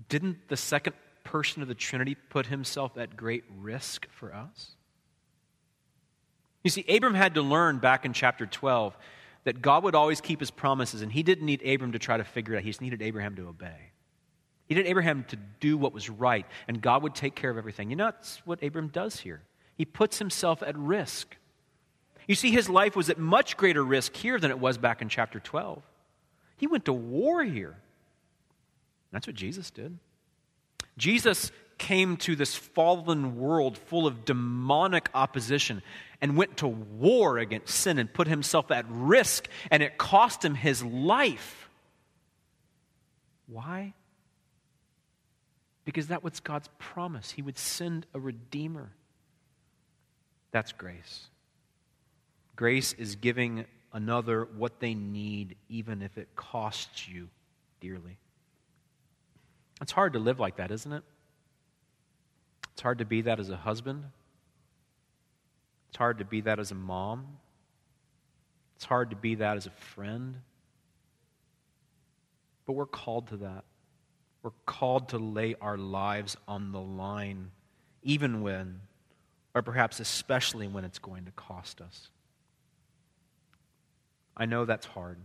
Didn't 0.10 0.48
the 0.48 0.58
second 0.58 0.96
person 1.24 1.62
of 1.62 1.68
the 1.68 1.76
Trinity 1.76 2.16
put 2.16 2.48
himself 2.48 2.98
at 2.98 3.18
great 3.18 3.44
risk 3.60 4.08
for 4.10 4.34
us? 4.34 4.72
You 6.64 6.70
see, 6.70 6.86
Abram 6.88 7.14
had 7.14 7.36
to 7.36 7.42
learn 7.42 7.80
back 7.80 8.06
in 8.06 8.14
chapter 8.14 8.46
12 8.46 8.96
that 9.44 9.62
God 9.62 9.84
would 9.84 9.96
always 9.96 10.22
keep 10.22 10.40
his 10.40 10.52
promises, 10.52 11.02
and 11.02 11.12
he 11.12 11.24
didn't 11.24 11.46
need 11.46 11.66
Abram 11.66 11.94
to 11.94 12.00
try 12.00 12.18
to 12.18 12.24
figure 12.24 12.54
it 12.54 12.58
out. 12.58 12.64
He 12.64 12.70
just 12.70 12.82
needed 12.82 13.02
Abraham 13.02 13.36
to 13.36 13.48
obey. 13.48 13.91
He 14.72 14.76
needed 14.76 14.90
Abraham 14.90 15.26
to 15.26 15.36
do 15.60 15.78
what 15.78 15.92
was 15.92 16.10
right, 16.10 16.46
and 16.66 16.82
God 16.82 17.04
would 17.04 17.14
take 17.14 17.36
care 17.36 17.50
of 17.50 17.58
everything. 17.58 17.90
You 17.90 17.98
know, 17.98 18.06
that's 18.06 18.38
what 18.46 18.64
Abram 18.64 18.88
does 18.88 19.20
here. 19.20 19.42
He 19.76 19.84
puts 19.84 20.18
himself 20.18 20.64
at 20.64 20.78
risk. 20.78 21.36
You 22.26 22.36
see, 22.36 22.52
his 22.52 22.70
life 22.70 22.96
was 22.96 23.10
at 23.10 23.18
much 23.18 23.58
greater 23.58 23.84
risk 23.84 24.16
here 24.16 24.40
than 24.40 24.50
it 24.50 24.58
was 24.58 24.78
back 24.78 25.02
in 25.02 25.10
chapter 25.10 25.42
12. 25.42 25.84
He 26.56 26.68
went 26.68 26.86
to 26.86 26.94
war 26.94 27.44
here. 27.44 27.76
That's 29.12 29.28
what 29.28 29.36
Jesus 29.36 29.72
did. 29.72 29.98
Jesus 30.98 31.52
came 31.78 32.16
to 32.16 32.38
this 32.38 32.56
fallen 32.56 33.36
world 33.36 33.78
full 33.78 34.08
of 34.08 34.24
demonic 34.24 35.10
opposition 35.14 35.82
and 36.22 36.38
went 36.38 36.56
to 36.56 36.68
war 36.70 37.40
against 37.40 37.76
sin 37.76 38.00
and 38.00 38.14
put 38.14 38.30
himself 38.30 38.72
at 38.72 38.86
risk, 38.88 39.50
and 39.70 39.84
it 39.84 39.98
cost 39.98 40.46
him 40.46 40.56
his 40.56 40.82
life. 40.82 41.68
Why? 43.48 43.96
Because 45.84 46.08
that 46.08 46.24
was 46.24 46.40
God's 46.40 46.70
promise. 46.78 47.32
He 47.32 47.42
would 47.42 47.58
send 47.58 48.06
a 48.14 48.20
redeemer. 48.20 48.92
That's 50.52 50.72
grace. 50.72 51.28
Grace 52.56 52.94
is 52.94 53.16
giving 53.16 53.66
another 53.94 54.48
what 54.58 54.80
they 54.80 54.94
need, 54.94 55.56
even 55.70 56.02
if 56.02 56.18
it 56.18 56.30
costs 56.36 57.08
you 57.08 57.30
dearly. 57.80 58.18
It's 59.82 59.92
hard 59.92 60.14
to 60.14 60.20
live 60.20 60.40
like 60.40 60.58
that, 60.58 60.72
isn't 60.72 60.92
it? 60.92 61.04
It's 62.74 62.82
hard 62.82 63.00
to 63.00 63.06
be 63.06 63.22
that 63.24 63.40
as 63.40 63.50
a 63.50 63.58
husband. 63.58 64.04
It's 65.90 65.98
hard 65.98 66.20
to 66.20 66.26
be 66.26 66.42
that 66.42 66.60
as 66.60 66.72
a 66.72 66.76
mom. 66.76 67.26
It's 68.76 68.86
hard 68.86 69.10
to 69.10 69.16
be 69.16 69.36
that 69.36 69.58
as 69.58 69.66
a 69.66 69.72
friend. 69.72 70.38
But 72.66 72.74
we're 72.74 72.86
called 72.86 73.28
to 73.28 73.38
that. 73.38 73.66
We're 74.44 74.52
called 74.66 75.10
to 75.10 75.18
lay 75.18 75.56
our 75.62 75.78
lives 75.78 76.36
on 76.48 76.72
the 76.72 76.80
line, 76.80 77.52
even 78.04 78.42
when, 78.42 78.82
or 79.54 79.62
perhaps 79.62 80.00
especially 80.00 80.68
when 80.68 80.84
it's 80.84 81.00
going 81.00 81.26
to 81.26 81.32
cost 81.32 81.82
us. 81.82 82.10
I 84.36 84.46
know 84.46 84.66
that's 84.66 84.86
hard, 84.86 85.18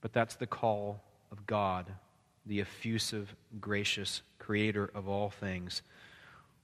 but 0.00 0.12
that's 0.12 0.36
the 0.36 0.46
call 0.46 1.02
of 1.32 1.46
God 1.46 1.86
the 2.46 2.60
effusive, 2.60 3.34
gracious 3.60 4.22
creator 4.38 4.90
of 4.94 5.08
all 5.08 5.30
things, 5.30 5.82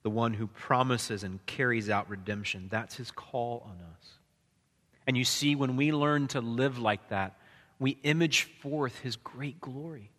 the 0.02 0.10
one 0.10 0.34
who 0.34 0.46
promises 0.46 1.22
and 1.22 1.44
carries 1.46 1.90
out 1.90 2.08
redemption. 2.08 2.68
That's 2.70 2.96
his 2.96 3.10
call 3.10 3.62
on 3.66 3.78
us. 3.94 4.10
And 5.06 5.16
you 5.16 5.24
see, 5.24 5.54
when 5.54 5.76
we 5.76 5.92
learn 5.92 6.28
to 6.28 6.40
live 6.40 6.78
like 6.78 7.10
that, 7.10 7.38
we 7.78 7.98
image 8.02 8.44
forth 8.60 8.98
his 9.00 9.16
great 9.16 9.60
glory. 9.60 10.10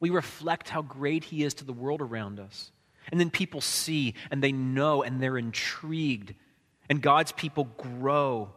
We 0.00 0.10
reflect 0.10 0.68
how 0.68 0.82
great 0.82 1.24
he 1.24 1.42
is 1.42 1.54
to 1.54 1.64
the 1.64 1.72
world 1.72 2.00
around 2.00 2.38
us. 2.38 2.70
And 3.10 3.18
then 3.18 3.30
people 3.30 3.60
see 3.60 4.14
and 4.30 4.42
they 4.42 4.52
know 4.52 5.02
and 5.02 5.20
they're 5.20 5.38
intrigued. 5.38 6.34
And 6.88 7.02
God's 7.02 7.32
people 7.32 7.64
grow 7.76 8.52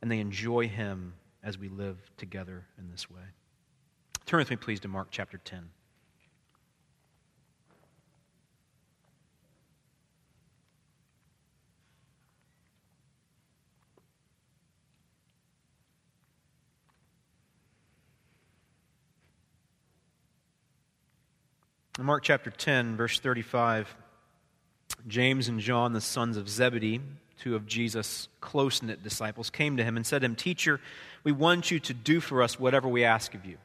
and 0.00 0.10
they 0.10 0.18
enjoy 0.18 0.68
him 0.68 1.14
as 1.42 1.58
we 1.58 1.68
live 1.68 1.98
together 2.16 2.66
in 2.78 2.90
this 2.90 3.10
way. 3.10 3.22
Turn 4.26 4.38
with 4.38 4.50
me, 4.50 4.56
please, 4.56 4.80
to 4.80 4.88
Mark 4.88 5.08
chapter 5.10 5.38
10. 5.38 5.68
In 21.98 22.06
Mark 22.06 22.22
chapter 22.22 22.50
10, 22.50 22.96
verse 22.96 23.20
35, 23.20 23.94
James 25.06 25.48
and 25.48 25.60
John, 25.60 25.92
the 25.92 26.00
sons 26.00 26.38
of 26.38 26.48
Zebedee, 26.48 27.02
two 27.38 27.54
of 27.54 27.66
Jesus' 27.66 28.28
close 28.40 28.82
knit 28.82 29.02
disciples, 29.02 29.50
came 29.50 29.76
to 29.76 29.84
him 29.84 29.98
and 29.98 30.06
said 30.06 30.20
to 30.20 30.24
him, 30.24 30.34
Teacher, 30.34 30.80
we 31.22 31.32
want 31.32 31.70
you 31.70 31.78
to 31.80 31.92
do 31.92 32.20
for 32.20 32.42
us 32.42 32.58
whatever 32.58 32.88
we 32.88 33.04
ask 33.04 33.34
of 33.34 33.44
you. 33.44 33.58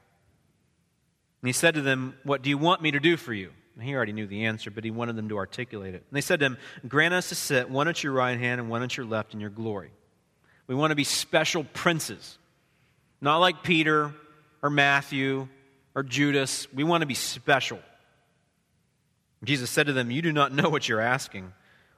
And 1.42 1.48
he 1.48 1.54
said 1.54 1.76
to 1.76 1.82
them, 1.82 2.18
What 2.24 2.42
do 2.42 2.50
you 2.50 2.58
want 2.58 2.82
me 2.82 2.92
to 2.92 3.00
do 3.00 3.16
for 3.16 3.34
you? 3.34 3.52
And 3.76 3.84
he 3.84 3.96
already 3.96 4.12
knew 4.12 4.28
the 4.28 4.44
answer, 4.44 4.72
but 4.72 4.84
he 4.84 4.92
wanted 4.92 5.16
them 5.16 5.30
to 5.30 5.38
articulate 5.38 5.94
it. 5.94 6.04
And 6.10 6.18
they 6.18 6.22
said 6.22 6.42
to 6.42 6.48
him, 6.48 6.58
Grant 6.86 7.14
us 7.14 7.30
to 7.30 7.36
sit 7.36 7.70
one 7.70 7.88
at 7.88 8.04
your 8.04 8.12
right 8.12 8.38
hand 8.38 8.60
and 8.60 8.70
one 8.70 8.84
at 8.84 8.98
your 8.98 9.06
left 9.06 9.36
in 9.36 9.40
your 9.40 9.52
glory. 9.52 9.92
We 10.68 10.76
want 10.76 10.92
to 10.92 10.96
be 10.96 11.06
special 11.06 11.64
princes, 11.64 12.38
not 13.22 13.38
like 13.38 13.64
Peter 13.64 14.14
or 14.62 14.70
Matthew 14.70 15.48
or 15.96 16.04
Judas. 16.04 16.68
We 16.74 16.84
want 16.84 17.04
to 17.04 17.08
be 17.08 17.14
special. 17.14 17.80
Jesus 19.48 19.70
said 19.70 19.88
to 19.88 19.94
them, 19.94 20.12
You 20.12 20.22
do 20.22 20.34
not 20.34 20.52
know 20.54 20.70
what 20.70 20.90
you're 20.90 21.02
asking. 21.02 21.54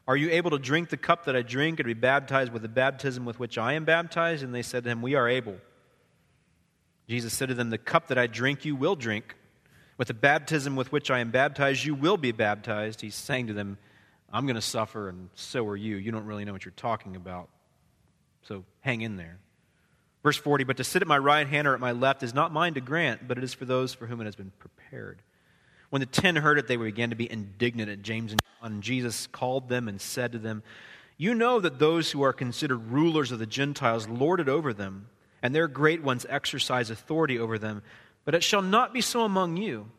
Are 0.07 0.15
you 0.15 0.29
able 0.29 0.51
to 0.51 0.59
drink 0.59 0.89
the 0.89 0.97
cup 0.97 1.25
that 1.25 1.35
I 1.35 1.41
drink 1.41 1.79
and 1.79 1.87
be 1.87 1.93
baptized 1.93 2.53
with 2.53 2.61
the 2.61 2.69
baptism 2.69 3.25
with 3.25 3.39
which 3.39 3.57
I 3.57 3.73
am 3.73 3.85
baptized? 3.85 4.43
And 4.43 4.53
they 4.53 4.61
said 4.61 4.83
to 4.83 4.89
him, 4.89 5.01
We 5.01 5.15
are 5.15 5.27
able. 5.27 5.57
Jesus 7.07 7.33
said 7.33 7.49
to 7.49 7.55
them, 7.55 7.71
The 7.71 7.79
cup 7.79 8.07
that 8.07 8.19
I 8.19 8.27
drink, 8.27 8.65
you 8.65 8.75
will 8.75 8.95
drink. 8.95 9.35
With 9.97 10.07
the 10.07 10.13
baptism 10.13 10.75
with 10.75 10.91
which 10.91 11.11
I 11.11 11.19
am 11.19 11.31
baptized, 11.31 11.83
you 11.83 11.95
will 11.95 12.17
be 12.17 12.31
baptized. 12.31 13.01
He's 13.01 13.15
saying 13.15 13.47
to 13.47 13.53
them, 13.53 13.77
I'm 14.31 14.45
going 14.45 14.55
to 14.55 14.61
suffer, 14.61 15.09
and 15.09 15.29
so 15.33 15.67
are 15.67 15.75
you. 15.75 15.95
You 15.97 16.11
don't 16.11 16.25
really 16.25 16.45
know 16.45 16.53
what 16.53 16.63
you're 16.63 16.71
talking 16.77 17.15
about. 17.15 17.49
So 18.43 18.63
hang 18.81 19.01
in 19.01 19.17
there. 19.17 19.39
Verse 20.21 20.37
40 20.37 20.65
But 20.65 20.77
to 20.77 20.83
sit 20.83 21.01
at 21.01 21.07
my 21.07 21.17
right 21.17 21.47
hand 21.47 21.67
or 21.67 21.73
at 21.73 21.79
my 21.79 21.93
left 21.93 22.21
is 22.21 22.33
not 22.33 22.53
mine 22.53 22.75
to 22.75 22.81
grant, 22.81 23.27
but 23.27 23.37
it 23.37 23.43
is 23.43 23.55
for 23.55 23.65
those 23.65 23.93
for 23.93 24.05
whom 24.05 24.21
it 24.21 24.25
has 24.25 24.35
been 24.35 24.51
prepared. 24.59 25.21
When 25.89 26.01
the 26.01 26.05
ten 26.05 26.35
heard 26.35 26.59
it, 26.59 26.67
they 26.67 26.75
began 26.75 27.09
to 27.09 27.15
be 27.15 27.31
indignant 27.31 27.89
at 27.89 28.01
James 28.01 28.31
and 28.31 28.41
John. 28.61 28.73
And 28.73 28.83
Jesus 28.83 29.27
called 29.27 29.69
them 29.69 29.87
and 29.87 29.99
said 29.99 30.33
to 30.33 30.39
them, 30.39 30.63
You 31.17 31.33
know 31.33 31.59
that 31.59 31.79
those 31.79 32.11
who 32.11 32.21
are 32.21 32.33
considered 32.33 32.91
rulers 32.91 33.31
of 33.31 33.39
the 33.39 33.47
Gentiles 33.47 34.07
lord 34.07 34.39
it 34.39 34.49
over 34.49 34.73
them, 34.73 35.07
and 35.41 35.53
their 35.53 35.67
great 35.67 36.03
ones 36.03 36.25
exercise 36.29 36.89
authority 36.89 37.39
over 37.39 37.57
them. 37.57 37.81
But 38.25 38.35
it 38.35 38.43
shall 38.43 38.61
not 38.61 38.93
be 38.93 39.01
so 39.01 39.23
among 39.23 39.57
you. 39.57 39.89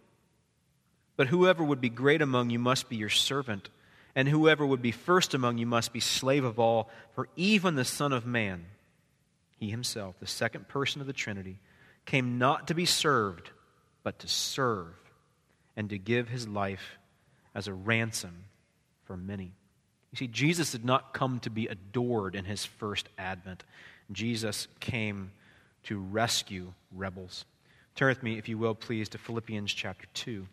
But 1.16 1.28
whoever 1.28 1.64
would 1.64 1.80
be 1.80 1.91
great 1.91 2.22
among 2.22 2.51
you 2.51 2.59
must 2.59 2.88
be 2.88 2.97
your 2.97 3.09
servant, 3.09 3.68
and 4.14 4.28
whoever 4.28 4.64
would 4.64 4.82
be 4.82 4.93
first 4.93 5.34
among 5.34 5.59
you 5.59 5.66
must 5.66 5.93
be 5.93 6.01
slave 6.01 6.45
of 6.45 6.59
all. 6.59 6.88
For 7.14 7.28
even 7.36 7.74
the 7.74 7.84
Son 7.84 8.12
of 8.12 8.24
Man, 8.24 8.66
he 9.59 9.70
himself, 9.70 10.14
the 10.20 10.26
second 10.26 10.68
person 10.68 11.01
of 11.01 11.07
the 11.07 11.12
Trinity, 11.12 11.59
came 12.07 12.38
not 12.38 12.68
to 12.68 12.74
be 12.74 12.86
served, 12.86 13.51
but 14.03 14.20
to 14.20 14.28
serve 14.28 14.99
and 15.81 15.89
to 15.89 15.97
give 15.97 16.28
his 16.28 16.47
life 16.47 16.99
as 17.55 17.66
a 17.66 17.72
ransom 17.72 18.45
for 19.07 19.16
many. 19.16 19.55
You 20.12 20.16
see, 20.18 20.26
Jesus 20.26 20.72
did 20.72 20.85
not 20.85 21.14
come 21.14 21.41
to 21.41 21.49
be 21.49 21.68
adored 21.68 22.35
in 22.35 22.45
his 22.45 22.66
first 22.66 23.09
advent. 23.16 23.64
Jesus 24.12 24.68
came 24.78 25.33
to 25.85 25.99
rescue 25.99 26.74
rebels. 26.95 27.47
Turn 27.95 28.11
with 28.11 28.22
me, 28.22 28.37
if 28.37 28.47
you 28.47 28.59
will, 28.59 28.74
please, 28.74 29.09
to 29.09 29.16
Philippians 29.16 29.72
chapter 29.72 30.07
2. 30.12 30.47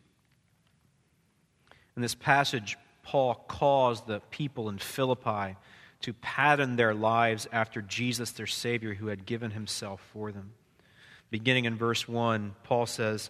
In 1.98 2.02
this 2.02 2.16
passage, 2.16 2.78
Paul 3.04 3.36
calls 3.50 4.04
the 4.04 4.22
people 4.32 4.70
in 4.70 4.78
Philippi 4.78 5.58
to 6.04 6.14
pattern 6.14 6.78
their 6.78 6.94
lives 6.94 7.50
after 7.52 7.82
Jesus, 7.82 8.32
their 8.32 8.48
Savior, 8.48 8.94
who 8.94 9.08
had 9.08 9.26
given 9.26 9.52
himself 9.52 10.00
for 10.14 10.32
them. 10.32 10.54
Beginning 11.32 11.66
in 11.66 11.76
verse 11.76 12.08
1, 12.08 12.56
Paul 12.64 12.86
says, 12.86 13.30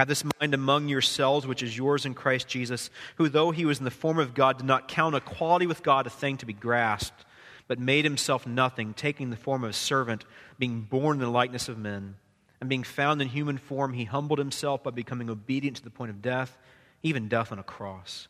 Have 0.00 0.08
this 0.08 0.24
mind 0.40 0.54
among 0.54 0.88
yourselves, 0.88 1.46
which 1.46 1.62
is 1.62 1.76
yours 1.76 2.06
in 2.06 2.14
Christ 2.14 2.48
Jesus, 2.48 2.88
who, 3.16 3.28
though 3.28 3.50
he 3.50 3.66
was 3.66 3.80
in 3.80 3.84
the 3.84 3.90
form 3.90 4.18
of 4.18 4.32
God, 4.32 4.56
did 4.56 4.66
not 4.66 4.88
count 4.88 5.14
equality 5.14 5.66
with 5.66 5.82
God 5.82 6.06
a 6.06 6.10
thing 6.10 6.38
to 6.38 6.46
be 6.46 6.54
grasped, 6.54 7.26
but 7.68 7.78
made 7.78 8.06
himself 8.06 8.46
nothing, 8.46 8.94
taking 8.94 9.28
the 9.28 9.36
form 9.36 9.62
of 9.62 9.68
a 9.68 9.74
servant, 9.74 10.24
being 10.58 10.80
born 10.80 11.18
in 11.18 11.20
the 11.20 11.28
likeness 11.28 11.68
of 11.68 11.76
men. 11.76 12.16
And 12.62 12.70
being 12.70 12.82
found 12.82 13.20
in 13.20 13.28
human 13.28 13.58
form, 13.58 13.92
he 13.92 14.04
humbled 14.04 14.38
himself 14.38 14.82
by 14.82 14.90
becoming 14.90 15.28
obedient 15.28 15.76
to 15.76 15.84
the 15.84 15.90
point 15.90 16.10
of 16.10 16.22
death, 16.22 16.56
even 17.02 17.28
death 17.28 17.52
on 17.52 17.58
a 17.58 17.62
cross. 17.62 18.26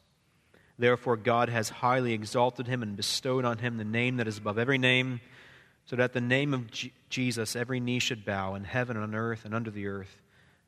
Therefore, 0.77 1.17
God 1.17 1.49
has 1.51 1.69
highly 1.69 2.15
exalted 2.15 2.67
him 2.67 2.83
and 2.83 2.97
bestowed 2.97 3.45
on 3.45 3.59
him 3.59 3.77
the 3.77 3.85
name 3.85 4.17
that 4.17 4.27
is 4.27 4.39
above 4.39 4.59
every 4.59 4.79
name, 4.79 5.21
so 5.87 5.95
that 5.95 6.03
at 6.03 6.13
the 6.15 6.21
name 6.21 6.53
of 6.53 6.69
Jesus 7.09 7.55
every 7.55 7.79
knee 7.79 8.01
should 8.01 8.25
bow 8.25 8.57
in 8.57 8.65
heaven 8.65 8.97
and 8.97 9.05
on 9.05 9.15
earth 9.15 9.45
and 9.45 9.55
under 9.55 9.71
the 9.71 9.87
earth 9.87 10.20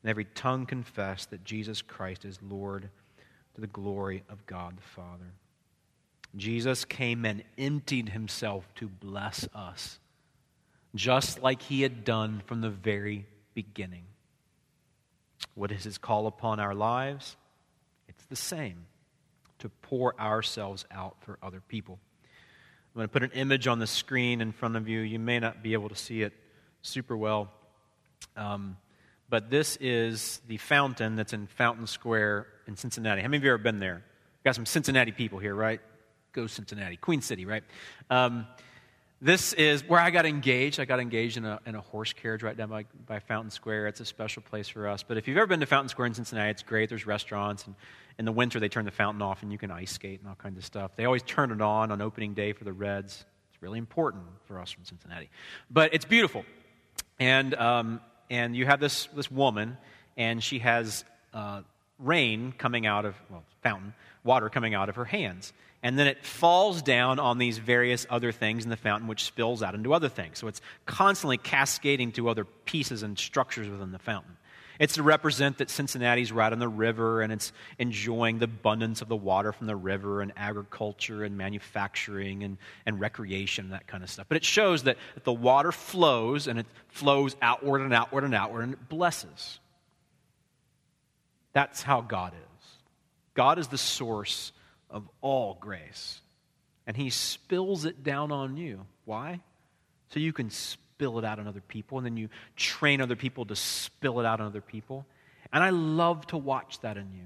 and 0.02 0.10
every 0.10 0.24
tongue 0.24 0.66
confess 0.66 1.26
that 1.26 1.44
Jesus 1.44 1.82
Christ 1.82 2.24
is 2.24 2.38
Lord 2.42 2.88
to 3.54 3.60
the 3.60 3.66
glory 3.66 4.24
of 4.28 4.46
God 4.46 4.76
the 4.76 4.82
Father. 4.82 5.32
Jesus 6.36 6.84
came 6.84 7.24
and 7.24 7.44
emptied 7.58 8.08
himself 8.08 8.66
to 8.76 8.88
bless 8.88 9.46
us, 9.54 9.98
just 10.94 11.42
like 11.42 11.62
he 11.62 11.82
had 11.82 12.04
done 12.04 12.42
from 12.46 12.62
the 12.62 12.70
very 12.70 13.26
beginning. 13.54 14.04
What 15.54 15.70
is 15.70 15.84
his 15.84 15.98
call 15.98 16.26
upon 16.26 16.58
our 16.58 16.74
lives? 16.74 17.36
It's 18.08 18.24
the 18.24 18.36
same 18.36 18.86
to 19.58 19.68
pour 19.68 20.18
ourselves 20.18 20.86
out 20.90 21.16
for 21.20 21.38
other 21.42 21.60
people. 21.68 21.98
I'm 22.94 22.98
going 22.98 23.08
to 23.08 23.12
put 23.12 23.22
an 23.22 23.30
image 23.32 23.66
on 23.66 23.78
the 23.78 23.86
screen 23.86 24.40
in 24.40 24.52
front 24.52 24.76
of 24.76 24.88
you. 24.88 25.00
You 25.00 25.18
may 25.18 25.38
not 25.38 25.62
be 25.62 25.72
able 25.74 25.88
to 25.88 25.96
see 25.96 26.22
it 26.22 26.32
super 26.82 27.16
well. 27.16 27.50
Um, 28.36 28.76
but 29.32 29.48
this 29.48 29.78
is 29.80 30.42
the 30.46 30.58
fountain 30.58 31.16
that's 31.16 31.32
in 31.32 31.46
Fountain 31.46 31.86
Square 31.86 32.48
in 32.66 32.76
Cincinnati. 32.76 33.22
How 33.22 33.28
many 33.28 33.38
of 33.38 33.44
you 33.44 33.50
have 33.52 33.60
ever 33.60 33.62
been 33.62 33.80
there? 33.80 34.04
Got 34.44 34.56
some 34.56 34.66
Cincinnati 34.66 35.10
people 35.10 35.38
here, 35.38 35.54
right? 35.54 35.80
Go 36.32 36.46
Cincinnati, 36.46 36.98
Queen 36.98 37.22
City, 37.22 37.46
right? 37.46 37.64
Um, 38.10 38.46
this 39.22 39.54
is 39.54 39.88
where 39.88 40.00
I 40.00 40.10
got 40.10 40.26
engaged. 40.26 40.80
I 40.80 40.84
got 40.84 41.00
engaged 41.00 41.38
in 41.38 41.46
a, 41.46 41.58
in 41.64 41.74
a 41.74 41.80
horse 41.80 42.12
carriage 42.12 42.42
right 42.42 42.54
down 42.54 42.68
by, 42.68 42.84
by 43.06 43.20
Fountain 43.20 43.50
Square. 43.50 43.86
It's 43.86 44.00
a 44.00 44.04
special 44.04 44.42
place 44.42 44.68
for 44.68 44.86
us. 44.86 45.02
But 45.02 45.16
if 45.16 45.26
you've 45.26 45.38
ever 45.38 45.46
been 45.46 45.60
to 45.60 45.66
Fountain 45.66 45.88
Square 45.88 46.08
in 46.08 46.14
Cincinnati, 46.14 46.50
it's 46.50 46.62
great. 46.62 46.90
There's 46.90 47.06
restaurants. 47.06 47.64
And 47.64 47.74
in 48.18 48.26
the 48.26 48.32
winter, 48.32 48.60
they 48.60 48.68
turn 48.68 48.84
the 48.84 48.90
fountain 48.90 49.22
off 49.22 49.42
and 49.42 49.50
you 49.50 49.56
can 49.56 49.70
ice 49.70 49.92
skate 49.92 50.20
and 50.20 50.28
all 50.28 50.34
kinds 50.34 50.58
of 50.58 50.64
stuff. 50.66 50.90
They 50.94 51.06
always 51.06 51.22
turn 51.22 51.52
it 51.52 51.62
on 51.62 51.90
on 51.90 52.02
opening 52.02 52.34
day 52.34 52.52
for 52.52 52.64
the 52.64 52.72
Reds. 52.74 53.24
It's 53.50 53.62
really 53.62 53.78
important 53.78 54.24
for 54.44 54.60
us 54.60 54.70
from 54.70 54.84
Cincinnati. 54.84 55.30
But 55.70 55.94
it's 55.94 56.04
beautiful. 56.04 56.44
And 57.18 57.54
um, 57.54 58.02
and 58.32 58.56
you 58.56 58.64
have 58.64 58.80
this, 58.80 59.10
this 59.14 59.30
woman, 59.30 59.76
and 60.16 60.42
she 60.42 60.60
has 60.60 61.04
uh, 61.34 61.60
rain 61.98 62.54
coming 62.56 62.86
out 62.86 63.04
of, 63.04 63.14
well, 63.30 63.44
fountain, 63.62 63.92
water 64.24 64.48
coming 64.48 64.74
out 64.74 64.88
of 64.88 64.96
her 64.96 65.04
hands. 65.04 65.52
And 65.82 65.98
then 65.98 66.06
it 66.06 66.24
falls 66.24 66.80
down 66.80 67.18
on 67.18 67.36
these 67.36 67.58
various 67.58 68.06
other 68.08 68.32
things 68.32 68.64
in 68.64 68.70
the 68.70 68.76
fountain, 68.76 69.06
which 69.06 69.24
spills 69.24 69.62
out 69.62 69.74
into 69.74 69.92
other 69.92 70.08
things. 70.08 70.38
So 70.38 70.48
it's 70.48 70.62
constantly 70.86 71.36
cascading 71.36 72.12
to 72.12 72.30
other 72.30 72.46
pieces 72.46 73.02
and 73.02 73.18
structures 73.18 73.68
within 73.68 73.92
the 73.92 73.98
fountain. 73.98 74.38
It's 74.82 74.94
to 74.94 75.04
represent 75.04 75.58
that 75.58 75.70
Cincinnati's 75.70 76.32
right 76.32 76.52
on 76.52 76.58
the 76.58 76.66
river 76.66 77.22
and 77.22 77.32
it's 77.32 77.52
enjoying 77.78 78.40
the 78.40 78.46
abundance 78.46 79.00
of 79.00 79.06
the 79.06 79.14
water 79.14 79.52
from 79.52 79.68
the 79.68 79.76
river 79.76 80.22
and 80.22 80.32
agriculture 80.36 81.22
and 81.22 81.38
manufacturing 81.38 82.42
and, 82.42 82.58
and 82.84 82.98
recreation 82.98 83.66
and 83.66 83.74
that 83.74 83.86
kind 83.86 84.02
of 84.02 84.10
stuff. 84.10 84.26
But 84.28 84.38
it 84.38 84.44
shows 84.44 84.82
that, 84.82 84.96
that 85.14 85.22
the 85.22 85.32
water 85.32 85.70
flows 85.70 86.48
and 86.48 86.58
it 86.58 86.66
flows 86.88 87.36
outward 87.40 87.82
and 87.82 87.94
outward 87.94 88.24
and 88.24 88.34
outward 88.34 88.62
and 88.62 88.72
it 88.72 88.88
blesses. 88.88 89.60
That's 91.52 91.82
how 91.82 92.00
God 92.00 92.32
is. 92.32 92.66
God 93.34 93.60
is 93.60 93.68
the 93.68 93.78
source 93.78 94.50
of 94.90 95.08
all 95.20 95.58
grace. 95.60 96.20
And 96.88 96.96
He 96.96 97.10
spills 97.10 97.84
it 97.84 98.02
down 98.02 98.32
on 98.32 98.56
you. 98.56 98.84
Why? 99.04 99.42
So 100.08 100.18
you 100.18 100.32
can 100.32 100.50
spill 101.02 101.18
it 101.18 101.24
out 101.24 101.40
on 101.40 101.48
other 101.48 101.60
people, 101.62 101.98
and 101.98 102.06
then 102.06 102.16
you 102.16 102.28
train 102.54 103.00
other 103.00 103.16
people 103.16 103.44
to 103.44 103.56
spill 103.56 104.20
it 104.20 104.26
out 104.26 104.40
on 104.40 104.46
other 104.46 104.60
people. 104.60 105.04
And 105.52 105.60
I 105.60 105.70
love 105.70 106.24
to 106.28 106.36
watch 106.36 106.78
that 106.82 106.96
in 106.96 107.10
you. 107.12 107.24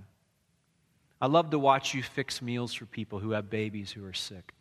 I 1.20 1.26
love 1.26 1.50
to 1.50 1.58
watch 1.58 1.92
you 1.92 2.02
fix 2.02 2.40
meals 2.40 2.72
for 2.72 2.86
people 2.86 3.18
who 3.18 3.32
have 3.32 3.50
babies 3.50 3.90
who 3.90 4.02
are 4.06 4.14
sick. 4.14 4.54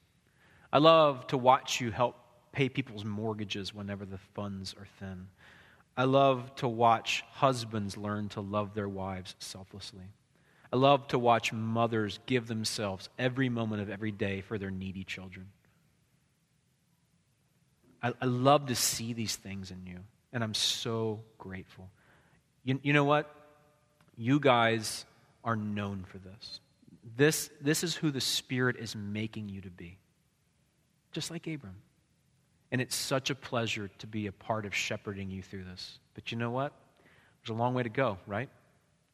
I 0.73 0.79
love 0.79 1.27
to 1.27 1.37
watch 1.37 1.79
you 1.79 1.91
help 1.91 2.17
pay 2.51 2.67
people's 2.67 3.05
mortgages 3.05 3.73
whenever 3.73 4.05
the 4.05 4.17
funds 4.17 4.75
are 4.77 4.87
thin. 4.99 5.27
I 5.95 6.03
love 6.03 6.53
to 6.55 6.67
watch 6.67 7.23
husbands 7.31 7.95
learn 7.95 8.27
to 8.29 8.41
love 8.41 8.73
their 8.73 8.89
wives 8.89 9.35
selflessly. 9.39 10.09
I 10.73 10.75
love 10.75 11.07
to 11.07 11.19
watch 11.19 11.53
mothers 11.53 12.19
give 12.25 12.47
themselves 12.47 13.07
every 13.17 13.47
moment 13.47 13.81
of 13.81 13.89
every 13.89 14.11
day 14.11 14.41
for 14.41 14.57
their 14.57 14.71
needy 14.71 15.05
children. 15.05 15.47
I, 18.05 18.13
I 18.21 18.25
love 18.25 18.67
to 18.67 18.75
see 18.75 19.13
these 19.13 19.35
things 19.35 19.71
in 19.71 19.83
you. 19.87 19.97
And 20.31 20.43
I'm 20.43 20.53
so 20.53 21.21
grateful. 21.39 21.89
You, 22.63 22.79
you 22.83 22.93
know 22.93 23.03
what? 23.03 23.33
You 24.15 24.39
guys 24.39 25.05
are 25.43 25.55
known 25.55 26.05
for 26.07 26.19
this. 26.19 26.59
This, 27.17 27.49
this 27.61 27.83
is 27.83 27.95
who 27.95 28.11
the 28.11 28.21
Spirit 28.21 28.75
is 28.77 28.95
making 28.95 29.49
you 29.49 29.61
to 29.61 29.71
be, 29.71 29.97
just 31.13 31.31
like 31.31 31.47
Abram. 31.47 31.77
And 32.71 32.79
it's 32.79 32.95
such 32.95 33.31
a 33.31 33.35
pleasure 33.35 33.89
to 33.99 34.07
be 34.07 34.27
a 34.27 34.31
part 34.31 34.65
of 34.65 34.75
shepherding 34.75 35.31
you 35.31 35.41
through 35.41 35.63
this. 35.63 35.97
But 36.13 36.31
you 36.31 36.37
know 36.37 36.51
what? 36.51 36.73
There's 37.41 37.55
a 37.55 37.59
long 37.59 37.73
way 37.73 37.83
to 37.83 37.89
go, 37.89 38.17
right? 38.27 38.49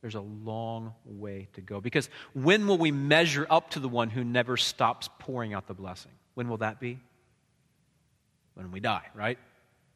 There's 0.02 0.16
a 0.16 0.22
long 0.22 0.94
way 1.06 1.48
to 1.54 1.62
go. 1.62 1.80
Because 1.80 2.10
when 2.34 2.68
will 2.68 2.78
we 2.78 2.92
measure 2.92 3.48
up 3.50 3.70
to 3.72 3.80
the 3.80 3.90
one 3.90 4.10
who 4.10 4.24
never 4.24 4.58
stops 4.58 5.10
pouring 5.20 5.54
out 5.54 5.68
the 5.68 5.74
blessing? 5.74 6.12
When 6.34 6.50
will 6.50 6.58
that 6.58 6.80
be? 6.80 7.00
When 8.62 8.72
we 8.72 8.80
die, 8.80 9.08
right? 9.14 9.38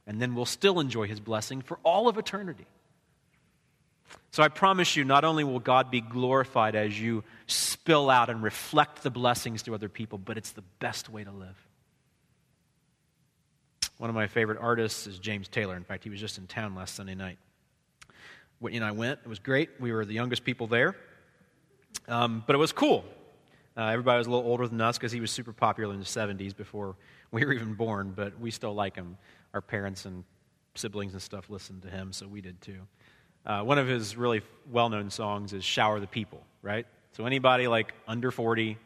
And 0.07 0.21
then 0.21 0.35
we'll 0.35 0.45
still 0.45 0.79
enjoy 0.79 1.07
his 1.07 1.19
blessing 1.19 1.61
for 1.61 1.79
all 1.83 2.07
of 2.07 2.17
eternity. 2.17 2.65
So 4.31 4.43
I 4.43 4.49
promise 4.49 4.95
you, 4.95 5.03
not 5.03 5.23
only 5.23 5.43
will 5.43 5.59
God 5.59 5.89
be 5.89 6.01
glorified 6.01 6.75
as 6.75 6.99
you 6.99 7.23
spill 7.47 8.09
out 8.09 8.29
and 8.29 8.43
reflect 8.43 9.01
the 9.01 9.09
blessings 9.09 9.63
to 9.63 9.73
other 9.73 9.89
people, 9.89 10.17
but 10.17 10.37
it's 10.37 10.51
the 10.51 10.63
best 10.79 11.09
way 11.09 11.23
to 11.23 11.31
live. 11.31 11.55
One 13.97 14.09
of 14.09 14.15
my 14.15 14.27
favorite 14.27 14.59
artists 14.59 15.07
is 15.07 15.19
James 15.19 15.47
Taylor. 15.47 15.75
In 15.75 15.85
fact, 15.85 16.03
he 16.03 16.09
was 16.09 16.19
just 16.19 16.37
in 16.37 16.47
town 16.47 16.75
last 16.75 16.95
Sunday 16.95 17.15
night. 17.15 17.37
Whitney 18.59 18.77
and 18.77 18.85
I 18.85 18.91
went. 18.91 19.19
It 19.23 19.29
was 19.29 19.39
great. 19.39 19.69
We 19.79 19.91
were 19.91 20.05
the 20.05 20.13
youngest 20.13 20.43
people 20.43 20.67
there. 20.67 20.95
Um, 22.07 22.43
but 22.45 22.55
it 22.55 22.59
was 22.59 22.73
cool. 22.73 23.05
Uh, 23.77 23.85
everybody 23.87 24.17
was 24.17 24.27
a 24.27 24.29
little 24.29 24.45
older 24.45 24.67
than 24.67 24.79
us 24.81 24.97
because 24.97 25.11
he 25.11 25.19
was 25.19 25.31
super 25.31 25.53
popular 25.53 25.93
in 25.93 25.99
the 25.99 26.05
70s 26.05 26.55
before 26.55 26.95
we 27.35 27.45
were 27.45 27.51
even 27.51 27.73
born, 27.73 28.13
but 28.15 28.39
we 28.39 28.49
still 28.49 28.73
like 28.73 28.95
him. 28.95 29.17
Our 29.53 29.61
parents 29.61 30.05
and 30.05 30.23
siblings 30.73 31.11
and 31.11 31.21
stuff 31.21 31.49
listened 31.49 31.81
to 31.81 31.89
him, 31.89 32.13
so 32.13 32.27
we 32.27 32.39
did 32.39 32.61
too. 32.61 32.79
Uh, 33.45 33.61
one 33.61 33.77
of 33.77 33.87
his 33.87 34.15
really 34.15 34.41
well 34.71 34.89
known 34.89 35.09
songs 35.09 35.51
is 35.51 35.63
Shower 35.63 35.99
the 35.99 36.07
People, 36.07 36.41
right? 36.61 36.87
So 37.11 37.25
anybody 37.25 37.67
like 37.67 37.93
under 38.07 38.31
40, 38.31 38.77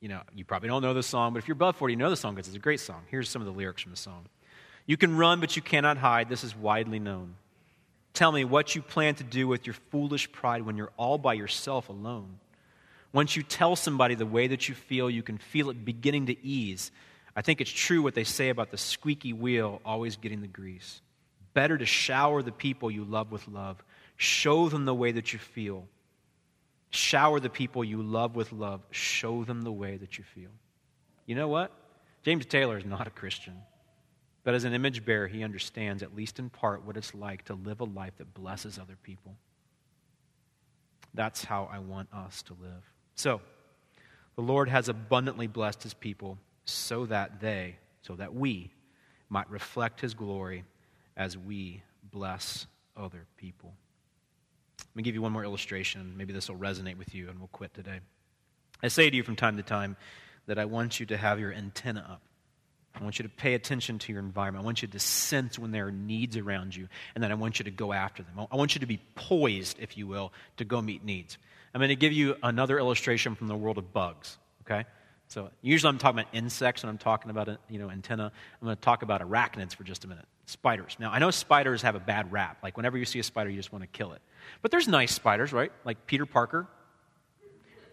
you 0.00 0.08
know, 0.08 0.22
you 0.34 0.44
probably 0.44 0.70
don't 0.70 0.80
know 0.80 0.94
the 0.94 1.02
song, 1.02 1.34
but 1.34 1.38
if 1.38 1.48
you're 1.48 1.52
above 1.52 1.76
40, 1.76 1.92
you 1.92 1.98
know 1.98 2.08
the 2.08 2.16
song 2.16 2.34
because 2.34 2.48
it's 2.48 2.56
a 2.56 2.60
great 2.60 2.80
song. 2.80 3.02
Here's 3.10 3.28
some 3.28 3.42
of 3.42 3.46
the 3.46 3.52
lyrics 3.52 3.82
from 3.82 3.92
the 3.92 3.98
song 3.98 4.24
You 4.86 4.96
can 4.96 5.16
run, 5.16 5.38
but 5.38 5.54
you 5.54 5.60
cannot 5.60 5.98
hide. 5.98 6.30
This 6.30 6.44
is 6.44 6.56
widely 6.56 6.98
known. 6.98 7.34
Tell 8.14 8.32
me 8.32 8.44
what 8.44 8.74
you 8.74 8.80
plan 8.80 9.16
to 9.16 9.24
do 9.24 9.46
with 9.46 9.66
your 9.66 9.74
foolish 9.90 10.32
pride 10.32 10.62
when 10.62 10.78
you're 10.78 10.92
all 10.96 11.18
by 11.18 11.34
yourself 11.34 11.90
alone. 11.90 12.38
Once 13.12 13.36
you 13.36 13.42
tell 13.42 13.76
somebody 13.76 14.14
the 14.14 14.24
way 14.24 14.46
that 14.46 14.68
you 14.68 14.74
feel, 14.74 15.10
you 15.10 15.22
can 15.22 15.36
feel 15.36 15.68
it 15.68 15.84
beginning 15.84 16.26
to 16.26 16.44
ease. 16.44 16.90
I 17.36 17.42
think 17.42 17.60
it's 17.60 17.70
true 17.70 18.02
what 18.02 18.14
they 18.14 18.24
say 18.24 18.48
about 18.48 18.70
the 18.70 18.76
squeaky 18.76 19.32
wheel 19.32 19.80
always 19.84 20.16
getting 20.16 20.40
the 20.40 20.48
grease. 20.48 21.00
Better 21.54 21.76
to 21.78 21.86
shower 21.86 22.42
the 22.42 22.52
people 22.52 22.90
you 22.90 23.04
love 23.04 23.32
with 23.32 23.46
love. 23.48 23.82
Show 24.16 24.68
them 24.68 24.84
the 24.84 24.94
way 24.94 25.12
that 25.12 25.32
you 25.32 25.38
feel. 25.38 25.86
Shower 26.90 27.40
the 27.40 27.50
people 27.50 27.84
you 27.84 28.02
love 28.02 28.34
with 28.34 28.52
love. 28.52 28.80
Show 28.90 29.44
them 29.44 29.62
the 29.62 29.72
way 29.72 29.96
that 29.96 30.18
you 30.18 30.24
feel. 30.24 30.50
You 31.26 31.36
know 31.36 31.48
what? 31.48 31.72
James 32.22 32.46
Taylor 32.46 32.76
is 32.76 32.84
not 32.84 33.06
a 33.06 33.10
Christian. 33.10 33.54
But 34.42 34.54
as 34.54 34.64
an 34.64 34.74
image 34.74 35.04
bearer, 35.04 35.28
he 35.28 35.44
understands, 35.44 36.02
at 36.02 36.14
least 36.14 36.38
in 36.38 36.50
part, 36.50 36.84
what 36.84 36.96
it's 36.96 37.14
like 37.14 37.44
to 37.46 37.54
live 37.54 37.80
a 37.80 37.84
life 37.84 38.16
that 38.18 38.34
blesses 38.34 38.78
other 38.78 38.96
people. 39.02 39.36
That's 41.14 41.44
how 41.44 41.68
I 41.70 41.78
want 41.78 42.08
us 42.12 42.42
to 42.42 42.56
live. 42.60 42.82
So, 43.14 43.40
the 44.36 44.42
Lord 44.42 44.68
has 44.68 44.88
abundantly 44.88 45.46
blessed 45.46 45.82
his 45.82 45.92
people 45.92 46.38
so 46.70 47.06
that 47.06 47.40
they, 47.40 47.76
so 48.02 48.14
that 48.16 48.34
we, 48.34 48.70
might 49.28 49.48
reflect 49.50 50.00
his 50.00 50.14
glory 50.14 50.64
as 51.16 51.36
we 51.38 51.82
bless 52.10 52.66
other 52.96 53.26
people. 53.36 53.72
Let 54.78 54.96
me 54.96 55.02
give 55.02 55.14
you 55.14 55.22
one 55.22 55.32
more 55.32 55.44
illustration. 55.44 56.14
Maybe 56.16 56.32
this 56.32 56.48
will 56.48 56.56
resonate 56.56 56.98
with 56.98 57.14
you, 57.14 57.28
and 57.28 57.38
we'll 57.38 57.48
quit 57.48 57.72
today. 57.74 58.00
I 58.82 58.88
say 58.88 59.08
to 59.08 59.16
you 59.16 59.22
from 59.22 59.36
time 59.36 59.56
to 59.56 59.62
time 59.62 59.96
that 60.46 60.58
I 60.58 60.64
want 60.64 60.98
you 60.98 61.06
to 61.06 61.16
have 61.16 61.38
your 61.38 61.52
antenna 61.52 62.04
up. 62.10 62.22
I 62.98 63.04
want 63.04 63.18
you 63.18 63.22
to 63.22 63.28
pay 63.28 63.54
attention 63.54 64.00
to 64.00 64.12
your 64.12 64.20
environment. 64.20 64.64
I 64.64 64.66
want 64.66 64.82
you 64.82 64.88
to 64.88 64.98
sense 64.98 65.58
when 65.58 65.70
there 65.70 65.86
are 65.86 65.92
needs 65.92 66.36
around 66.36 66.74
you, 66.74 66.88
and 67.14 67.22
then 67.22 67.30
I 67.30 67.34
want 67.34 67.60
you 67.60 67.64
to 67.64 67.70
go 67.70 67.92
after 67.92 68.24
them. 68.24 68.46
I 68.50 68.56
want 68.56 68.74
you 68.74 68.80
to 68.80 68.86
be 68.86 69.00
poised, 69.14 69.78
if 69.78 69.96
you 69.96 70.08
will, 70.08 70.32
to 70.56 70.64
go 70.64 70.82
meet 70.82 71.04
needs. 71.04 71.38
I'm 71.72 71.78
going 71.78 71.90
to 71.90 71.96
give 71.96 72.12
you 72.12 72.34
another 72.42 72.78
illustration 72.78 73.36
from 73.36 73.46
the 73.46 73.54
world 73.54 73.78
of 73.78 73.92
bugs, 73.92 74.38
okay? 74.62 74.86
So 75.30 75.48
usually 75.62 75.88
I'm 75.88 75.98
talking 75.98 76.18
about 76.18 76.34
insects 76.34 76.82
when 76.82 76.90
I'm 76.90 76.98
talking 76.98 77.30
about 77.30 77.48
you 77.68 77.78
know 77.78 77.88
antenna. 77.88 78.32
I'm 78.60 78.64
going 78.66 78.76
to 78.76 78.80
talk 78.80 79.02
about 79.02 79.20
arachnids 79.20 79.74
for 79.74 79.84
just 79.84 80.04
a 80.04 80.08
minute. 80.08 80.24
Spiders. 80.46 80.96
Now, 80.98 81.12
I 81.12 81.20
know 81.20 81.30
spiders 81.30 81.82
have 81.82 81.94
a 81.94 82.00
bad 82.00 82.32
rap. 82.32 82.58
Like, 82.64 82.76
whenever 82.76 82.98
you 82.98 83.04
see 83.04 83.20
a 83.20 83.22
spider, 83.22 83.48
you 83.48 83.56
just 83.56 83.72
want 83.72 83.82
to 83.82 83.86
kill 83.86 84.12
it. 84.12 84.20
But 84.60 84.72
there's 84.72 84.88
nice 84.88 85.12
spiders, 85.12 85.52
right? 85.52 85.70
Like 85.84 86.04
Peter 86.06 86.26
Parker. 86.26 86.66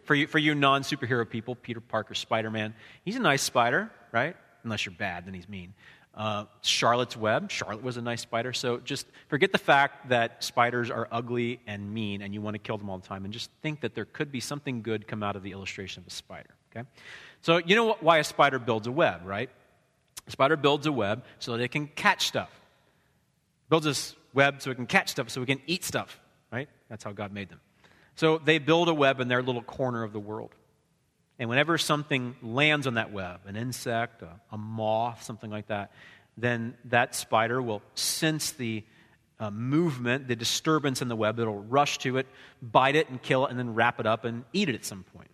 For 0.05 0.15
you, 0.15 0.25
for 0.25 0.39
you 0.39 0.55
non 0.55 0.81
superhero 0.81 1.29
people, 1.29 1.53
Peter 1.53 1.79
Parker, 1.79 2.15
Spider 2.15 2.49
Man, 2.49 2.73
he's 3.05 3.17
a 3.17 3.19
nice 3.19 3.43
spider, 3.43 3.91
right? 4.11 4.35
Unless 4.63 4.87
you're 4.87 4.95
bad, 4.95 5.27
then 5.27 5.35
he's 5.35 5.47
mean. 5.47 5.75
Uh, 6.15 6.45
Charlotte's 6.63 7.15
Web, 7.15 7.51
Charlotte 7.51 7.83
was 7.83 7.97
a 7.97 8.01
nice 8.01 8.21
spider. 8.21 8.51
So 8.51 8.79
just 8.79 9.05
forget 9.27 9.51
the 9.51 9.59
fact 9.59 10.09
that 10.09 10.43
spiders 10.43 10.89
are 10.89 11.07
ugly 11.11 11.59
and 11.67 11.93
mean 11.93 12.23
and 12.23 12.33
you 12.33 12.41
want 12.41 12.55
to 12.55 12.59
kill 12.59 12.79
them 12.79 12.89
all 12.89 12.97
the 12.97 13.07
time 13.07 13.25
and 13.25 13.31
just 13.31 13.51
think 13.61 13.81
that 13.81 13.93
there 13.93 14.05
could 14.05 14.31
be 14.31 14.39
something 14.39 14.81
good 14.81 15.07
come 15.07 15.21
out 15.21 15.35
of 15.35 15.43
the 15.43 15.51
illustration 15.51 16.01
of 16.01 16.07
a 16.07 16.09
spider, 16.09 16.55
okay? 16.71 16.87
So 17.41 17.57
you 17.57 17.75
know 17.75 17.93
why 17.99 18.17
a 18.17 18.23
spider 18.23 18.59
builds 18.59 18.87
a 18.87 18.91
web, 18.91 19.21
right? 19.25 19.49
A 20.27 20.31
spider 20.31 20.57
builds 20.57 20.85
a 20.85 20.91
web 20.91 21.23
so 21.39 21.53
that 21.53 21.63
it 21.63 21.69
can 21.69 21.87
catch 21.87 22.27
stuff. 22.27 22.49
Builds 23.69 23.85
this 23.85 24.15
web 24.33 24.61
so 24.61 24.71
it 24.71 24.75
can 24.75 24.87
catch 24.87 25.09
stuff, 25.09 25.29
so 25.29 25.41
it 25.41 25.45
can 25.45 25.61
eat 25.67 25.83
stuff, 25.83 26.19
right? 26.51 26.69
That's 26.89 27.03
how 27.03 27.11
God 27.11 27.31
made 27.31 27.49
them. 27.49 27.59
So 28.15 28.37
they 28.37 28.57
build 28.57 28.89
a 28.89 28.93
web 28.93 29.19
in 29.19 29.27
their 29.27 29.43
little 29.43 29.61
corner 29.61 30.03
of 30.03 30.13
the 30.13 30.19
world. 30.19 30.51
And 31.39 31.49
whenever 31.49 31.77
something 31.77 32.35
lands 32.41 32.87
on 32.87 32.95
that 32.95 33.11
web, 33.11 33.41
an 33.45 33.55
insect, 33.55 34.23
a, 34.23 34.39
a 34.51 34.57
moth, 34.57 35.23
something 35.23 35.51
like 35.51 35.67
that, 35.67 35.91
then 36.35 36.75
that 36.85 37.15
spider 37.15 37.61
will 37.61 37.81
sense 37.93 38.51
the 38.51 38.83
uh, 39.39 39.51
movement, 39.51 40.27
the 40.27 40.35
disturbance 40.35 41.01
in 41.01 41.09
the 41.09 41.15
web. 41.15 41.39
It'll 41.39 41.59
rush 41.59 41.99
to 41.99 42.17
it, 42.17 42.27
bite 42.61 42.95
it, 42.95 43.09
and 43.09 43.21
kill 43.21 43.45
it, 43.45 43.51
and 43.51 43.59
then 43.59 43.75
wrap 43.75 43.99
it 43.99 44.07
up 44.07 44.25
and 44.25 44.45
eat 44.51 44.69
it 44.69 44.75
at 44.75 44.85
some 44.85 45.03
point. 45.15 45.26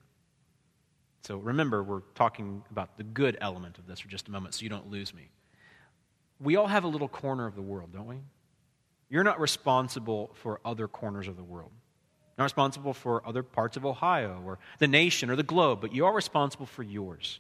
So 1.26 1.38
remember, 1.38 1.82
we're 1.84 2.02
talking 2.16 2.64
about 2.70 2.98
the 2.98 3.04
good 3.04 3.38
element 3.40 3.78
of 3.78 3.88
this 3.88 4.00
for 4.00 4.10
just 4.10 4.28
a 4.28 4.32
moment 4.32 4.56
so 4.56 4.64
you 4.64 4.70
don't 4.70 4.92
lose 4.92 5.14
me. 5.14 5.30
We 6.40 6.58
all 6.58 6.68
have 6.68 6.84
a 6.84 6.88
little 6.88 7.08
corner 7.08 7.46
of 7.46 7.56
the 7.56 7.62
world, 7.62 7.94
don't 7.94 8.08
we? 8.08 8.18
You're 9.10 9.24
not 9.24 9.40
responsible 9.40 10.32
for 10.34 10.60
other 10.66 10.88
corners 10.88 11.28
of 11.28 11.38
the 11.38 11.44
world. 11.44 11.72
You're 12.36 12.44
not 12.44 12.46
responsible 12.46 12.94
for 12.94 13.26
other 13.26 13.44
parts 13.44 13.78
of 13.78 13.86
Ohio 13.86 14.42
or 14.46 14.60
the 14.80 14.88
nation 14.88 15.30
or 15.30 15.36
the 15.36 15.44
globe, 15.44 15.80
but 15.80 15.94
you 15.94 16.06
are 16.06 16.14
responsible 16.14 16.66
for 16.66 16.84
yours. 16.84 17.40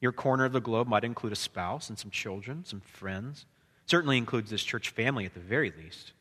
Your 0.00 0.12
corner 0.12 0.44
of 0.44 0.52
the 0.52 0.60
globe 0.60 0.86
might 0.88 1.04
include 1.04 1.32
a 1.32 1.36
spouse 1.36 1.88
and 1.88 1.98
some 1.98 2.10
children, 2.10 2.64
some 2.64 2.80
friends. 2.80 3.46
certainly 3.86 4.18
includes 4.18 4.50
this 4.50 4.62
church 4.62 4.90
family 4.90 5.24
at 5.24 5.32
the 5.32 5.40
very 5.40 5.72
least. 5.82 6.12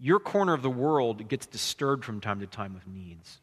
Your 0.00 0.18
corner 0.18 0.54
of 0.54 0.62
the 0.62 0.70
world 0.70 1.28
gets 1.28 1.46
disturbed 1.46 2.04
from 2.04 2.20
time 2.20 2.40
to 2.40 2.46
time 2.46 2.74
with 2.74 2.88
needs. 2.88 3.41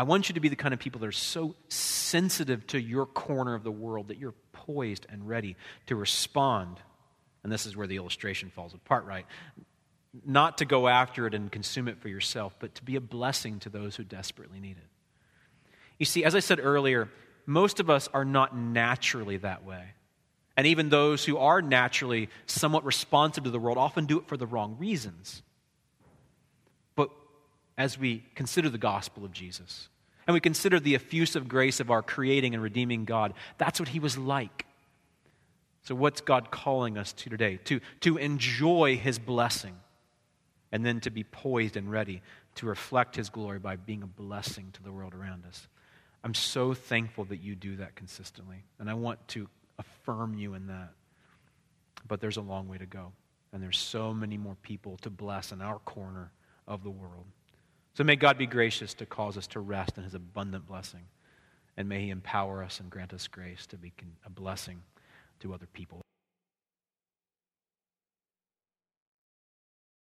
I 0.00 0.02
want 0.02 0.30
you 0.30 0.34
to 0.36 0.40
be 0.40 0.48
the 0.48 0.56
kind 0.56 0.72
of 0.72 0.80
people 0.80 0.98
that 1.00 1.08
are 1.08 1.12
so 1.12 1.54
sensitive 1.68 2.66
to 2.68 2.80
your 2.80 3.04
corner 3.04 3.54
of 3.54 3.64
the 3.64 3.70
world 3.70 4.08
that 4.08 4.16
you're 4.16 4.32
poised 4.50 5.04
and 5.10 5.28
ready 5.28 5.56
to 5.88 5.94
respond. 5.94 6.78
And 7.42 7.52
this 7.52 7.66
is 7.66 7.76
where 7.76 7.86
the 7.86 7.96
illustration 7.96 8.48
falls 8.48 8.72
apart, 8.72 9.04
right? 9.04 9.26
Not 10.24 10.56
to 10.56 10.64
go 10.64 10.88
after 10.88 11.26
it 11.26 11.34
and 11.34 11.52
consume 11.52 11.86
it 11.86 12.00
for 12.00 12.08
yourself, 12.08 12.56
but 12.58 12.74
to 12.76 12.82
be 12.82 12.96
a 12.96 13.00
blessing 13.02 13.58
to 13.58 13.68
those 13.68 13.94
who 13.94 14.02
desperately 14.02 14.58
need 14.58 14.78
it. 14.78 14.88
You 15.98 16.06
see, 16.06 16.24
as 16.24 16.34
I 16.34 16.40
said 16.40 16.60
earlier, 16.62 17.10
most 17.44 17.78
of 17.78 17.90
us 17.90 18.08
are 18.14 18.24
not 18.24 18.56
naturally 18.56 19.36
that 19.36 19.66
way. 19.66 19.84
And 20.56 20.66
even 20.66 20.88
those 20.88 21.26
who 21.26 21.36
are 21.36 21.60
naturally 21.60 22.30
somewhat 22.46 22.86
responsive 22.86 23.44
to 23.44 23.50
the 23.50 23.58
world 23.58 23.76
often 23.76 24.06
do 24.06 24.18
it 24.18 24.28
for 24.28 24.38
the 24.38 24.46
wrong 24.46 24.78
reasons 24.78 25.42
But 26.96 27.10
as 27.76 27.98
we 27.98 28.24
consider 28.34 28.70
the 28.70 28.78
gospel 28.78 29.26
of 29.26 29.32
Jesus 29.32 29.89
and 30.30 30.34
we 30.34 30.40
consider 30.40 30.78
the 30.78 30.94
effusive 30.94 31.48
grace 31.48 31.80
of 31.80 31.90
our 31.90 32.02
creating 32.02 32.54
and 32.54 32.62
redeeming 32.62 33.04
God, 33.04 33.34
that's 33.58 33.80
what 33.80 33.88
he 33.88 33.98
was 33.98 34.16
like. 34.16 34.64
So, 35.82 35.96
what's 35.96 36.20
God 36.20 36.52
calling 36.52 36.96
us 36.96 37.12
to 37.14 37.30
today? 37.30 37.58
To, 37.64 37.80
to 38.02 38.16
enjoy 38.16 38.96
his 38.96 39.18
blessing 39.18 39.74
and 40.70 40.86
then 40.86 41.00
to 41.00 41.10
be 41.10 41.24
poised 41.24 41.76
and 41.76 41.90
ready 41.90 42.22
to 42.54 42.66
reflect 42.66 43.16
his 43.16 43.28
glory 43.28 43.58
by 43.58 43.74
being 43.74 44.04
a 44.04 44.06
blessing 44.06 44.68
to 44.74 44.82
the 44.84 44.92
world 44.92 45.14
around 45.14 45.44
us. 45.46 45.66
I'm 46.22 46.34
so 46.34 46.74
thankful 46.74 47.24
that 47.24 47.38
you 47.38 47.56
do 47.56 47.74
that 47.78 47.96
consistently, 47.96 48.62
and 48.78 48.88
I 48.88 48.94
want 48.94 49.26
to 49.28 49.48
affirm 49.80 50.34
you 50.34 50.54
in 50.54 50.68
that. 50.68 50.90
But 52.06 52.20
there's 52.20 52.36
a 52.36 52.40
long 52.40 52.68
way 52.68 52.78
to 52.78 52.86
go, 52.86 53.10
and 53.52 53.60
there's 53.60 53.78
so 53.80 54.14
many 54.14 54.38
more 54.38 54.56
people 54.62 54.96
to 54.98 55.10
bless 55.10 55.50
in 55.50 55.60
our 55.60 55.80
corner 55.80 56.30
of 56.68 56.84
the 56.84 56.90
world. 56.90 57.26
So 57.94 58.04
may 58.04 58.16
God 58.16 58.38
be 58.38 58.46
gracious 58.46 58.94
to 58.94 59.06
cause 59.06 59.36
us 59.36 59.46
to 59.48 59.60
rest 59.60 59.98
in 59.98 60.04
his 60.04 60.14
abundant 60.14 60.66
blessing. 60.66 61.02
And 61.76 61.88
may 61.88 62.02
he 62.02 62.10
empower 62.10 62.62
us 62.62 62.80
and 62.80 62.90
grant 62.90 63.12
us 63.12 63.26
grace 63.26 63.66
to 63.68 63.76
be 63.76 63.92
a 64.24 64.30
blessing 64.30 64.82
to 65.40 65.54
other 65.54 65.66
people. 65.66 66.02